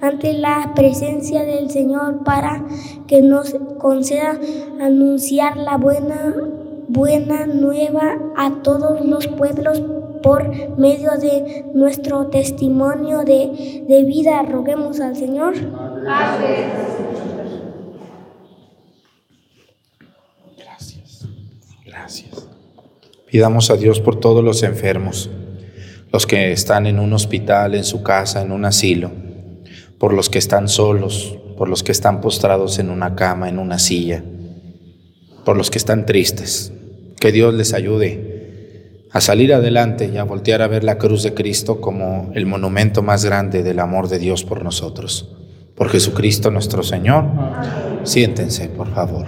ante 0.00 0.32
la 0.32 0.72
presencia 0.74 1.44
del 1.44 1.70
Señor 1.70 2.24
para 2.24 2.64
que 3.06 3.22
nos 3.22 3.54
conceda 3.78 4.38
anunciar 4.80 5.56
la 5.56 5.76
buena, 5.76 6.34
buena 6.88 7.46
nueva 7.46 8.18
a 8.36 8.50
todos 8.62 9.04
los 9.04 9.28
pueblos 9.28 9.80
por 10.24 10.78
medio 10.78 11.10
de 11.20 11.66
nuestro 11.74 12.28
testimonio 12.28 13.24
de, 13.24 13.84
de 13.86 14.04
vida. 14.04 14.42
Roguemos 14.42 14.98
al 15.00 15.14
Señor. 15.14 15.54
Gracias. 20.56 21.28
Gracias. 21.84 22.48
Pidamos 23.30 23.70
a 23.70 23.76
Dios 23.76 24.00
por 24.00 24.18
todos 24.18 24.42
los 24.42 24.62
enfermos, 24.62 25.28
los 26.10 26.26
que 26.26 26.52
están 26.52 26.86
en 26.86 26.98
un 27.00 27.12
hospital, 27.12 27.74
en 27.74 27.84
su 27.84 28.02
casa, 28.02 28.40
en 28.40 28.50
un 28.50 28.64
asilo, 28.64 29.10
por 29.98 30.14
los 30.14 30.30
que 30.30 30.38
están 30.38 30.68
solos, 30.68 31.36
por 31.58 31.68
los 31.68 31.82
que 31.82 31.92
están 31.92 32.22
postrados 32.22 32.78
en 32.78 32.88
una 32.88 33.14
cama, 33.14 33.50
en 33.50 33.58
una 33.58 33.78
silla, 33.78 34.24
por 35.44 35.58
los 35.58 35.70
que 35.70 35.76
están 35.76 36.06
tristes. 36.06 36.72
Que 37.20 37.30
Dios 37.30 37.52
les 37.52 37.74
ayude 37.74 38.33
a 39.14 39.20
salir 39.20 39.54
adelante 39.54 40.10
y 40.12 40.16
a 40.16 40.24
voltear 40.24 40.60
a 40.60 40.66
ver 40.66 40.82
la 40.82 40.98
cruz 40.98 41.22
de 41.22 41.34
Cristo 41.34 41.80
como 41.80 42.32
el 42.34 42.46
monumento 42.46 43.00
más 43.00 43.24
grande 43.24 43.62
del 43.62 43.78
amor 43.78 44.08
de 44.08 44.18
Dios 44.18 44.42
por 44.42 44.64
nosotros. 44.64 45.32
Por 45.76 45.88
Jesucristo 45.88 46.50
nuestro 46.50 46.82
Señor. 46.82 47.24
Siéntense, 48.02 48.68
por 48.68 48.92
favor. 48.92 49.26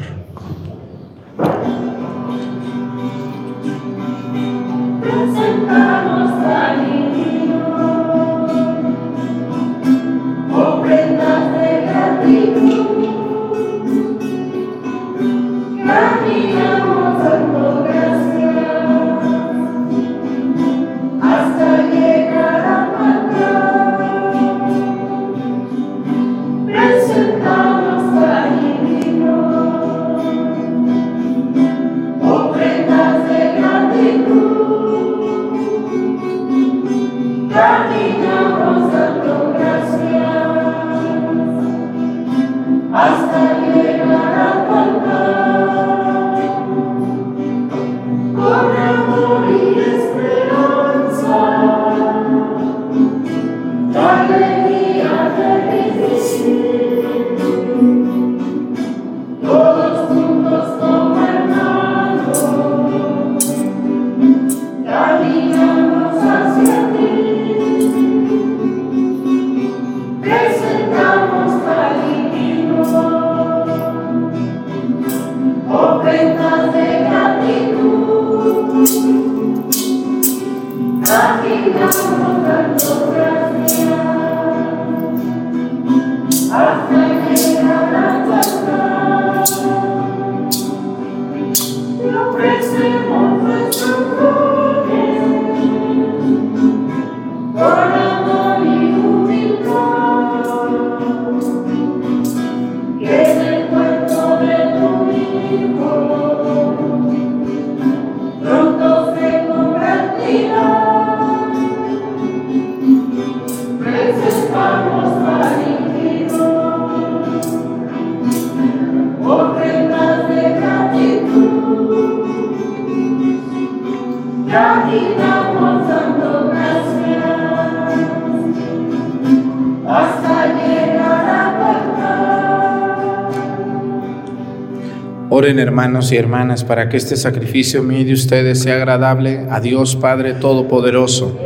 Hermanos 135.46 136.10
y 136.10 136.16
hermanas 136.16 136.64
para 136.64 136.88
que 136.88 136.96
este 136.96 137.14
sacrificio 137.14 137.80
mío 137.80 138.04
de 138.04 138.14
ustedes 138.14 138.62
sea 138.62 138.74
agradable 138.74 139.46
a 139.48 139.60
Dios 139.60 139.94
Padre 139.94 140.34
Todopoderoso. 140.34 141.38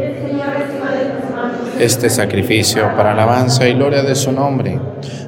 Este 1.78 2.09
sacrificio 2.09 2.96
para 2.96 3.12
alabanza 3.12 3.68
y 3.68 3.74
gloria 3.74 4.03
de 4.03 4.14
su 4.14 4.32
nombre, 4.32 4.80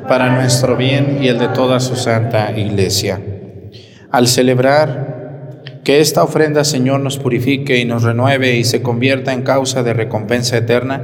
para 0.09 0.35
nuestro 0.35 0.79
bien 0.79 1.19
y 1.21 1.29
el 1.29 1.39
de 1.39 1.49
toda 1.49 1.81
su 1.81 1.97
santa 1.97 2.59
iglesia. 2.59 3.21
Al 4.11 4.27
celebrar 4.27 5.51
que 5.85 6.01
esta 6.01 6.23
ofrenda, 6.23 6.65
Señor, 6.65 7.01
nos 7.01 7.19
purifique 7.19 7.79
y 7.79 7.85
nos 7.85 8.05
renueve 8.05 8.57
y 8.57 8.65
se 8.65 8.81
convierta 8.81 9.35
en 9.35 9.43
causa 9.43 9.83
de 9.83 9.93
recompensa 9.93 10.57
eterna 10.57 11.03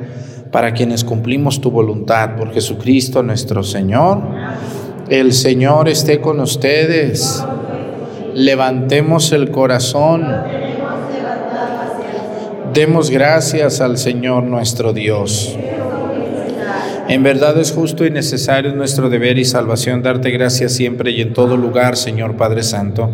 para 0.50 0.72
quienes 0.72 1.04
cumplimos 1.04 1.60
tu 1.60 1.70
voluntad 1.70 2.34
por 2.36 2.50
Jesucristo 2.54 3.22
nuestro 3.22 3.62
Señor. 3.62 4.22
El 5.10 5.34
Señor 5.34 5.90
esté 5.90 6.22
con 6.22 6.40
ustedes. 6.40 7.44
Levantemos 8.38 9.32
el 9.32 9.50
corazón. 9.50 10.24
Demos 12.72 13.10
gracias 13.10 13.80
al 13.80 13.98
Señor 13.98 14.44
nuestro 14.44 14.92
Dios. 14.92 15.58
En 17.08 17.24
verdad 17.24 17.58
es 17.58 17.72
justo 17.72 18.06
y 18.06 18.12
necesario 18.12 18.72
nuestro 18.76 19.10
deber 19.10 19.38
y 19.38 19.44
salvación 19.44 20.04
darte 20.04 20.30
gracias 20.30 20.70
siempre 20.70 21.10
y 21.10 21.20
en 21.20 21.32
todo 21.32 21.56
lugar, 21.56 21.96
Señor 21.96 22.36
Padre 22.36 22.62
Santo, 22.62 23.10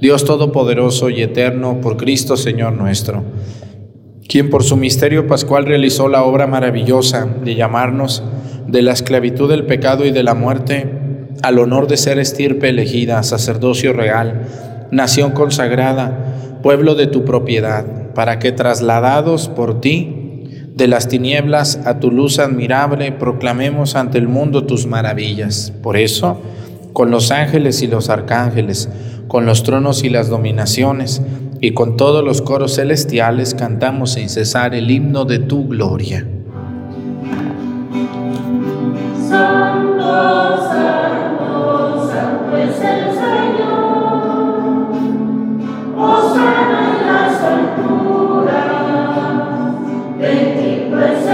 Dios 0.00 0.24
Todopoderoso 0.24 1.10
y 1.10 1.20
Eterno, 1.20 1.80
por 1.80 1.96
Cristo 1.96 2.36
Señor 2.36 2.74
nuestro, 2.74 3.24
quien 4.28 4.50
por 4.50 4.62
su 4.62 4.76
misterio 4.76 5.26
pascual 5.26 5.66
realizó 5.66 6.06
la 6.06 6.22
obra 6.22 6.46
maravillosa 6.46 7.26
de 7.42 7.56
llamarnos 7.56 8.22
de 8.68 8.82
la 8.82 8.92
esclavitud 8.92 9.50
del 9.50 9.66
pecado 9.66 10.04
y 10.04 10.12
de 10.12 10.22
la 10.22 10.34
muerte 10.34 10.99
al 11.42 11.58
honor 11.58 11.86
de 11.86 11.96
ser 11.96 12.18
estirpe 12.18 12.68
elegida, 12.68 13.22
sacerdocio 13.22 13.92
real, 13.92 14.42
nación 14.90 15.32
consagrada, 15.32 16.58
pueblo 16.62 16.94
de 16.94 17.06
tu 17.06 17.24
propiedad, 17.24 17.84
para 18.14 18.38
que 18.38 18.52
trasladados 18.52 19.48
por 19.48 19.80
ti, 19.80 20.16
de 20.74 20.88
las 20.88 21.08
tinieblas 21.08 21.80
a 21.84 21.98
tu 22.00 22.10
luz 22.10 22.38
admirable, 22.38 23.12
proclamemos 23.12 23.96
ante 23.96 24.18
el 24.18 24.28
mundo 24.28 24.64
tus 24.64 24.86
maravillas. 24.86 25.72
Por 25.82 25.96
eso, 25.96 26.40
con 26.92 27.10
los 27.10 27.30
ángeles 27.30 27.82
y 27.82 27.86
los 27.86 28.08
arcángeles, 28.08 28.88
con 29.28 29.46
los 29.46 29.62
tronos 29.62 30.04
y 30.04 30.08
las 30.08 30.28
dominaciones, 30.28 31.22
y 31.60 31.72
con 31.72 31.96
todos 31.96 32.24
los 32.24 32.40
coros 32.40 32.76
celestiales, 32.76 33.54
cantamos 33.54 34.12
sin 34.12 34.30
cesar 34.30 34.74
el 34.74 34.90
himno 34.90 35.26
de 35.26 35.38
tu 35.40 35.68
gloria. 35.68 36.26
Santo 39.28 40.89
el 42.60 42.70
Señor, 42.74 43.70
oh 45.96 46.34
en 46.36 47.06
las 47.06 47.42
alturas, 47.42 48.50
de 50.18 50.32
ti, 50.56 50.70
pues 50.90 51.26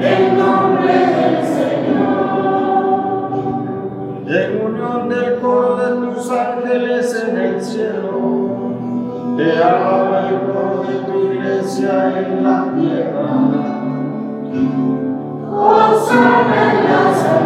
el 0.00 0.38
nombre 0.38 0.94
del 0.94 1.36
Señor. 1.44 2.16
En 4.28 4.48
unión 4.64 5.00
del 5.10 5.30
coro 5.40 5.70
de 5.76 5.88
tus 6.06 6.30
ángeles 6.30 7.06
en 7.28 7.36
el 7.36 7.60
cielo, 7.60 8.24
te 9.36 9.46
alaba 9.62 10.18
el 10.30 10.36
coro 10.40 10.84
de 10.88 10.94
tu 11.04 11.14
iglesia 11.34 11.92
en 12.18 12.42
la 12.42 12.58
tierra. 12.74 13.26
Oh 15.58 16.06
sana 16.06 16.72
en 16.72 16.78
las 16.84 17.24
alturas 17.24 17.45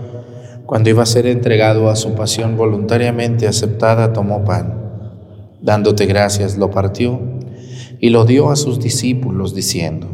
cuando 0.71 0.89
iba 0.89 1.03
a 1.03 1.05
ser 1.05 1.27
entregado 1.27 1.89
a 1.89 1.97
su 1.97 2.15
pasión 2.15 2.55
voluntariamente 2.55 3.45
aceptada, 3.45 4.13
tomó 4.13 4.45
pan. 4.45 5.59
Dándote 5.61 6.05
gracias, 6.05 6.57
lo 6.57 6.71
partió 6.71 7.19
y 7.99 8.09
lo 8.09 8.23
dio 8.23 8.49
a 8.49 8.55
sus 8.55 8.79
discípulos, 8.79 9.53
diciendo, 9.53 10.07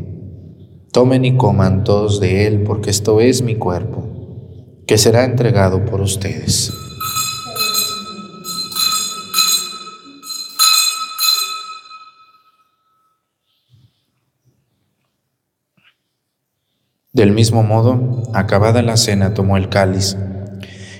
Tomen 0.92 1.26
y 1.26 1.38
coman 1.38 1.84
todos 1.84 2.20
de 2.20 2.48
él, 2.48 2.64
porque 2.64 2.90
esto 2.90 3.22
es 3.22 3.44
mi 3.44 3.54
cuerpo 3.54 4.08
que 4.88 4.98
será 4.98 5.26
entregado 5.26 5.86
por 5.86 6.02
ustedes. 6.02 6.74
Del 17.14 17.32
mismo 17.32 17.62
modo, 17.62 18.24
acabada 18.34 18.82
la 18.82 18.98
cena, 18.98 19.36
tomó 19.36 19.58
el 19.58 19.70
cáliz 19.70 20.18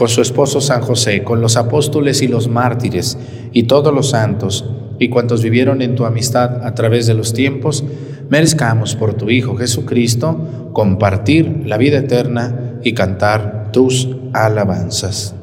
con 0.00 0.08
su 0.08 0.22
esposo 0.22 0.62
San 0.62 0.80
José, 0.80 1.24
con 1.24 1.42
los 1.42 1.58
apóstoles 1.58 2.22
y 2.22 2.28
los 2.28 2.48
mártires 2.48 3.18
y 3.52 3.64
todos 3.64 3.92
los 3.92 4.08
santos, 4.08 4.64
y 4.98 5.10
cuantos 5.10 5.42
vivieron 5.42 5.82
en 5.82 5.94
tu 5.94 6.06
amistad 6.06 6.66
a 6.66 6.74
través 6.74 7.06
de 7.06 7.12
los 7.12 7.34
tiempos, 7.34 7.84
merezcamos 8.30 8.96
por 8.96 9.12
tu 9.12 9.28
Hijo 9.28 9.56
Jesucristo 9.56 10.70
compartir 10.72 11.64
la 11.66 11.76
vida 11.76 11.98
eterna 11.98 12.78
y 12.82 12.94
cantar 12.94 13.72
tus 13.72 14.08
alabanzas. 14.32 15.34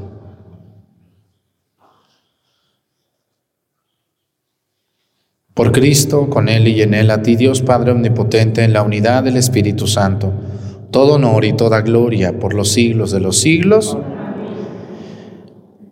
Por 5.54 5.72
Cristo, 5.72 6.32
con 6.32 6.50
Él 6.50 6.68
y 6.68 6.82
en 6.82 6.96
Él, 6.96 7.12
a 7.12 7.22
ti 7.22 7.36
Dios 7.36 7.62
Padre 7.62 7.92
Omnipotente, 7.92 8.64
en 8.64 8.74
la 8.74 8.82
unidad 8.82 9.22
del 9.22 9.38
Espíritu 9.38 9.86
Santo, 9.86 10.34
todo 10.90 11.14
honor 11.14 11.46
y 11.46 11.54
toda 11.54 11.82
gloria 11.82 12.40
por 12.40 12.56
los 12.56 12.70
siglos 12.70 13.12
de 13.12 13.20
los 13.20 13.38
siglos. 13.38 13.96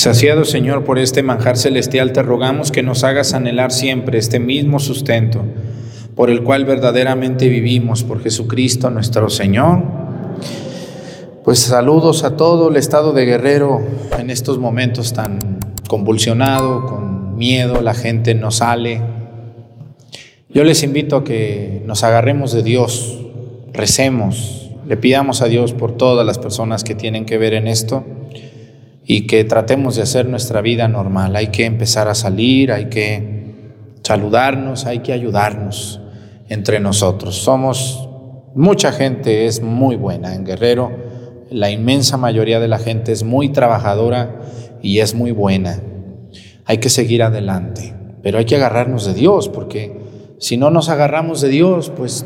Saciado 0.00 0.46
Señor 0.46 0.84
por 0.84 0.98
este 0.98 1.22
manjar 1.22 1.58
celestial, 1.58 2.14
te 2.14 2.22
rogamos 2.22 2.72
que 2.72 2.82
nos 2.82 3.04
hagas 3.04 3.34
anhelar 3.34 3.70
siempre 3.70 4.18
este 4.18 4.38
mismo 4.38 4.78
sustento 4.78 5.44
por 6.14 6.30
el 6.30 6.42
cual 6.42 6.64
verdaderamente 6.64 7.50
vivimos, 7.50 8.02
por 8.02 8.22
Jesucristo 8.22 8.88
nuestro 8.88 9.28
Señor. 9.28 9.82
Pues 11.44 11.58
saludos 11.58 12.24
a 12.24 12.34
todo 12.34 12.70
el 12.70 12.76
estado 12.76 13.12
de 13.12 13.26
Guerrero 13.26 13.82
en 14.18 14.30
estos 14.30 14.58
momentos 14.58 15.12
tan 15.12 15.60
convulsionado, 15.86 16.86
con 16.86 17.36
miedo, 17.36 17.82
la 17.82 17.92
gente 17.92 18.34
no 18.34 18.50
sale. 18.50 19.02
Yo 20.48 20.64
les 20.64 20.82
invito 20.82 21.16
a 21.16 21.24
que 21.24 21.82
nos 21.84 22.04
agarremos 22.04 22.54
de 22.54 22.62
Dios, 22.62 23.18
recemos, 23.74 24.70
le 24.88 24.96
pidamos 24.96 25.42
a 25.42 25.48
Dios 25.48 25.74
por 25.74 25.92
todas 25.92 26.24
las 26.24 26.38
personas 26.38 26.84
que 26.84 26.94
tienen 26.94 27.26
que 27.26 27.36
ver 27.36 27.52
en 27.52 27.66
esto 27.66 28.02
y 29.12 29.22
que 29.22 29.42
tratemos 29.42 29.96
de 29.96 30.02
hacer 30.02 30.28
nuestra 30.28 30.60
vida 30.60 30.86
normal. 30.86 31.34
Hay 31.34 31.48
que 31.48 31.64
empezar 31.64 32.06
a 32.06 32.14
salir, 32.14 32.70
hay 32.70 32.84
que 32.84 33.72
saludarnos, 34.04 34.86
hay 34.86 35.00
que 35.00 35.12
ayudarnos 35.12 36.00
entre 36.48 36.78
nosotros. 36.78 37.34
Somos, 37.34 38.08
mucha 38.54 38.92
gente 38.92 39.46
es 39.46 39.62
muy 39.62 39.96
buena 39.96 40.36
en 40.36 40.44
Guerrero, 40.44 40.92
la 41.50 41.72
inmensa 41.72 42.18
mayoría 42.18 42.60
de 42.60 42.68
la 42.68 42.78
gente 42.78 43.10
es 43.10 43.24
muy 43.24 43.48
trabajadora 43.48 44.42
y 44.80 45.00
es 45.00 45.12
muy 45.16 45.32
buena. 45.32 45.80
Hay 46.64 46.78
que 46.78 46.88
seguir 46.88 47.24
adelante, 47.24 47.92
pero 48.22 48.38
hay 48.38 48.44
que 48.44 48.54
agarrarnos 48.54 49.06
de 49.06 49.14
Dios, 49.14 49.48
porque 49.48 50.36
si 50.38 50.56
no 50.56 50.70
nos 50.70 50.88
agarramos 50.88 51.40
de 51.40 51.48
Dios, 51.48 51.90
pues, 51.96 52.24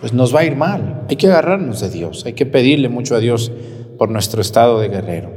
pues 0.00 0.12
nos 0.12 0.34
va 0.34 0.40
a 0.40 0.44
ir 0.44 0.56
mal. 0.56 1.04
Hay 1.08 1.14
que 1.14 1.28
agarrarnos 1.28 1.78
de 1.78 1.88
Dios, 1.88 2.26
hay 2.26 2.32
que 2.32 2.46
pedirle 2.46 2.88
mucho 2.88 3.14
a 3.14 3.20
Dios 3.20 3.52
por 3.96 4.10
nuestro 4.10 4.40
estado 4.40 4.80
de 4.80 4.88
guerrero. 4.88 5.35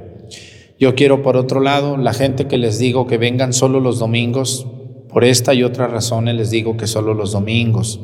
Yo 0.79 0.95
quiero, 0.95 1.21
por 1.21 1.35
otro 1.35 1.59
lado, 1.59 1.97
la 1.97 2.13
gente 2.13 2.47
que 2.47 2.57
les 2.57 2.79
digo 2.79 3.05
que 3.05 3.17
vengan 3.17 3.51
solo 3.51 3.81
los 3.81 3.99
domingos, 3.99 4.65
por 5.09 5.25
esta 5.25 5.53
y 5.53 5.63
otras 5.63 5.91
razones 5.91 6.35
les 6.35 6.51
digo 6.51 6.77
que 6.77 6.87
solo 6.87 7.13
los 7.13 7.33
domingos. 7.33 7.99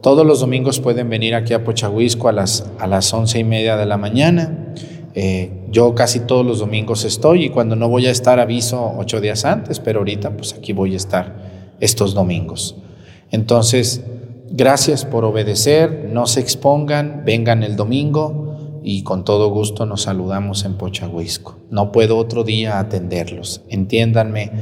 Todos 0.00 0.26
los 0.26 0.40
domingos 0.40 0.80
pueden 0.80 1.08
venir 1.08 1.36
aquí 1.36 1.54
a 1.54 1.62
Pochahuisco 1.62 2.28
a 2.28 2.32
las, 2.32 2.68
a 2.80 2.88
las 2.88 3.14
once 3.14 3.38
y 3.38 3.44
media 3.44 3.76
de 3.76 3.86
la 3.86 3.98
mañana. 3.98 4.74
Eh, 5.14 5.52
yo 5.70 5.94
casi 5.94 6.20
todos 6.20 6.44
los 6.44 6.58
domingos 6.58 7.04
estoy 7.04 7.44
y 7.44 7.48
cuando 7.50 7.76
no 7.76 7.88
voy 7.88 8.06
a 8.06 8.10
estar 8.10 8.40
aviso 8.40 8.94
ocho 8.98 9.20
días 9.20 9.44
antes, 9.44 9.78
pero 9.78 10.00
ahorita 10.00 10.36
pues 10.36 10.54
aquí 10.54 10.72
voy 10.72 10.94
a 10.94 10.96
estar 10.96 11.36
estos 11.78 12.14
domingos. 12.14 12.74
Entonces, 13.30 14.02
gracias 14.50 15.04
por 15.04 15.24
obedecer, 15.24 16.10
no 16.12 16.26
se 16.26 16.40
expongan, 16.40 17.22
vengan 17.24 17.62
el 17.62 17.76
domingo 17.76 18.41
y 18.82 19.02
con 19.02 19.24
todo 19.24 19.48
gusto 19.50 19.86
nos 19.86 20.02
saludamos 20.02 20.64
en 20.64 20.74
Pochahuisco. 20.74 21.56
No 21.70 21.92
puedo 21.92 22.16
otro 22.16 22.44
día 22.44 22.78
atenderlos, 22.78 23.62
entiéndanme. 23.68 24.52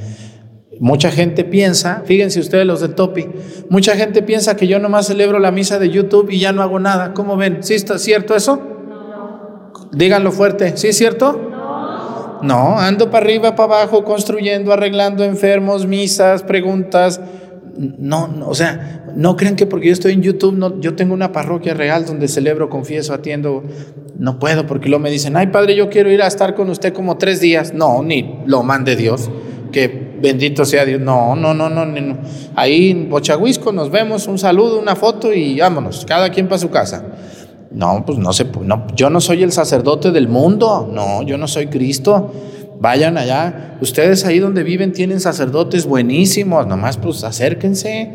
Mucha 0.78 1.10
gente 1.10 1.44
piensa, 1.44 2.02
fíjense 2.06 2.40
ustedes 2.40 2.66
los 2.66 2.80
de 2.80 2.88
Topi, 2.88 3.28
mucha 3.68 3.96
gente 3.96 4.22
piensa 4.22 4.56
que 4.56 4.66
yo 4.66 4.78
nomás 4.78 5.06
celebro 5.06 5.38
la 5.38 5.50
misa 5.50 5.78
de 5.78 5.90
YouTube 5.90 6.30
y 6.30 6.38
ya 6.38 6.52
no 6.52 6.62
hago 6.62 6.78
nada. 6.78 7.12
¿Cómo 7.12 7.36
ven? 7.36 7.62
¿Sí 7.62 7.74
está 7.74 7.98
cierto 7.98 8.34
eso? 8.34 8.56
No. 8.56 9.90
Díganlo 9.92 10.32
fuerte, 10.32 10.76
¿sí 10.76 10.88
es 10.88 10.96
cierto? 10.96 11.32
No. 11.32 12.40
No, 12.42 12.78
ando 12.78 13.10
para 13.10 13.26
arriba, 13.26 13.54
para 13.54 13.80
abajo, 13.80 14.04
construyendo, 14.04 14.72
arreglando 14.72 15.24
enfermos, 15.24 15.86
misas, 15.86 16.42
preguntas, 16.42 17.20
no, 17.80 18.28
no, 18.28 18.48
o 18.48 18.54
sea, 18.54 19.06
no 19.16 19.36
crean 19.36 19.56
que 19.56 19.64
porque 19.64 19.86
yo 19.86 19.92
estoy 19.94 20.12
en 20.12 20.22
YouTube, 20.22 20.54
no, 20.54 20.78
yo 20.80 20.96
tengo 20.96 21.14
una 21.14 21.32
parroquia 21.32 21.72
real 21.72 22.04
donde 22.04 22.28
celebro, 22.28 22.68
confieso, 22.68 23.14
atiendo, 23.14 23.64
no 24.18 24.38
puedo, 24.38 24.66
porque 24.66 24.90
luego 24.90 25.02
me 25.02 25.10
dicen, 25.10 25.34
ay 25.34 25.46
padre, 25.46 25.74
yo 25.74 25.88
quiero 25.88 26.10
ir 26.10 26.20
a 26.20 26.26
estar 26.26 26.54
con 26.54 26.68
usted 26.68 26.92
como 26.92 27.16
tres 27.16 27.40
días. 27.40 27.72
No, 27.72 28.02
ni 28.02 28.38
lo 28.44 28.62
mande 28.62 28.96
Dios, 28.96 29.30
que 29.72 30.10
bendito 30.20 30.66
sea 30.66 30.84
Dios. 30.84 31.00
No, 31.00 31.34
no, 31.34 31.54
no, 31.54 31.70
no, 31.70 31.86
no. 31.86 32.18
Ahí 32.54 32.90
en 32.90 33.08
Bochahuisco 33.08 33.72
nos 33.72 33.90
vemos, 33.90 34.26
un 34.26 34.38
saludo, 34.38 34.78
una 34.78 34.94
foto 34.94 35.32
y 35.32 35.58
vámonos, 35.58 36.04
cada 36.06 36.28
quien 36.28 36.48
para 36.48 36.58
su 36.58 36.68
casa. 36.68 37.02
No, 37.70 38.04
pues 38.04 38.18
no 38.18 38.34
sé, 38.34 38.46
no, 38.62 38.88
yo 38.94 39.08
no 39.08 39.22
soy 39.22 39.42
el 39.42 39.52
sacerdote 39.52 40.10
del 40.10 40.28
mundo, 40.28 40.90
no, 40.92 41.22
yo 41.22 41.38
no 41.38 41.48
soy 41.48 41.68
Cristo. 41.68 42.30
Vayan 42.80 43.18
allá. 43.18 43.76
Ustedes 43.82 44.24
ahí 44.24 44.38
donde 44.38 44.64
viven 44.64 44.92
tienen 44.92 45.20
sacerdotes 45.20 45.84
buenísimos, 45.84 46.66
nomás 46.66 46.96
pues 46.96 47.22
acérquense. 47.22 48.10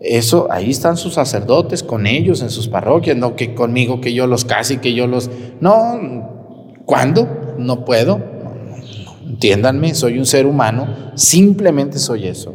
Eso, 0.00 0.48
ahí 0.50 0.70
están 0.70 0.96
sus 0.96 1.14
sacerdotes 1.14 1.82
con 1.82 2.06
ellos 2.06 2.42
en 2.42 2.50
sus 2.50 2.68
parroquias, 2.68 3.16
no 3.16 3.36
que 3.36 3.54
conmigo 3.54 4.00
que 4.00 4.12
yo 4.12 4.26
los 4.26 4.44
casi, 4.44 4.78
que 4.78 4.94
yo 4.94 5.06
los... 5.06 5.30
No, 5.60 6.74
¿cuándo? 6.86 7.54
No 7.58 7.84
puedo. 7.84 8.20
Entiéndanme, 9.26 9.94
soy 9.94 10.18
un 10.18 10.26
ser 10.26 10.46
humano, 10.46 11.12
simplemente 11.14 11.98
soy 11.98 12.26
eso. 12.26 12.54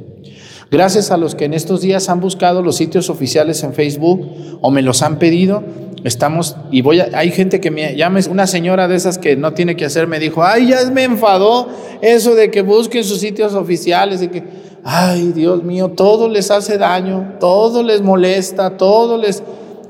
Gracias 0.75 1.09
a 1.09 1.15
los 1.15 1.35
que 1.35 1.45
en 1.45 1.53
estos 1.53 1.79
días 1.79 2.09
han 2.09 2.19
buscado 2.19 2.61
los 2.61 2.75
sitios 2.75 3.09
oficiales 3.09 3.63
en 3.63 3.73
Facebook 3.73 4.29
o 4.59 4.71
me 4.71 4.81
los 4.81 5.03
han 5.03 5.19
pedido, 5.19 5.63
estamos, 6.03 6.57
y 6.69 6.81
voy 6.81 6.99
a, 6.99 7.07
hay 7.13 7.31
gente 7.31 7.61
que 7.61 7.71
me 7.71 7.95
llama, 7.95 8.19
una 8.29 8.45
señora 8.45 8.89
de 8.89 8.97
esas 8.97 9.17
que 9.17 9.37
no 9.37 9.53
tiene 9.53 9.77
que 9.77 9.85
hacer, 9.85 10.05
me 10.07 10.19
dijo, 10.19 10.43
ay, 10.43 10.67
ya 10.67 10.79
me 10.91 11.05
enfadó 11.05 11.69
eso 12.01 12.35
de 12.35 12.51
que 12.51 12.61
busquen 12.61 13.05
sus 13.05 13.21
sitios 13.21 13.53
oficiales, 13.53 14.19
de 14.19 14.29
que, 14.29 14.43
ay, 14.83 15.31
Dios 15.33 15.63
mío, 15.63 15.91
todo 15.95 16.27
les 16.27 16.51
hace 16.51 16.77
daño, 16.77 17.37
todo 17.39 17.81
les 17.81 18.01
molesta, 18.01 18.75
todo 18.75 19.17
les, 19.17 19.43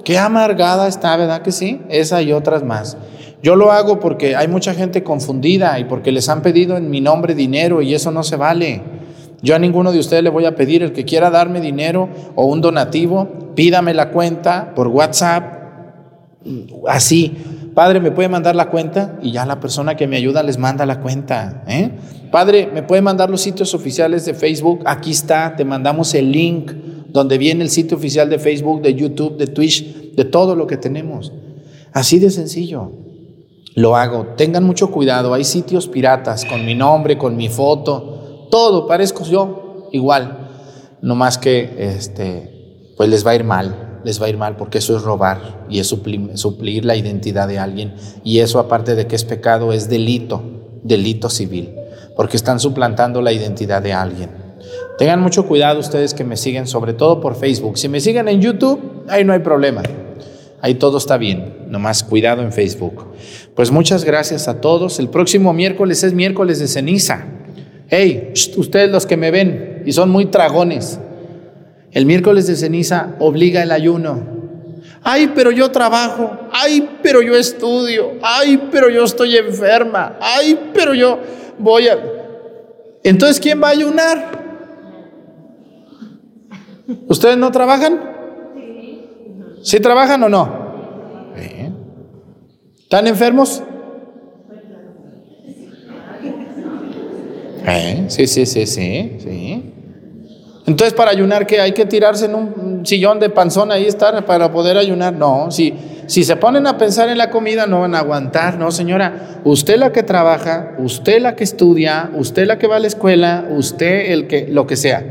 qué 0.04 0.20
amargada 0.20 0.88
está, 0.88 1.18
¿verdad 1.18 1.42
que 1.42 1.52
sí? 1.52 1.82
Esa 1.90 2.22
y 2.22 2.32
otras 2.32 2.64
más. 2.64 2.96
Yo 3.42 3.56
lo 3.56 3.72
hago 3.72 4.00
porque 4.00 4.36
hay 4.36 4.48
mucha 4.48 4.76
gente 4.76 5.02
confundida 5.02 5.80
y 5.80 5.86
porque 5.86 6.12
les 6.12 6.30
han 6.30 6.44
pedido 6.44 6.78
en 6.78 6.92
mi 6.92 7.02
nombre 7.02 7.34
dinero 7.34 7.82
y 7.82 7.96
eso 7.96 8.12
no 8.12 8.22
se 8.22 8.36
vale. 8.36 8.84
Yo 9.46 9.54
a 9.54 9.60
ninguno 9.60 9.92
de 9.92 10.00
ustedes 10.00 10.24
le 10.24 10.32
voy 10.32 10.46
a 10.46 10.56
pedir, 10.56 10.82
el 10.82 10.92
que 10.92 11.06
quiera 11.06 11.30
darme 11.30 11.62
dinero 11.62 12.10
o 12.34 12.48
un 12.48 12.62
donativo, 12.62 13.54
pídame 13.54 13.94
la 13.94 14.10
cuenta 14.10 14.74
por 14.74 14.88
WhatsApp, 14.88 15.54
así. 16.88 17.38
Padre, 17.76 18.00
¿me 18.00 18.10
puede 18.10 18.28
mandar 18.28 18.56
la 18.56 18.72
cuenta? 18.72 19.20
Y 19.22 19.34
ya 19.34 19.46
la 19.46 19.60
persona 19.60 19.96
que 19.96 20.08
me 20.08 20.18
ayuda 20.18 20.42
les 20.42 20.58
manda 20.58 20.84
la 20.88 21.00
cuenta. 21.00 21.64
¿eh? 21.68 21.92
Padre, 22.32 22.72
¿me 22.74 22.82
puede 22.82 23.04
mandar 23.04 23.30
los 23.30 23.42
sitios 23.42 23.76
oficiales 23.76 24.26
de 24.26 24.34
Facebook? 24.34 24.82
Aquí 24.84 25.12
está, 25.12 25.56
te 25.56 25.64
mandamos 25.64 26.16
el 26.16 26.32
link 26.32 26.72
donde 27.10 27.38
viene 27.38 27.64
el 27.64 27.70
sitio 27.70 27.98
oficial 27.98 28.28
de 28.32 28.40
Facebook, 28.40 28.82
de 28.82 28.96
YouTube, 28.96 29.38
de 29.38 29.46
Twitch, 29.46 30.16
de 30.16 30.26
todo 30.26 30.56
lo 30.56 30.66
que 30.66 30.78
tenemos. 30.78 31.32
Así 31.94 32.18
de 32.18 32.32
sencillo. 32.32 32.94
Lo 33.76 33.96
hago. 33.96 34.26
Tengan 34.38 34.64
mucho 34.64 34.90
cuidado. 34.90 35.36
Hay 35.36 35.44
sitios 35.44 35.88
piratas 35.88 36.46
con 36.46 36.66
mi 36.66 36.74
nombre, 36.74 37.20
con 37.20 37.38
mi 37.38 37.48
foto, 37.48 38.15
todo. 38.50 38.88
Parezco 38.88 39.24
yo 39.24 39.90
igual. 39.92 40.50
No 41.02 41.16
más 41.16 41.38
que 41.38 41.76
este, 41.78 42.94
pues 42.98 43.10
les 43.10 43.26
va 43.26 43.32
a 43.32 43.36
ir 43.36 43.44
mal 43.44 43.86
les 44.06 44.22
va 44.22 44.28
a 44.28 44.30
ir 44.30 44.38
mal 44.38 44.56
porque 44.56 44.78
eso 44.78 44.96
es 44.96 45.02
robar 45.02 45.66
y 45.68 45.80
es 45.80 45.88
suplir, 45.88 46.86
la 46.86 46.96
identidad 46.96 47.48
de 47.48 47.58
alguien. 47.58 47.96
Y 48.24 48.40
eso 48.40 48.60
aparte 48.60 48.96
de 48.96 49.08
que 49.08 49.16
es 49.16 49.26
pecado, 49.26 49.74
es 49.74 49.90
delito, 49.90 50.44
delito 50.84 51.30
civil, 51.30 51.76
porque 52.16 52.38
están 52.38 52.60
suplantando 52.60 53.22
la 53.22 53.34
identidad 53.34 53.82
de 53.82 53.94
alguien. 53.94 54.30
Tengan 55.00 55.22
mucho 55.22 55.48
cuidado 55.48 55.80
ustedes 55.80 56.14
que 56.14 56.24
me 56.24 56.38
siguen, 56.38 56.68
sobre 56.68 56.94
todo 56.94 57.20
por 57.20 57.36
Facebook. 57.36 57.78
Si 57.78 57.90
me 57.90 58.00
siguen 58.00 58.28
en 58.28 58.42
YouTube, 58.42 59.04
ahí 59.10 59.24
no 59.26 59.34
hay 59.34 59.40
problema. 59.40 59.82
Ahí 60.62 60.76
todo 60.76 61.00
está 61.00 61.18
bien, 61.18 61.66
nomás 61.68 62.04
cuidado 62.04 62.44
en 62.44 62.54
Facebook. 62.54 63.08
Pues 63.56 63.72
muchas 63.72 64.04
gracias 64.04 64.48
a 64.48 64.62
todos. 64.62 65.00
El 65.00 65.10
próximo 65.10 65.52
miércoles 65.52 66.04
es 66.04 66.14
miércoles 66.14 66.60
de 66.60 66.68
ceniza. 66.68 67.26
Hey, 67.88 68.34
ustedes 68.58 68.90
los 68.90 69.06
que 69.06 69.18
me 69.18 69.32
ven 69.32 69.84
y 69.86 69.92
son 69.92 70.10
muy 70.10 70.26
tragones, 70.26 71.00
el 71.92 72.06
miércoles 72.06 72.48
de 72.48 72.56
ceniza 72.56 73.16
obliga 73.20 73.64
el 73.64 73.72
ayuno. 73.72 74.36
Ay, 75.04 75.32
pero 75.36 75.52
yo 75.52 75.70
trabajo. 75.70 76.32
Ay, 76.52 76.90
pero 77.04 77.22
yo 77.22 77.36
estudio. 77.36 78.14
Ay, 78.24 78.70
pero 78.72 78.90
yo 78.90 79.04
estoy 79.04 79.38
enferma. 79.38 80.18
Ay, 80.20 80.72
pero 80.74 80.96
yo 80.96 81.20
voy 81.60 81.88
a... 81.88 81.98
Entonces, 83.04 83.40
¿quién 83.40 83.62
va 83.62 83.68
a 83.68 83.72
ayunar? 83.72 84.44
¿Ustedes 87.08 87.38
no 87.38 87.52
trabajan? 87.52 88.00
¿Sí 89.62 89.80
trabajan 89.80 90.24
o 90.24 90.30
no? 90.30 90.66
¿Están 92.82 93.08
enfermos? 93.08 93.64
¿Eh? 97.68 98.06
Sí, 98.08 98.28
sí, 98.28 98.46
sí, 98.46 98.66
sí, 98.66 99.18
sí. 99.20 99.74
Entonces, 100.68 100.94
para 100.94 101.12
ayunar, 101.12 101.46
¿qué? 101.46 101.62
Hay 101.62 101.74
que 101.74 101.86
tirarse 101.86 102.26
en 102.26 102.36
un 102.36 102.86
sillón 102.86 103.20
de 103.20 103.30
panzón 103.30 103.72
ahí 103.72 103.86
estar 103.86 104.26
para 104.26 104.52
poder 104.52 104.78
ayunar. 104.78 105.14
No, 105.14 105.52
si, 105.52 105.74
si 106.08 106.24
se 106.24 106.36
ponen 106.36 106.66
a 106.66 106.78
pensar 106.78 107.10
en 107.10 107.18
la 107.18 107.30
comida, 107.30 107.68
no 107.68 107.82
van 107.82 107.94
a 107.96 108.00
aguantar. 108.00 108.58
No, 108.58 108.72
señora, 108.72 109.42
usted 109.44 109.78
la 109.78 109.92
que 109.92 110.02
trabaja, 110.02 110.76
usted 110.80 111.22
la 111.22 111.36
que 111.36 111.44
estudia, 111.44 112.10
usted 112.16 112.48
la 112.48 112.58
que 112.58 112.68
va 112.68 112.78
a 112.78 112.80
la 112.80 112.88
escuela, 112.88 113.48
usted 113.52 114.12
el 114.12 114.28
que, 114.28 114.48
lo 114.48 114.66
que 114.66 114.76
sea, 114.76 115.06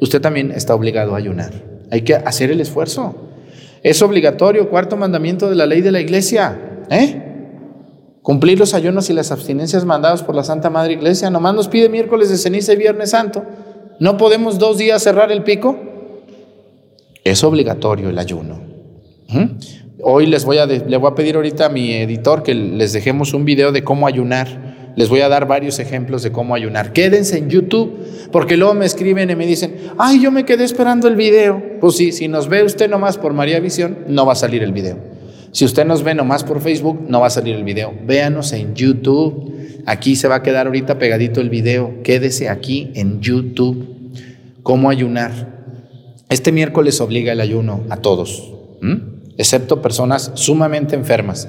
usted 0.00 0.20
también 0.20 0.50
está 0.50 0.74
obligado 0.74 1.14
a 1.14 1.18
ayunar. 1.18 1.52
Hay 1.90 2.02
que 2.02 2.14
hacer 2.14 2.50
el 2.50 2.60
esfuerzo. 2.60 3.14
Es 3.84 4.02
obligatorio, 4.02 4.68
cuarto 4.68 4.96
mandamiento 4.96 5.48
de 5.48 5.54
la 5.54 5.66
ley 5.66 5.82
de 5.82 5.92
la 5.92 6.00
iglesia. 6.00 6.58
¿eh? 6.90 7.35
Cumplir 8.26 8.58
los 8.58 8.74
ayunos 8.74 9.08
y 9.08 9.12
las 9.12 9.30
abstinencias 9.30 9.84
mandados 9.84 10.24
por 10.24 10.34
la 10.34 10.42
Santa 10.42 10.68
Madre 10.68 10.94
Iglesia. 10.94 11.30
Nomás 11.30 11.54
nos 11.54 11.68
pide 11.68 11.88
miércoles 11.88 12.28
de 12.28 12.36
ceniza 12.36 12.72
y 12.72 12.76
viernes 12.76 13.10
santo. 13.10 13.44
¿No 14.00 14.16
podemos 14.16 14.58
dos 14.58 14.78
días 14.78 15.00
cerrar 15.00 15.30
el 15.30 15.44
pico? 15.44 15.78
Es 17.22 17.44
obligatorio 17.44 18.10
el 18.10 18.18
ayuno. 18.18 18.58
Hoy 20.02 20.26
les 20.26 20.44
voy 20.44 20.58
a, 20.58 20.66
voy 20.66 21.06
a 21.06 21.14
pedir 21.14 21.36
ahorita 21.36 21.66
a 21.66 21.68
mi 21.68 21.92
editor 21.92 22.42
que 22.42 22.56
les 22.56 22.92
dejemos 22.92 23.32
un 23.32 23.44
video 23.44 23.70
de 23.70 23.84
cómo 23.84 24.08
ayunar. 24.08 24.92
Les 24.96 25.08
voy 25.08 25.20
a 25.20 25.28
dar 25.28 25.46
varios 25.46 25.78
ejemplos 25.78 26.24
de 26.24 26.32
cómo 26.32 26.56
ayunar. 26.56 26.92
Quédense 26.92 27.38
en 27.38 27.48
YouTube, 27.48 27.96
porque 28.32 28.56
luego 28.56 28.74
me 28.74 28.86
escriben 28.86 29.30
y 29.30 29.36
me 29.36 29.46
dicen, 29.46 29.76
ay, 29.98 30.20
yo 30.20 30.32
me 30.32 30.44
quedé 30.44 30.64
esperando 30.64 31.06
el 31.06 31.14
video. 31.14 31.62
Pues 31.80 31.94
sí, 31.94 32.10
si 32.10 32.26
nos 32.26 32.48
ve 32.48 32.64
usted 32.64 32.90
nomás 32.90 33.18
por 33.18 33.34
María 33.34 33.60
Visión, 33.60 33.98
no 34.08 34.26
va 34.26 34.32
a 34.32 34.34
salir 34.34 34.64
el 34.64 34.72
video. 34.72 35.15
Si 35.56 35.64
usted 35.64 35.86
nos 35.86 36.02
ve 36.02 36.14
nomás 36.14 36.44
por 36.44 36.60
Facebook, 36.60 37.06
no 37.08 37.20
va 37.20 37.28
a 37.28 37.30
salir 37.30 37.54
el 37.54 37.64
video. 37.64 37.94
Véanos 38.04 38.52
en 38.52 38.74
YouTube. 38.74 39.80
Aquí 39.86 40.14
se 40.14 40.28
va 40.28 40.34
a 40.34 40.42
quedar 40.42 40.66
ahorita 40.66 40.98
pegadito 40.98 41.40
el 41.40 41.48
video. 41.48 42.02
Quédese 42.02 42.50
aquí 42.50 42.92
en 42.94 43.22
YouTube. 43.22 44.12
¿Cómo 44.62 44.90
ayunar? 44.90 45.32
Este 46.28 46.52
miércoles 46.52 47.00
obliga 47.00 47.32
el 47.32 47.40
ayuno 47.40 47.84
a 47.88 47.96
todos, 47.96 48.52
excepto 49.38 49.80
personas 49.80 50.30
sumamente 50.34 50.94
enfermas. 50.94 51.48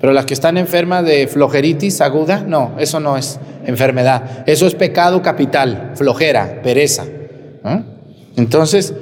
Pero 0.00 0.12
las 0.12 0.24
que 0.24 0.34
están 0.34 0.56
enfermas 0.56 1.04
de 1.04 1.26
flojeritis 1.26 2.00
aguda, 2.00 2.44
no, 2.46 2.76
eso 2.78 3.00
no 3.00 3.16
es 3.16 3.40
enfermedad. 3.66 4.44
Eso 4.46 4.68
es 4.68 4.76
pecado 4.76 5.20
capital, 5.20 5.94
flojera, 5.96 6.62
pereza. 6.62 7.06
Entonces, 8.36 8.94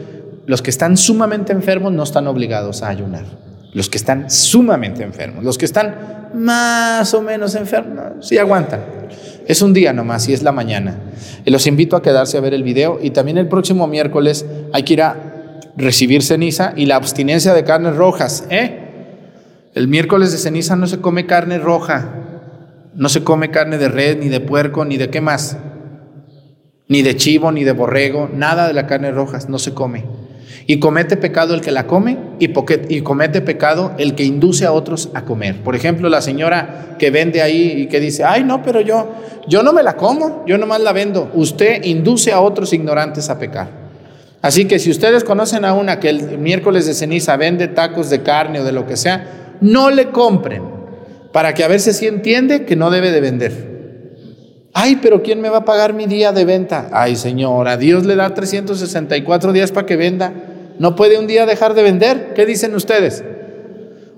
los 0.46 0.62
que 0.62 0.70
están 0.70 0.96
sumamente 0.96 1.52
enfermos 1.52 1.92
no 1.92 2.04
están 2.04 2.26
obligados 2.26 2.82
a 2.82 2.88
ayunar. 2.88 3.44
Los 3.76 3.90
que 3.90 3.98
están 3.98 4.30
sumamente 4.30 5.02
enfermos, 5.02 5.44
los 5.44 5.58
que 5.58 5.66
están 5.66 6.30
más 6.32 7.12
o 7.12 7.20
menos 7.20 7.54
enfermos, 7.56 8.26
sí 8.26 8.38
aguantan. 8.38 8.80
Es 9.46 9.60
un 9.60 9.74
día 9.74 9.92
nomás 9.92 10.26
y 10.30 10.32
es 10.32 10.42
la 10.42 10.50
mañana. 10.50 10.96
Los 11.44 11.66
invito 11.66 11.94
a 11.94 12.00
quedarse 12.00 12.38
a 12.38 12.40
ver 12.40 12.54
el 12.54 12.62
video 12.62 12.98
y 13.02 13.10
también 13.10 13.36
el 13.36 13.48
próximo 13.48 13.86
miércoles 13.86 14.46
hay 14.72 14.82
que 14.84 14.94
ir 14.94 15.02
a 15.02 15.60
recibir 15.76 16.22
ceniza 16.22 16.72
y 16.74 16.86
la 16.86 16.96
abstinencia 16.96 17.52
de 17.52 17.64
carnes 17.64 17.96
rojas. 17.96 18.46
¿eh? 18.48 18.78
El 19.74 19.88
miércoles 19.88 20.32
de 20.32 20.38
ceniza 20.38 20.74
no 20.74 20.86
se 20.86 21.02
come 21.02 21.26
carne 21.26 21.58
roja, 21.58 22.14
no 22.94 23.10
se 23.10 23.24
come 23.24 23.50
carne 23.50 23.76
de 23.76 23.90
red, 23.90 24.18
ni 24.18 24.30
de 24.30 24.40
puerco, 24.40 24.86
ni 24.86 24.96
de 24.96 25.10
qué 25.10 25.20
más, 25.20 25.58
ni 26.88 27.02
de 27.02 27.14
chivo, 27.14 27.52
ni 27.52 27.62
de 27.62 27.72
borrego, 27.72 28.30
nada 28.32 28.68
de 28.68 28.72
la 28.72 28.86
carne 28.86 29.10
roja 29.10 29.38
no 29.48 29.58
se 29.58 29.74
come. 29.74 30.25
Y 30.66 30.78
comete 30.78 31.16
pecado 31.16 31.54
el 31.54 31.60
que 31.60 31.70
la 31.70 31.86
come 31.86 32.18
y, 32.38 32.50
y, 32.88 33.00
comete 33.02 33.40
pecado 33.40 33.92
el 33.98 34.14
que 34.14 34.24
induce 34.24 34.66
a 34.66 34.72
otros 34.72 35.10
a 35.14 35.22
comer. 35.22 35.56
Por 35.62 35.76
ejemplo, 35.76 36.08
la 36.08 36.20
señora 36.20 36.96
que 36.98 37.10
vende 37.10 37.42
ahí 37.42 37.82
y 37.82 37.86
que 37.86 38.00
dice, 38.00 38.24
ay 38.24 38.42
no, 38.42 38.62
pero 38.62 38.80
yo, 38.80 39.12
yo 39.48 39.62
no 39.62 39.72
me 39.72 39.82
la 39.82 39.96
como, 39.96 40.44
yo 40.46 40.58
nomás 40.58 40.80
la 40.80 40.92
vendo. 40.92 41.30
Usted 41.34 41.84
induce 41.84 42.32
a 42.32 42.40
otros 42.40 42.72
ignorantes 42.72 43.30
a 43.30 43.38
pecar. 43.38 43.68
Así 44.42 44.66
que 44.66 44.78
si 44.78 44.90
ustedes 44.90 45.24
conocen 45.24 45.64
a 45.64 45.72
una 45.72 45.98
que 45.98 46.08
el 46.08 46.38
miércoles 46.38 46.86
de 46.86 46.94
ceniza 46.94 47.36
vende 47.36 47.68
tacos 47.68 48.10
de 48.10 48.22
carne 48.22 48.60
o 48.60 48.64
de 48.64 48.72
lo 48.72 48.86
que 48.86 48.96
sea, 48.96 49.54
no 49.60 49.90
le 49.90 50.10
compren 50.10 50.62
para 51.32 51.52
que 51.54 51.64
a 51.64 51.68
ver 51.68 51.80
si 51.80 52.06
entiende 52.06 52.64
que 52.64 52.76
no 52.76 52.90
debe 52.90 53.10
de 53.10 53.20
vender. 53.20 53.75
Ay, 54.78 54.96
pero 54.96 55.22
¿quién 55.22 55.40
me 55.40 55.48
va 55.48 55.56
a 55.56 55.64
pagar 55.64 55.94
mi 55.94 56.04
día 56.04 56.32
de 56.32 56.44
venta? 56.44 56.90
Ay, 56.92 57.16
señora, 57.16 57.78
Dios 57.78 58.04
le 58.04 58.14
da 58.14 58.34
364 58.34 59.54
días 59.54 59.72
para 59.72 59.86
que 59.86 59.96
venda. 59.96 60.34
No 60.78 60.94
puede 60.94 61.18
un 61.18 61.26
día 61.26 61.46
dejar 61.46 61.72
de 61.72 61.82
vender. 61.82 62.34
¿Qué 62.34 62.44
dicen 62.44 62.74
ustedes? 62.74 63.24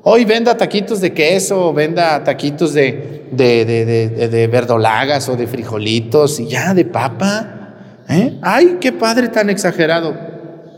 Hoy 0.02 0.24
venda 0.24 0.56
taquitos 0.56 1.00
de 1.00 1.14
queso, 1.14 1.72
venda 1.72 2.24
taquitos 2.24 2.74
de, 2.74 3.28
verdolagas 4.50 5.28
o 5.28 5.36
de 5.36 5.46
frijolitos 5.46 6.40
y 6.40 6.48
ya 6.48 6.74
de 6.74 6.84
papa. 6.84 7.76
¿Eh? 8.08 8.40
Ay, 8.42 8.78
qué 8.80 8.90
padre 8.90 9.28
tan 9.28 9.50
exagerado. 9.50 10.16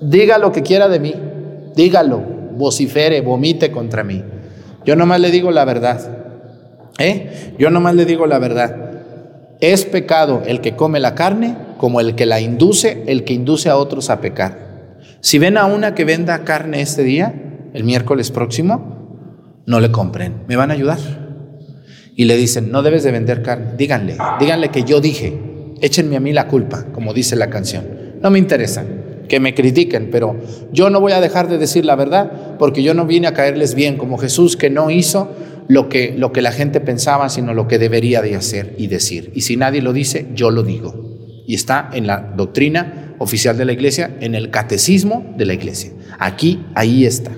Diga 0.03 0.37
lo 0.37 0.53
que 0.53 0.63
quiera 0.63 0.91
de 0.91 1.01
mí. 1.01 1.15
Dígalo, 1.75 2.19
vocifere, 2.53 3.23
vomite 3.23 3.71
contra 3.71 4.05
mí. 4.05 4.23
Yo 4.85 4.95
nomás 4.95 5.21
le 5.21 5.31
digo 5.31 5.51
la 5.51 5.65
verdad. 5.65 6.01
¿Eh? 6.99 7.55
Yo 7.59 7.71
nomás 7.71 7.95
le 7.95 8.05
digo 8.05 8.27
la 8.27 8.39
verdad. 8.39 8.90
Es 9.61 9.85
pecado 9.85 10.43
el 10.47 10.61
que 10.61 10.75
come 10.75 11.01
la 11.01 11.15
carne 11.15 11.57
como 11.77 12.01
el 12.01 12.15
que 12.15 12.27
la 12.27 12.41
induce, 12.41 13.05
el 13.07 13.25
que 13.25 13.35
induce 13.35 13.69
a 13.69 13.77
otros 13.77 14.11
a 14.11 14.21
pecar. 14.21 14.97
Si 15.21 15.39
ven 15.39 15.59
a 15.59 15.67
una 15.67 15.95
que 15.95 16.05
venda 16.05 16.45
carne 16.45 16.81
este 16.81 17.03
día, 17.03 17.35
el 17.75 17.85
miércoles 17.85 18.31
próximo, 18.31 19.63
no 19.67 19.81
le 19.81 19.91
compren. 19.91 20.45
¿Me 20.49 20.57
van 20.57 20.71
a 20.71 20.75
ayudar? 20.75 20.99
Y 22.17 22.25
le 22.25 22.37
dicen, 22.37 22.71
no 22.71 22.83
debes 22.83 23.03
de 23.03 23.13
vender 23.13 23.43
carne. 23.43 23.73
Díganle, 23.77 24.17
díganle 24.39 24.71
que 24.71 24.85
yo 24.85 25.01
dije, 25.01 25.39
échenme 25.81 26.17
a 26.17 26.21
mí 26.21 26.33
la 26.33 26.49
culpa, 26.49 26.87
como 26.93 27.13
dice 27.13 27.37
la 27.37 27.51
canción. 27.51 27.85
No 28.23 28.31
me 28.31 28.39
interesa 28.39 28.85
que 29.29 29.41
me 29.41 29.55
critiquen, 29.55 30.11
pero 30.11 30.37
yo 30.73 30.91
no 30.91 31.01
voy 31.01 31.13
a 31.13 31.21
dejar 31.21 31.49
de 31.49 31.57
decir 31.57 31.85
la 31.85 31.97
verdad 31.97 32.57
porque 32.59 32.83
yo 32.83 32.95
no 32.95 33.07
vine 33.07 33.29
a 33.29 33.35
caerles 33.35 33.75
bien 33.75 33.97
como 33.97 34.19
Jesús 34.19 34.57
que 34.57 34.71
no 34.71 34.91
hizo 34.91 35.31
lo 35.71 35.89
que, 35.89 36.17
lo 36.19 36.33
que 36.33 36.43
la 36.43 36.51
gente 36.51 36.81
pensaba, 36.81 37.29
sino 37.29 37.55
lo 37.55 37.69
que 37.69 37.79
debería 37.79 38.23
de 38.23 38.35
hacer 38.35 38.75
y 38.77 38.89
decir. 38.89 39.31
Y 39.37 39.43
si 39.43 39.57
nadie 39.57 39.81
lo 39.83 39.93
dice, 39.93 40.27
yo 40.35 40.51
lo 40.51 40.65
digo. 40.65 41.45
Y 41.47 41.55
está 41.55 41.91
en 41.93 42.09
la 42.09 42.33
doctrina 42.37 43.15
oficial 43.19 43.57
de 43.57 43.65
la 43.65 43.73
iglesia, 43.73 44.17
en 44.19 44.35
el 44.35 44.51
catecismo 44.51 45.33
de 45.37 45.47
la 45.47 45.55
iglesia. 45.55 45.93
Aquí, 46.19 46.67
ahí 46.75 47.05
está. 47.05 47.31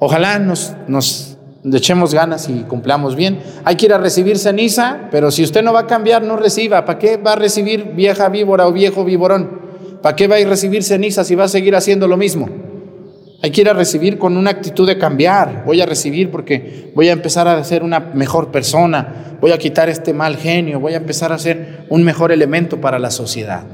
Ojalá 0.00 0.40
nos, 0.40 0.74
nos 0.88 1.38
echemos 1.72 2.12
ganas 2.12 2.48
y 2.48 2.64
cumplamos 2.64 3.14
bien. 3.14 3.38
Hay 3.62 3.76
que 3.76 3.86
ir 3.86 3.92
a 3.92 3.98
recibir 3.98 4.36
ceniza, 4.36 5.08
pero 5.12 5.30
si 5.30 5.44
usted 5.44 5.62
no 5.62 5.72
va 5.72 5.82
a 5.82 5.86
cambiar, 5.86 6.24
no 6.24 6.36
reciba. 6.36 6.84
¿Para 6.84 6.98
qué 6.98 7.18
va 7.18 7.34
a 7.34 7.36
recibir 7.36 7.92
vieja 7.94 8.28
víbora 8.30 8.66
o 8.66 8.72
viejo 8.72 9.04
víborón? 9.04 9.60
¿Para 10.02 10.16
qué 10.16 10.26
va 10.26 10.34
a 10.34 10.40
a 10.40 10.44
recibir 10.44 10.82
ceniza 10.82 11.22
si 11.22 11.36
va 11.36 11.44
a 11.44 11.48
seguir 11.48 11.76
haciendo 11.76 12.08
lo 12.08 12.16
mismo? 12.16 12.48
Hay 13.44 13.50
que 13.50 13.60
ir 13.60 13.68
a 13.68 13.74
recibir 13.74 14.16
con 14.16 14.38
una 14.38 14.48
actitud 14.48 14.86
de 14.86 14.96
cambiar. 14.96 15.64
Voy 15.66 15.78
a 15.82 15.84
recibir 15.84 16.30
porque 16.30 16.90
voy 16.94 17.10
a 17.10 17.12
empezar 17.12 17.46
a 17.46 17.62
ser 17.62 17.82
una 17.82 18.00
mejor 18.00 18.50
persona. 18.50 19.36
Voy 19.38 19.52
a 19.52 19.58
quitar 19.58 19.90
este 19.90 20.14
mal 20.14 20.38
genio. 20.38 20.80
Voy 20.80 20.94
a 20.94 20.96
empezar 20.96 21.30
a 21.30 21.36
ser 21.36 21.84
un 21.90 22.04
mejor 22.04 22.32
elemento 22.32 22.80
para 22.80 22.98
la 22.98 23.10
sociedad. 23.10 23.64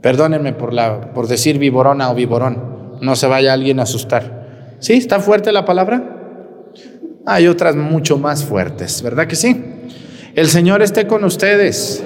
Perdónenme 0.00 0.52
por, 0.52 0.72
la, 0.72 1.12
por 1.12 1.26
decir 1.26 1.58
viborona 1.58 2.08
o 2.08 2.14
viborón. 2.14 2.98
No 3.00 3.16
se 3.16 3.26
vaya 3.26 3.52
alguien 3.52 3.80
a 3.80 3.82
asustar. 3.82 4.76
¿Sí? 4.78 4.92
¿Está 4.92 5.18
fuerte 5.18 5.50
la 5.50 5.64
palabra? 5.64 6.68
Hay 7.26 7.48
otras 7.48 7.74
mucho 7.74 8.16
más 8.16 8.44
fuertes, 8.44 9.02
¿verdad 9.02 9.26
que 9.26 9.34
sí? 9.34 9.60
El 10.36 10.46
Señor 10.46 10.82
esté 10.82 11.08
con 11.08 11.24
ustedes. 11.24 12.00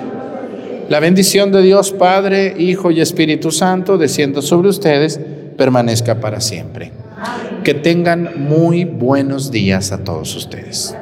La 0.89 1.01
bendición 1.01 1.53
de 1.53 1.61
Dios 1.61 1.93
Padre, 1.93 2.55
Hijo 2.57 2.91
y 2.91 3.03
Espíritu 3.03 3.51
Santo 3.51 3.99
descienda 3.99 4.41
sobre 4.41 4.71
ustedes, 4.71 5.21
permanezca 5.57 6.21
para 6.21 6.41
siempre. 6.41 6.93
Que 7.63 7.75
tengan 7.75 8.31
muy 8.37 8.85
buenos 8.85 9.51
días 9.51 9.93
a 9.93 10.05
todos 10.05 10.35
ustedes. 10.37 10.97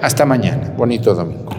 Hasta 0.00 0.24
mañana. 0.24 0.72
Bonito 0.76 1.14
domingo. 1.14 1.54